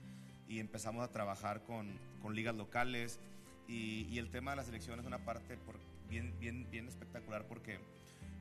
[0.48, 3.20] y empezamos a trabajar con, con ligas locales
[3.68, 5.78] y, y el tema de la selección es una parte por-
[6.08, 7.78] bien, bien, bien espectacular porque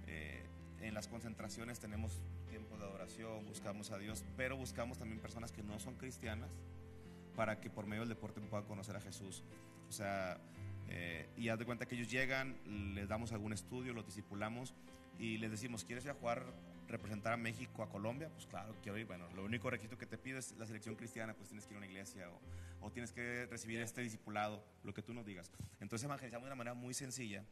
[0.07, 0.44] eh,
[0.81, 2.19] en las concentraciones tenemos
[2.49, 6.49] tiempos de adoración, buscamos a Dios, pero buscamos también personas que no son cristianas
[7.35, 9.43] para que por medio del deporte puedan conocer a Jesús.
[9.89, 10.39] O sea,
[10.88, 12.55] eh, y haz de cuenta que ellos llegan,
[12.95, 14.73] les damos algún estudio, los discipulamos
[15.18, 16.43] y les decimos, ¿quieres ir a jugar,
[16.88, 18.30] representar a México, a Colombia?
[18.30, 19.05] Pues claro, quiero ir.
[19.05, 21.77] Bueno, lo único requisito que te pido es la selección cristiana, pues tienes que ir
[21.77, 25.51] a una iglesia o, o tienes que recibir este discipulado, lo que tú nos digas.
[25.80, 27.43] Entonces evangelizamos de una manera muy sencilla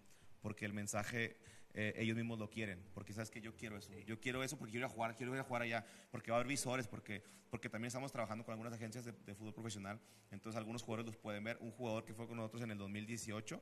[0.41, 1.37] porque el mensaje
[1.73, 4.71] eh, ellos mismos lo quieren, porque sabes que yo quiero eso, yo quiero eso porque
[4.71, 7.23] quiero ir a jugar, quiero ir a jugar allá, porque va a haber visores, porque,
[7.49, 9.99] porque también estamos trabajando con algunas agencias de, de fútbol profesional,
[10.31, 13.61] entonces algunos jugadores los pueden ver, un jugador que fue con nosotros en el 2018,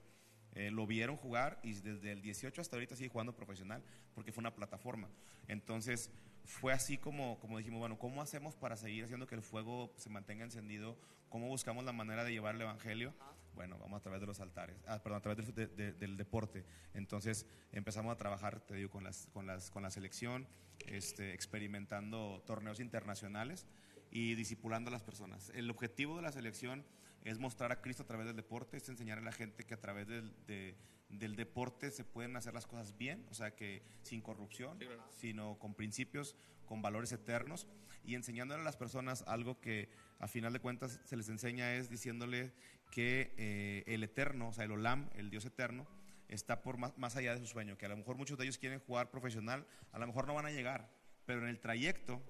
[0.54, 3.84] eh, lo vieron jugar y desde el 18 hasta ahorita sigue jugando profesional,
[4.16, 5.10] porque fue una plataforma,
[5.48, 6.12] entonces
[6.46, 10.10] fue así como, como dijimos, bueno, ¿cómo hacemos para seguir haciendo que el fuego se
[10.10, 10.98] mantenga encendido?
[11.30, 13.14] ¿Cómo buscamos la manera de llevar el Evangelio?
[13.60, 16.16] Bueno, vamos a través de los altares, ah, perdón, a través del, de- de- del
[16.16, 16.64] deporte.
[16.94, 20.48] Entonces empezamos a trabajar, te digo, con, las, con, las, con la selección,
[20.88, 23.68] este, experimentando torneos internacionales
[24.12, 25.52] y discipulando a las personas.
[25.54, 26.86] El objetivo de la selección
[27.26, 29.82] es mostrar a Cristo a través del deporte, es enseñar a la gente que a
[29.82, 30.78] través del, de-
[31.10, 35.04] del deporte se pueden hacer las cosas bien, o sea que sin corrupción, Sí, claro.
[35.20, 37.68] sino con principios, con valores eternos
[38.06, 41.90] y enseñándole a las personas algo que a final de cuentas se les enseña es
[41.90, 42.54] diciéndole
[42.90, 45.88] que eh, el eterno, o sea, el Olam, el Dios eterno,
[46.28, 48.58] está por más, más allá de su sueño, que a lo mejor muchos de ellos
[48.58, 50.90] quieren jugar profesional, a lo mejor no van a llegar,
[51.26, 52.22] pero en el trayecto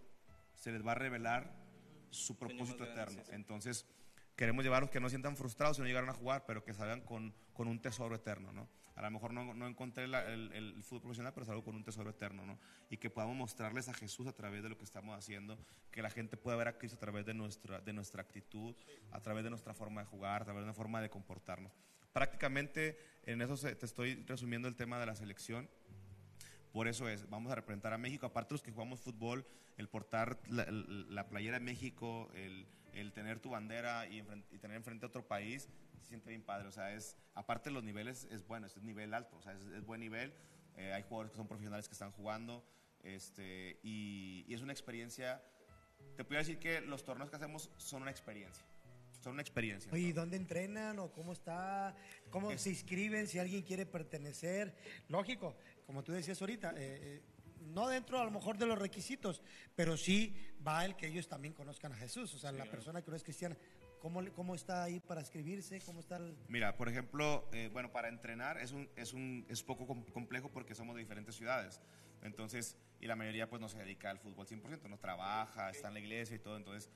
[0.56, 1.53] se les va a revelar
[2.10, 3.22] su propósito eterno.
[3.31, 3.86] Entonces,
[4.36, 7.34] queremos llevarlos que no sientan frustrados si no llegaron a jugar, pero que salgan con,
[7.53, 8.69] con un tesoro eterno, ¿no?
[9.00, 12.10] A lo mejor no, no encontré el, el fútbol profesional, pero salgo con un tesoro
[12.10, 12.60] eterno, ¿no?
[12.90, 15.58] Y que podamos mostrarles a Jesús a través de lo que estamos haciendo,
[15.90, 18.76] que la gente pueda ver a Cristo a través de nuestra, de nuestra actitud,
[19.12, 21.72] a través de nuestra forma de jugar, a través de una forma de comportarnos.
[22.12, 25.70] Prácticamente en eso te estoy resumiendo el tema de la selección.
[26.74, 29.46] Por eso es, vamos a representar a México, aparte los que jugamos fútbol,
[29.78, 34.20] el portar la, la playera de México, el, el tener tu bandera y,
[34.52, 35.68] y tener enfrente a otro país,
[35.99, 36.68] se siente bien padre.
[36.68, 39.53] O sea, es, aparte de los niveles, es bueno, es un nivel alto, o sea,
[39.53, 40.34] es, es buen nivel.
[40.78, 42.64] eh, hay jugadores que son profesionales que están jugando,
[43.03, 45.41] este, y, y es una experiencia,
[46.16, 48.64] te puedo decir que los torneos que hacemos son una experiencia,
[49.22, 49.91] son una experiencia.
[49.91, 51.95] Oye, ¿y dónde entrenan o cómo está?
[52.30, 54.74] ¿Cómo Es- se inscriben si alguien quiere pertenecer?
[55.10, 55.56] Lógico,
[55.86, 57.22] como tú decías ahorita, eh, eh,
[57.61, 59.41] no dentro a lo mejor de los requisitos,
[59.76, 63.11] pero sí va el que ellos también conozcan a Jesús, o sea, la persona que
[63.11, 63.57] no es cristiana.
[63.99, 65.81] ¿Cómo, ¿Cómo está ahí para inscribirse?
[65.81, 66.34] ¿Cómo está el...
[66.48, 70.49] Mira, por ejemplo, eh, bueno, para entrenar es un, es un es poco com- complejo
[70.49, 71.81] porque somos de diferentes ciudades.
[72.22, 75.95] Entonces, y la mayoría pues no se dedica al fútbol 100%, no trabaja, está en
[75.95, 76.56] la iglesia y todo.
[76.56, 76.90] Entonces,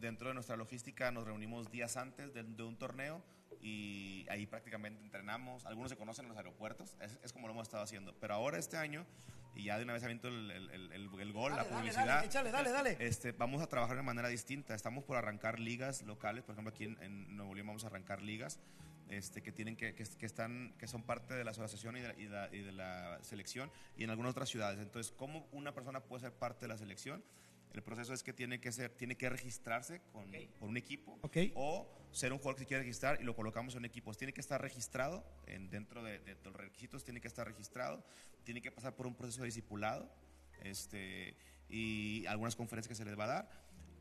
[0.00, 3.22] dentro de nuestra logística nos reunimos días antes de, de un torneo
[3.62, 5.64] y ahí prácticamente entrenamos.
[5.66, 8.14] Algunos se conocen en los aeropuertos, es, es como lo hemos estado haciendo.
[8.20, 9.06] Pero ahora este año,
[9.54, 12.06] y ya de una vez aviento el, el, el, el- gol, la Dale, dale, publicidad.
[12.06, 12.96] dale, échale, dale, dale.
[13.00, 14.74] Este, vamos a trabajar de manera distinta.
[14.74, 16.44] Estamos por arrancar ligas locales.
[16.44, 18.60] Por ejemplo, aquí en, en Nuevo León vamos a arrancar ligas
[19.08, 22.08] este, que, tienen que, que, que están, que son parte de la asociación y de
[22.08, 24.78] la, y la- y de la selección y en algunas otras ciudades.
[24.80, 27.24] Entonces, ¿cómo una persona puede ser parte de la selección?
[27.76, 31.20] El proceso es que tiene que, ser, tiene que registrarse con, por un equipo
[31.54, 34.16] o ser un jugador que se quiere registrar y lo colocamos en equipos.
[34.16, 38.02] Tiene que estar registrado en, dentro de, de los requisitos, tiene que estar registrado,
[38.44, 40.10] tiene que pasar por un proceso de discipulado
[40.62, 41.36] este,
[41.68, 43.50] y algunas conferencias que se les va a dar.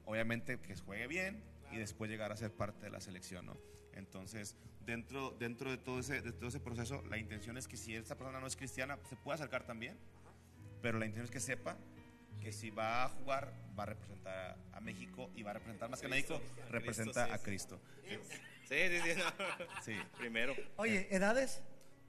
[0.06, 3.46] Obviamente que juegue bien y después llegar a ser parte de la selección.
[3.46, 3.58] ¿no?
[3.92, 7.94] Entonces, dentro, dentro de, todo ese, de todo ese proceso, la intención es que si
[7.94, 9.98] esa persona no es cristiana, se pueda acercar también,
[10.82, 11.78] pero la intención es que sepa
[12.42, 16.00] que si va a jugar, va a representar a, México y va a representar más
[16.00, 16.40] que a México,
[16.70, 17.40] representa a.
[17.40, 17.80] Cristo.
[18.08, 18.18] Sí,
[18.70, 19.14] sí, sí.
[19.18, 19.26] no.
[19.84, 20.56] Sí, Primero.
[20.78, 21.62] Oye, ¿edades?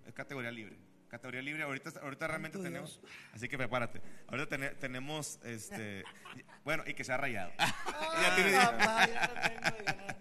[0.06, 0.76] es categoría libre.
[1.08, 3.12] Categoría libre, ahorita, ahorita realmente tenemos, Dios.
[3.32, 4.02] así que prepárate.
[4.26, 6.04] Ahorita tene- tenemos, este,
[6.64, 7.52] bueno, y que se ha rayado.
[7.58, 10.16] Ah, tiene- papá, ya lo tengo, ya.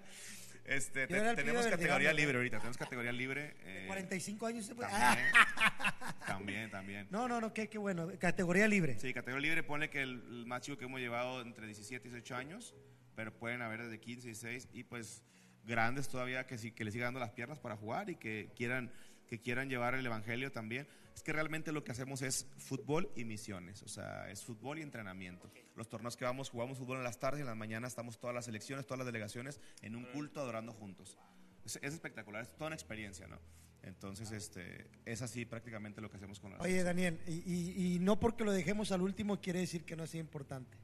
[0.65, 3.55] Este, te- tenemos categoría libre ahorita, tenemos categoría libre.
[3.63, 4.67] eh, 45 años.
[4.67, 7.07] También, Ah, también, también.
[7.11, 8.09] no, no, no, qué, qué bueno.
[8.19, 8.97] Categoría libre.
[8.99, 12.11] Sí, categoría libre pone que el, el más chico que hemos llevado entre 17 y
[12.11, 12.73] 18 años,
[13.15, 15.23] pero pueden haber desde 15 y 16 y pues
[15.65, 18.91] grandes todavía que sí que les sigan dando las piernas para jugar y que quieran
[19.27, 20.87] que quieran llevar el evangelio también.
[21.15, 24.81] Es que realmente lo que hacemos es fútbol y misiones, o sea, es fútbol y
[24.81, 25.49] entrenamiento.
[25.75, 28.35] Los torneos que vamos, jugamos fútbol en las tardes y en las mañanas estamos todas
[28.35, 31.17] las selecciones, todas las delegaciones en un culto adorando juntos.
[31.63, 33.39] Es, es espectacular, es toda una experiencia, ¿no?
[33.81, 37.99] Entonces, este, es así prácticamente lo que hacemos con la Oye, Daniel, y, y- y
[37.99, 40.77] no porque lo dejemos al último quiere decir que no sea importante.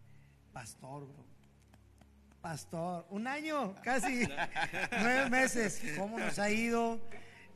[0.53, 1.25] Pastor, bro.
[2.41, 4.23] Pastor, un año, casi
[4.91, 5.81] nueve meses.
[5.97, 6.99] ¿Cómo nos ha ido?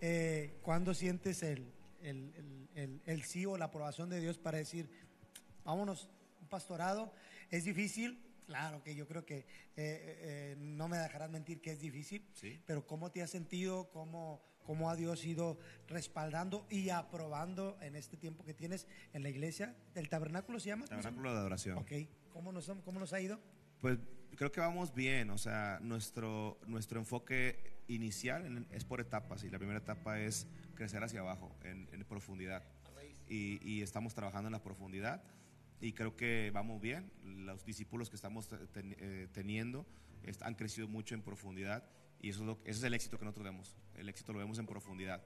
[0.02, 1.72] Eh, ¿Cuándo sientes el,
[2.02, 4.90] el, el- el- el sí o la aprobación de Dios para decir,
[5.64, 6.10] vámonos,
[6.42, 7.12] un pastorado?
[7.50, 8.22] ¿Es difícil?
[8.46, 9.46] Claro que yo creo que eh,
[9.78, 12.62] eh, no me dejarás mentir que es difícil, Sí.
[12.68, 13.90] pero ¿cómo te has sentido?
[13.90, 15.58] ¿Cómo, ¿Cómo ha Dios ido
[15.88, 19.76] respaldando y aprobando en este tiempo que tienes en la iglesia?
[19.96, 20.86] ¿El tabernáculo se llama?
[20.86, 21.78] Tabernáculo de adoración.
[21.80, 21.92] Ok,
[22.30, 23.40] ¿cómo nos, ha- ¿cómo nos ha ido?
[23.82, 23.98] Pues
[24.36, 29.50] creo que vamos bien, o sea, nuestro, nuestro enfoque inicial en- es por etapas y
[29.50, 32.64] la primera etapa es crecer hacia abajo, en, en profundidad.
[33.28, 35.24] Y, y estamos trabajando en la profundidad
[35.82, 37.12] y creo que vamos bien.
[37.24, 39.86] Los discípulos que estamos te- ten- eh, teniendo
[40.42, 41.84] han crecido mucho en profundidad
[42.22, 43.76] y eso es, lo- ese es el éxito que nosotros vemos.
[43.96, 45.24] El éxito lo vemos en profundidad.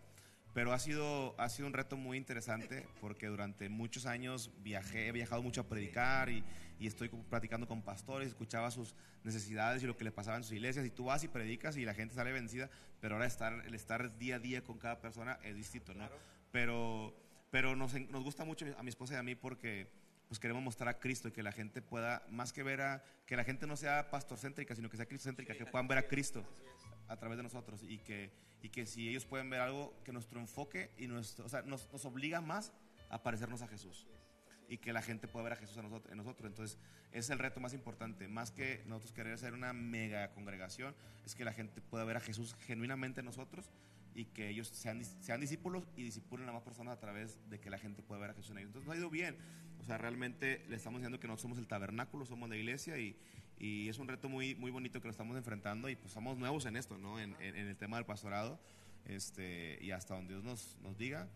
[0.54, 5.12] Pero ha sido, ha sido un reto muy interesante porque durante muchos años viajé, he
[5.12, 6.44] viajado mucho a predicar y,
[6.80, 10.54] y estoy platicando con pastores, escuchaba sus necesidades y lo que le pasaba en sus
[10.54, 12.70] iglesias y tú vas y predicas y la gente sale vencida,
[13.00, 16.10] pero ahora estar, el estar día a día con cada persona es distinto, ¿no?
[16.52, 17.14] Pero,
[17.52, 19.88] pero nos, nos gusta mucho a mi esposa y a mí porque
[20.30, 23.36] pues queremos mostrar a Cristo y que la gente pueda, más que ver a, que
[23.36, 26.46] la gente no sea pastorcéntrica, sino que sea cristocéntrica, que puedan ver a Cristo
[27.10, 28.31] a través de nosotros y que,
[28.61, 31.91] y que si ellos pueden ver algo, que nuestro enfoque y nuestro, o sea, nos,
[31.91, 32.72] nos obliga más
[33.10, 34.07] a parecernos a Jesús
[34.69, 36.48] y que la gente pueda ver a Jesús en nosotros, en nosotros.
[36.48, 36.77] Entonces,
[37.11, 40.95] es el reto más importante, más que nosotros querer ser una mega congregación,
[41.26, 43.72] es que la gente pueda ver a Jesús genuinamente en nosotros
[44.14, 47.69] y que ellos sean, sean discípulos y discipulen a más personas a través de que
[47.72, 48.69] la gente pueda ver a Jesús en ellos.
[48.69, 49.38] Entonces, nos ha ido bien.
[49.80, 53.18] O sea, realmente le estamos diciendo que nosotros somos el tabernáculo, somos la iglesia y,
[53.60, 56.65] y es un reto muy, muy bonito que lo estamos enfrentando y pues somos nuevos
[56.65, 57.19] en esto, ¿no?
[57.19, 58.60] En, en- en el tema del pastorado
[59.06, 61.27] este, y hasta donde Dios nos, nos diga.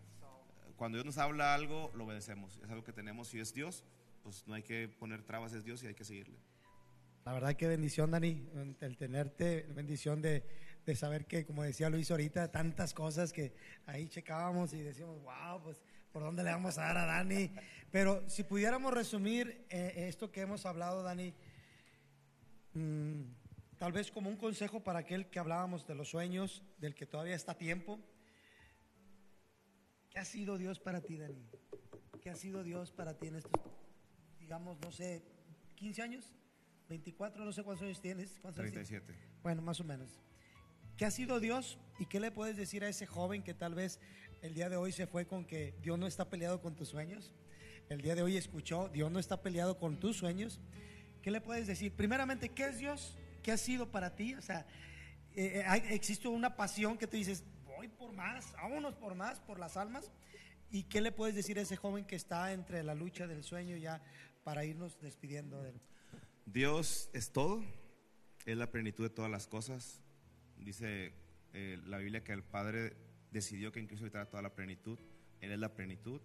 [0.76, 2.58] Cuando Dios nos habla algo, lo obedecemos.
[2.64, 3.28] Es algo que tenemos.
[3.28, 3.84] Si es Dios,
[4.22, 6.36] pues no hay que poner trabas, es Dios y hay que seguirle.
[7.24, 8.48] La verdad que bendición, Dani,
[8.80, 10.44] el tenerte, bendición de,
[10.84, 13.54] de saber que, como decía Luis ahorita, tantas cosas que
[13.86, 15.80] ahí checábamos y decíamos, wow, pues,
[16.12, 17.50] ¿por dónde le vamos a dar a Dani?
[17.90, 21.32] Pero si pudiéramos resumir eh, esto que hemos hablado, Dani,
[22.74, 23.22] mm,
[23.78, 27.34] tal vez como un consejo para aquel que hablábamos de los sueños, del que todavía
[27.34, 27.98] está a tiempo.
[30.10, 31.44] ¿Qué ha sido Dios para ti, Dani?
[32.24, 33.52] ¿qué ha sido Dios para ti en estos,
[34.40, 35.22] digamos, no sé,
[35.74, 36.32] 15 años?
[36.88, 38.38] 24, no sé cuántos años tienes.
[38.40, 38.88] ¿Cuántos años tienes?
[38.88, 39.28] 37.
[39.42, 40.22] Bueno, más o menos.
[40.96, 44.00] ¿Qué ha sido Dios y qué le puedes decir a ese joven que tal vez
[44.40, 47.30] el día de hoy se fue con que Dios no está peleado con tus sueños?
[47.90, 50.62] El día de hoy escuchó, Dios no está peleado con tus sueños.
[51.24, 51.90] ¿Qué le puedes decir?
[51.90, 53.16] Primeramente, ¿qué es Dios?
[53.42, 54.34] ¿Qué ha sido para ti?
[54.34, 54.66] O sea,
[55.34, 59.58] eh, eh, existe una pasión que tú dices, voy por más, vámonos por más, por
[59.58, 60.12] las almas.
[60.70, 63.74] ¿Y qué le puedes decir a ese joven que está entre la lucha del sueño
[63.78, 64.02] ya
[64.42, 65.80] para irnos despidiendo de él?
[66.44, 67.64] Dios es todo,
[68.44, 70.02] es la plenitud de todas las cosas.
[70.58, 71.14] Dice
[71.54, 72.98] eh, la Biblia que el Padre
[73.30, 74.98] decidió que en Cristo toda la plenitud,
[75.40, 76.20] Él es la plenitud.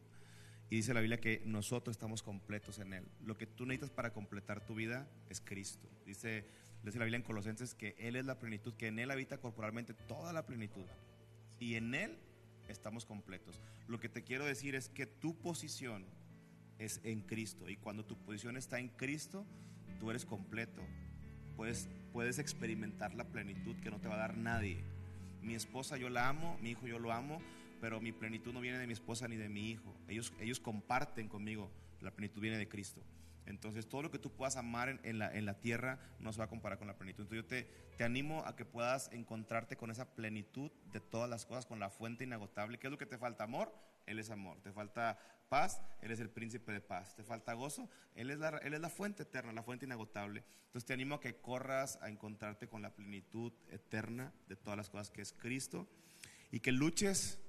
[0.69, 3.05] Y dice la Biblia que nosotros estamos completos en Él.
[3.23, 5.89] Lo que tú necesitas para completar tu vida es Cristo.
[6.05, 6.45] Dice,
[6.83, 9.93] dice la Biblia en Colosenses que Él es la plenitud, que en Él habita corporalmente
[9.93, 10.85] toda la plenitud.
[11.59, 12.17] Y en Él
[12.67, 13.59] estamos completos.
[13.87, 16.05] Lo que te quiero decir es que tu posición
[16.77, 17.67] es en Cristo.
[17.67, 19.45] Y cuando tu posición está en Cristo,
[19.99, 20.83] tú eres completo.
[21.55, 24.77] Puedes, puedes experimentar la plenitud que no te va a dar nadie.
[25.41, 27.41] Mi esposa yo la amo, mi hijo yo lo amo,
[27.79, 29.95] pero mi plenitud no viene de mi esposa ni de mi hijo.
[30.07, 33.01] Ellos, ellos comparten conmigo, la plenitud viene de Cristo.
[33.45, 36.37] Entonces todo lo que tú puedas amar en, en la, en la tierra no se
[36.37, 37.23] va a comparar con la plenitud.
[37.23, 37.63] Entonces yo te,
[37.97, 41.89] te animo a que puedas encontrarte con esa plenitud de todas las cosas, con la
[41.89, 42.77] fuente inagotable.
[42.77, 43.45] ¿Qué es lo que te falta?
[43.45, 43.73] Amor,
[44.05, 44.61] Él es amor.
[44.61, 45.17] Te falta
[45.49, 47.15] paz, Él es el príncipe de paz.
[47.15, 50.43] Te falta gozo, Él es la, él es la fuente eterna, la fuente inagotable.
[50.67, 54.91] Entonces te animo a que corras a encontrarte con la plenitud eterna de todas las
[54.91, 55.87] cosas que es Cristo
[56.51, 57.39] y que luches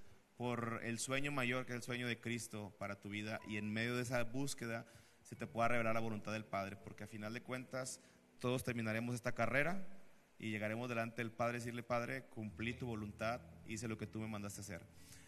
[0.41, 3.71] por el sueño mayor que es el sueño de Cristo para tu vida y en
[3.71, 4.87] medio de esa búsqueda
[5.21, 8.01] se te pueda revelar la voluntad del Padre, porque a final de cuentas
[8.39, 9.87] todos terminaremos esta carrera
[10.39, 14.19] y llegaremos delante del Padre y decirle, Padre, cumplí tu voluntad, hice lo que tú
[14.19, 14.81] me mandaste hacer.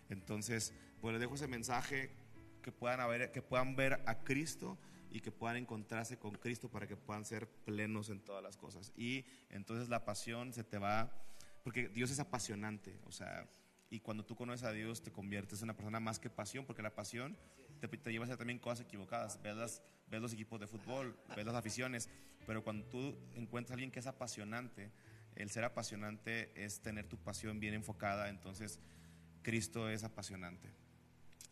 [0.09, 0.73] Entonces,
[1.03, 2.09] pues les dejo ese mensaje
[2.63, 4.79] que puedan, haber, que puedan ver a Cristo
[5.11, 8.95] y que puedan encontrarse con Cristo para que puedan ser plenos en todas las cosas.
[8.97, 11.13] Y entonces la pasión se te va,
[11.65, 13.47] porque Dios es apasionante, o sea,
[13.93, 16.81] y cuando tú conoces a Dios te conviertes en una persona más que pasión, porque
[16.83, 17.37] la pasión
[17.79, 19.39] te, te lleva a hacer también cosas equivocadas.
[19.43, 22.09] Ves, las- ves los equipos de fútbol, ves las aficiones,
[22.47, 24.91] pero cuando tú encuentras a alguien que es apasionante,
[25.37, 28.81] el ser apasionante es tener tu pasión bien enfocada, entonces
[29.43, 30.71] Cristo es apasionante.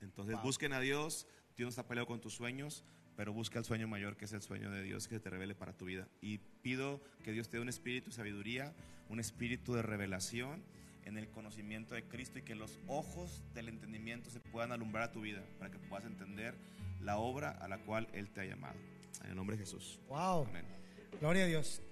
[0.01, 0.45] Entonces Wow.
[0.45, 1.27] busquen a Dios,
[1.59, 2.85] Dios no está peleado con tus sueños,
[3.17, 5.55] pero busca el sueño mayor que es el sueño de Dios que se te revele
[5.55, 6.09] para tu vida.
[6.23, 8.75] Y pido que Dios te dé un espíritu de sabiduría,
[9.11, 10.63] un espíritu de revelación
[11.05, 15.13] en el conocimiento de Cristo y que los ojos del entendimiento se puedan alumbrar a
[15.13, 16.55] tu vida para que puedas entender
[17.01, 18.79] la obra a la cual Él te ha llamado.
[19.25, 19.99] En el nombre de Jesús.
[20.09, 20.65] Wow, Amén.
[21.21, 21.83] gloria a Dios.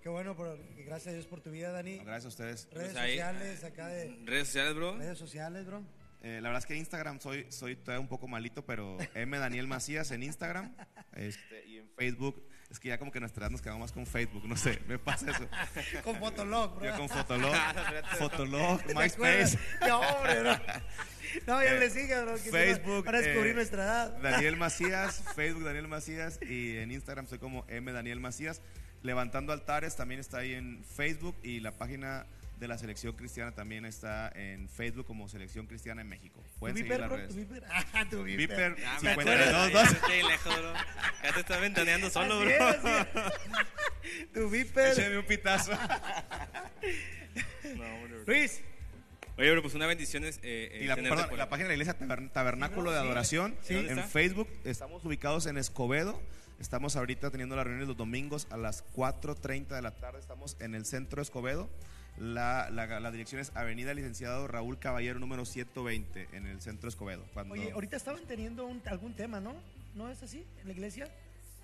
[0.00, 1.96] Qué bueno, por- gracias a Dios por tu vida, Dani.
[1.98, 2.68] No, gracias a ustedes.
[2.72, 4.96] Redes Pues ahí- sociales, acá de Redes sociales, bro.
[4.96, 5.82] redes sociales, bro.
[6.22, 9.38] Eh, la verdad es que Instagram soy, soy todavía un poco malito, pero M.
[9.38, 10.74] Daniel Macías en Instagram
[11.14, 12.42] este, y en Facebook.
[12.70, 14.98] Es que ya como que nuestra edad nos quedamos más con Facebook, no sé, me
[14.98, 15.48] pasa eso.
[16.04, 16.84] Con Fotolog, bro.
[16.84, 17.54] Yo con Fotolog,
[18.18, 19.16] Fotolog, ¿Te acuerdas?
[19.18, 19.58] MySpace,
[19.88, 20.52] No, hombre, bro.
[21.46, 22.36] No, ya Eh, le sigue, bro.
[22.36, 23.04] Facebook.
[23.06, 24.18] Van a descubrir eh, nuestra edad.
[24.22, 27.90] Daniel Macías, Facebook Daniel Macías y en Instagram soy como M.
[27.90, 28.60] Daniel Macías.
[29.02, 32.26] Levantando altares también está ahí en Facebook y la página
[32.58, 36.42] de la Selección Cristiana también está en Facebook como Selección Cristiana en México.
[36.54, 37.28] ¿Tu Pueden seguir viper, las redes.
[37.28, 37.64] ¿Tu viper?
[37.92, 38.48] Ah, tu viper.
[38.48, 39.72] Viper Ah, me 52 acuerdo, dos.
[39.72, 40.72] ya estoy lejos, bro.
[41.22, 42.68] Ya te estás ventaneando solo, Así bro.
[42.70, 44.32] es, es.
[44.32, 44.92] Tu viper.
[44.92, 45.72] Écheme un pitazo.
[47.76, 48.24] No, hombre, bro.
[48.26, 48.60] Luis.
[49.36, 51.82] Oye, bro, pues una bendición es eh, eh, Y la, perdón, la página de la
[51.82, 52.98] iglesia Tabern- Tabernáculo de.
[52.98, 53.74] Adoración Sí.
[53.74, 54.10] ¿Dónde en está?
[54.10, 54.48] Facebook.
[54.64, 56.20] Estamos ubicados en Escobedo.
[56.58, 60.18] Estamos ahorita teniendo las reuniones los domingos a las 4.30 de la tarde.
[60.18, 61.70] Estamos en el centro de Escobedo.
[62.20, 67.24] La, la- la dirección es Avenida Licenciado Raúl Caballero número 120 en el centro Escobedo.
[67.32, 69.54] Cuando- Oye, ahorita estaban teniendo un- algún tema, ¿no?
[69.94, 70.44] ¿No es así?
[70.60, 71.08] ¿En la iglesia?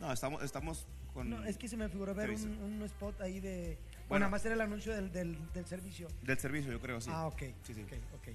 [0.01, 1.31] No, estamos, estamos con...
[1.31, 3.77] No, es que se me figuró ver ¿Qué un, un spot ahí de...
[3.77, 4.21] Bueno, Bueno.
[4.27, 6.09] nada más era el anuncio del, del, del servicio.
[6.23, 7.11] Del servicio, yo creo, sí.
[7.13, 7.43] Ah, ok.
[7.63, 7.83] Sí, sí.
[7.83, 8.29] Ok, ok.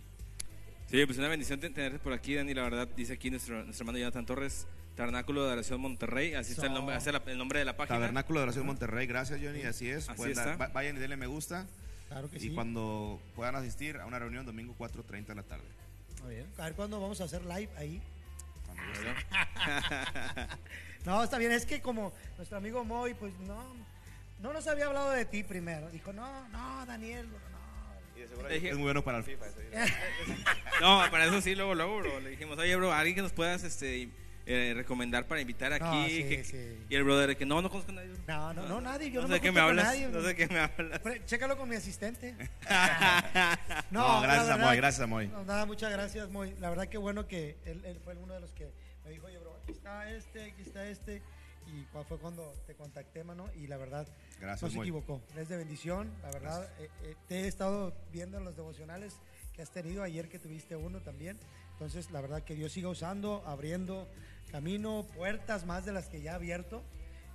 [0.88, 2.54] Sí, pues una bendición ten- tenerte por aquí, Dani.
[2.54, 6.34] La verdad, dice aquí nuestro, nuestro hermano Jonathan Torres, Tabernáculo de Adoración Monterrey.
[6.34, 6.98] Así está el nombre,
[7.28, 7.98] el nombre de la página.
[7.98, 9.06] Tabernáculo de Adoración Monterrey.
[9.06, 9.62] Gracias, Johnny.
[9.64, 10.10] Así es.
[10.10, 10.56] Así dar- está.
[10.56, 11.68] va- vayan y denle me gusta.
[12.10, 12.50] Claro que Y sí.
[12.50, 15.64] cuando puedan asistir a una reunión domingo 4.30 de la tarde.
[16.24, 16.48] Muy bien.
[16.58, 18.02] A ver cuándo vamos a hacer live ahí.
[19.56, 20.48] Ah.
[21.06, 21.54] No, está bien.
[21.54, 23.64] Es que como nuestro amigo Moy, pues no,
[24.42, 25.90] no nos había hablado de ti primero.
[25.92, 28.18] Dijo, no, no, Daniel, no.
[28.18, 29.46] Y de seguro Dije- es muy bueno para el FIFA.
[30.82, 32.20] No, para eso sí, luego, luego, bro.
[32.20, 34.10] Le dijimos, oye, bro, alguien que nos puedas este,
[34.52, 35.84] eh, recomendar para invitar aquí.
[35.86, 36.86] No, sí, que- sí.
[36.90, 38.10] Y el brother, que no, no conozco a nadie.
[38.28, 39.12] No, no, no, nadie.
[39.12, 39.86] Yo no no, sé qué me hablas.
[39.86, 41.00] nadie, no sé qué me hablas.
[41.02, 42.36] Pre- Chécalo con mi asistente.
[43.92, 45.28] No, la gracias, verdad- Amoy, gracias, Amoy.
[45.28, 46.56] No, nada, muchas gracias, Moy.
[46.60, 48.72] La verdad que bueno que él, él fue uno de los que
[49.06, 51.22] me dijo, oye, bro, aquí está este, aquí está este.
[51.68, 54.08] Y cuál fue cuando te contacté, mano, y la verdad,
[54.40, 54.88] Gracias, no se Moy.
[54.88, 55.22] equivocó.
[55.38, 56.68] Es de bendición, la verdad.
[56.80, 59.16] eh, eh, te he estado viendo en los devocionales
[59.60, 61.38] que has tenido, ayer que tuviste uno también.
[61.74, 64.08] Entonces, la verdad que Dios siga usando, abriendo
[64.54, 66.82] camino, puertas más de las que ya ha abierto,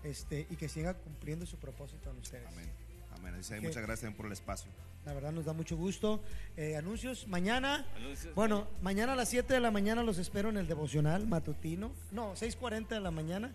[0.05, 2.47] este, y que siga cumpliendo su propósito en ustedes.
[2.49, 2.71] Amén.
[3.15, 3.35] Amén.
[3.47, 4.71] Que- Muchas gracias por el espacio.
[5.05, 6.23] La verdad nos da mucho gusto.
[6.57, 7.87] Eh, anuncios mañana.
[7.95, 8.35] Anuncios.
[8.35, 11.93] Bueno, mañana a las 7 de la mañana los espero en el devocional matutino.
[12.11, 13.53] No, 6.40 de la mañana.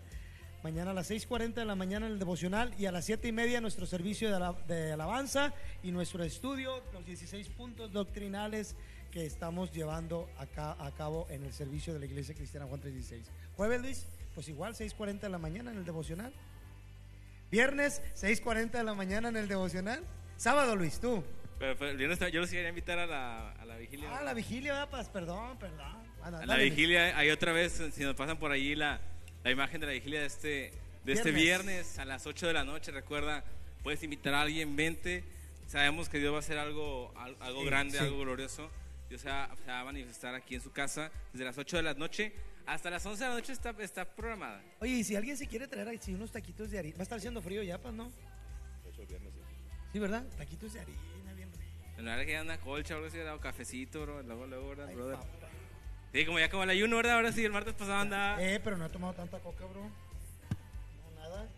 [0.62, 3.32] Mañana a las 6.40 de la mañana en el devocional y a las 7 y
[3.32, 8.76] media nuestro servicio de, ala- de alabanza y nuestro estudio, los 16 puntos doctrinales
[9.10, 13.30] que estamos llevando acá a cabo en el servicio de la Iglesia Cristiana Juan 316.
[13.56, 16.32] Jueves, Luis, pues igual 6.40 de la mañana en el devocional.
[17.50, 20.04] Viernes, 6.40 de la mañana en el devocional.
[20.36, 21.24] Sábado, Luis, tú.
[21.58, 24.16] Pero, pero yo, los quería invitar a la, a la vigilia.
[24.16, 24.86] Ah, la vigilia.
[24.90, 25.96] Pues, perdón, perdón.
[26.22, 29.00] A la vigilia, hay otra vez, si nos pasan por allí la,
[29.44, 30.72] la imagen de la vigilia de este,
[31.04, 31.66] de este Viernes.
[31.66, 32.90] viernes a las 8 de la noche.
[32.92, 33.44] Recuerda,
[33.82, 35.24] puedes invitar a alguien, vente.
[35.66, 38.04] Sabemos que Dios va a hacer algo, al- algo Sí, grande, sí.
[38.04, 38.70] algo glorioso.
[39.08, 41.82] Dios se va, se va a manifestar aquí en su casa desde las 8 de
[41.82, 42.32] la noche
[42.66, 44.62] hasta las 11 de la noche está, está programada.
[44.80, 47.18] Oye, y si alguien se quiere traer así unos taquitos de harina, va a estar
[47.18, 48.12] haciendo frío ya, pues, ¿no?
[49.92, 50.24] Sí, ¿verdad?
[50.36, 51.64] Taquitos de harina, bien rico.
[51.98, 54.68] En la hora que ya una colcha o algo así, o cafecito, bro, luego, luego,
[54.68, 55.18] ¿verdad, Ay, brother?
[56.12, 57.14] Sí, como ya como el ayuno, ¿verdad?
[57.14, 58.42] Ahora sí, el martes pasado andaba.
[58.42, 59.82] Eh, pero no he tomado tanta coca, bro.
[59.82, 61.48] No, nada.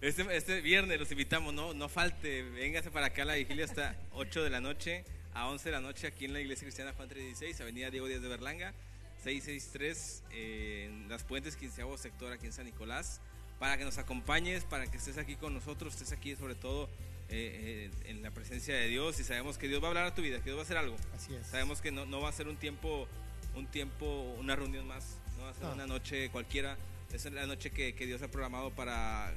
[0.00, 4.42] Este, este viernes los invitamos, no, no falte, véngase para acá, la vigilia está 8
[4.42, 7.60] de la noche a 11 de la noche aquí en la Iglesia Cristiana Juan 316,
[7.60, 8.74] Avenida Diego Díaz de Berlanga,
[9.22, 13.20] 663, eh, en Las Puentes, 15 sector aquí en San Nicolás,
[13.58, 16.88] para que nos acompañes, para que estés aquí con nosotros, estés aquí sobre todo
[17.28, 20.14] eh, eh, en la presencia de Dios y sabemos que Dios va a hablar a
[20.14, 20.96] tu vida, que Dios va a hacer algo.
[21.14, 21.46] Así es.
[21.46, 23.06] Sabemos que no, no va a ser un tiempo,
[23.54, 24.06] un tiempo,
[24.38, 25.72] una reunión más, no va a ser No.
[25.74, 26.76] una noche cualquiera.
[27.12, 29.32] Esa es la noche que, que Dios ha programado para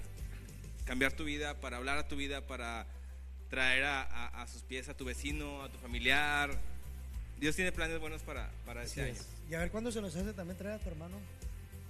[0.86, 2.86] cambiar tu vida, para hablar a tu vida, para
[3.50, 6.52] traer a, a- a sus pies a tu vecino, a tu familiar.
[7.40, 9.14] Dios tiene planes buenos para, para este año.
[9.14, 9.26] es.
[9.50, 11.18] Y a ver cuándo se nos hace también traer a tu hermano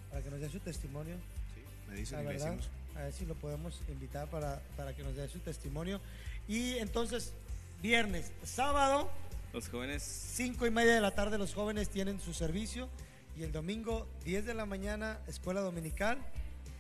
[0.10, 1.16] para que nos dé su testimonio.
[1.54, 2.58] Sí, me dicen La verdad,
[2.96, 6.00] a ver si lo podemos invitar para, para que nos dé su testimonio.
[6.48, 7.34] Y entonces,
[7.82, 9.12] viernes, sábado,
[9.54, 12.90] Los jóvenes, Cinco y media de la tarde los jóvenes tienen su servicio.
[13.38, 16.18] Y el domingo 10 de la mañana escuela dominical,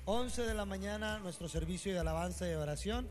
[0.05, 3.07] 11 de la mañana nuestro servicio de alabanza y oración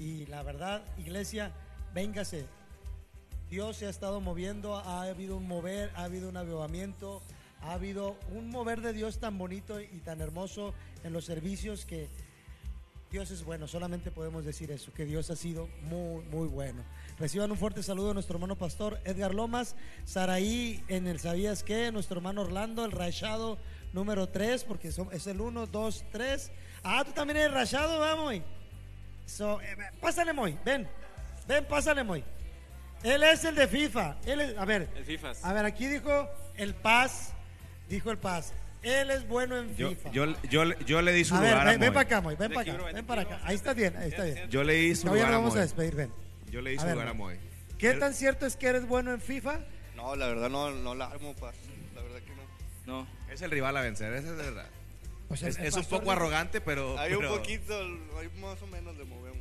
[0.00, 1.52] y la verdad iglesia,
[1.94, 2.46] véngase.
[3.48, 7.22] Dios se ha estado moviendo, ha habido un mover, ha habido un avivamiento,
[7.60, 10.74] ha habido un mover de Dios tan bonito y tan hermoso
[11.04, 12.08] en los servicios que
[13.12, 16.82] Dios es bueno, solamente podemos decir eso, que Dios ha sido muy, muy bueno.
[17.18, 21.92] Reciban un fuerte saludo de nuestro hermano pastor Edgar Lomas, Saraí en el ¿Sabías qué?
[21.92, 23.56] Nuestro hermano Orlando, el rachado
[23.92, 26.50] número 3, porque son- es el 1, 2, 3.
[26.82, 28.34] Ah, tú también eres rachado, vamos.
[29.26, 30.88] So, eh, pásale, Moy, ven,
[31.46, 32.24] ven, pásale, Moy.
[33.04, 34.16] Él es el de FIFA.
[34.26, 35.44] Él es- a ver, el FIFAS.
[35.44, 37.32] a ver, aquí dijo el Paz,
[37.88, 38.52] dijo el Paz.
[38.82, 40.10] Él es bueno en Yo, FIFA.
[40.10, 42.34] yo, yo, yo le di su a ver, lugar ven, a ven para acá, Moy,
[42.34, 43.40] ven para acá, ven para acá.
[43.44, 44.50] Ahí está bien, ahí está bien.
[44.50, 46.23] Yo le di su Todavía lugar no a vamos a despedir, ven.
[46.54, 47.36] Yo le di A su ver, lugar a Moy.
[47.78, 49.58] ¿Qué tan cierto es que eres bueno en FIFA?
[49.96, 51.52] No, la verdad no, no la armo, pa.
[51.96, 52.42] La verdad que no.
[52.86, 54.68] No, Es el rival a vencer, esa es verdad.
[55.26, 56.96] Pues Es, es un poco arrogante, pero.
[56.96, 59.33] Hay un poquito, hay más o menos le movemos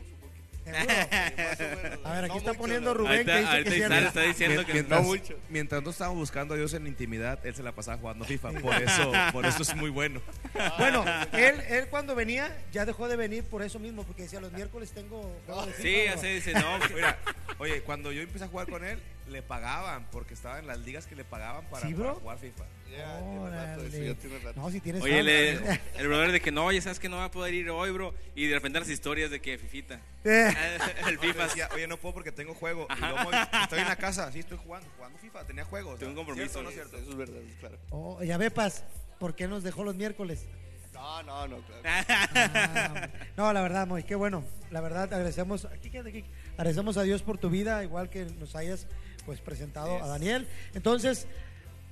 [2.03, 5.07] A ver, aquí No está mucho, poniendo Rubén que dice está diciendo que mientras, no
[5.07, 5.35] mucho.
[5.49, 8.52] mientras nosotros estábamos buscando a Dios en intimidad, él se la pasaba jugando FIFA.
[8.61, 10.22] Por eso, por eso es muy bueno.
[10.77, 11.03] Bueno,
[11.34, 14.91] él, él cuando venía ya dejó de venir por eso mismo, porque decía los miércoles
[14.91, 16.22] tengo juego de sí, FIFA, ya bro".
[16.22, 17.18] se dice, no, Mira,
[17.57, 18.99] oye, cuando yo empecé a jugar con él,
[19.34, 22.05] le pagaban, porque estaba en las ligas que le pagaban para, ¿Sí, bro?
[22.10, 22.64] para jugar FIFA.
[22.89, 24.07] Ya, tiene rato, eso Órale.
[24.07, 24.61] ya tiene rato.
[24.61, 25.51] No, si tienes Oye, le-
[25.97, 28.14] el brother de que no, ya sabes que no va a poder ir hoy, bro.
[28.35, 29.99] Y de repente las historias de que Fifita.
[30.23, 30.53] Eh,
[31.07, 31.43] el No, FIFA.
[31.47, 32.88] decía, oye, no puedo porque tengo juego.
[32.95, 33.31] Y luego,
[33.64, 35.89] estoy en la casa, sí, estoy jugando, jugando FIFA, tenía juego.
[35.89, 36.97] o sea, Tengo un compromiso, ¿cierto o no es cierto?
[36.97, 37.77] Eso es verdad, claro.
[37.89, 38.85] oh, ya ve, Paz,
[39.19, 40.45] ¿por qué nos dejó los miércoles?
[40.93, 41.81] No, no, no, claro.
[42.35, 44.43] Ah, no, la verdad, Moy, qué bueno.
[44.69, 46.23] La verdad, agradecemos, aquí, quédate aquí.
[46.53, 48.88] agradecemos a Dios por tu vida, igual que nos hayas
[49.26, 50.48] pues presentado a Daniel.
[50.74, 51.28] Entonces,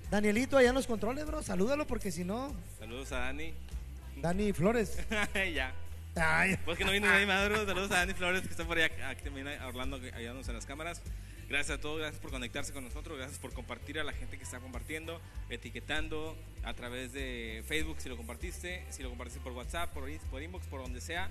[0.10, 3.54] Danielito, allá en los controles, bro, salúdalo porque si no, Saludos a Dani.
[4.18, 4.98] Dani Flores.
[5.54, 5.74] ya.
[6.16, 7.66] Ay, Pues que no vino nadie más, bro.
[7.66, 10.66] Saludos a Dani Flores que está por allá, aquí también a Orlando ayudándonos en las
[10.66, 11.02] cámaras.
[11.52, 14.44] Gracias a todos, gracias por conectarse con nosotros, gracias por compartir a la gente que
[14.46, 19.92] está compartiendo, etiquetando a través de Facebook si lo compartiste, si lo compartiste por WhatsApp,
[19.92, 21.30] por, por inbox, por donde sea.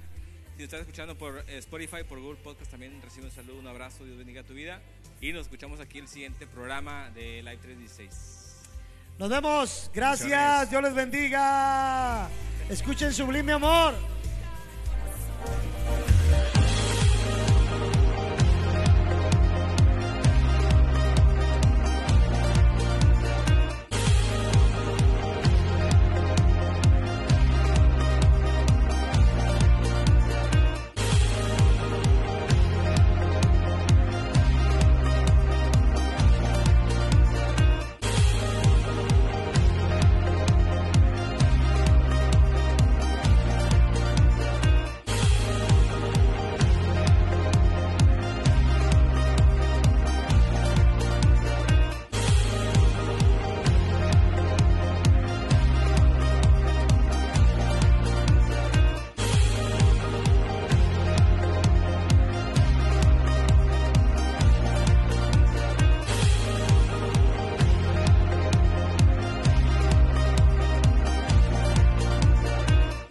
[0.57, 3.67] Si lo estás escuchando por eh, Spotify, por Google Podcast, también recibe un saludo, un
[3.67, 4.83] abrazo, Dios bendiga tu vida.
[5.21, 8.41] Y nos escuchamos aquí en el siguiente programa de Live 316.
[9.19, 9.91] Nos vemos.
[9.93, 10.71] Gracias.
[10.71, 12.27] Dios les bendiga.
[12.71, 13.95] Escuchen Sublime Amor.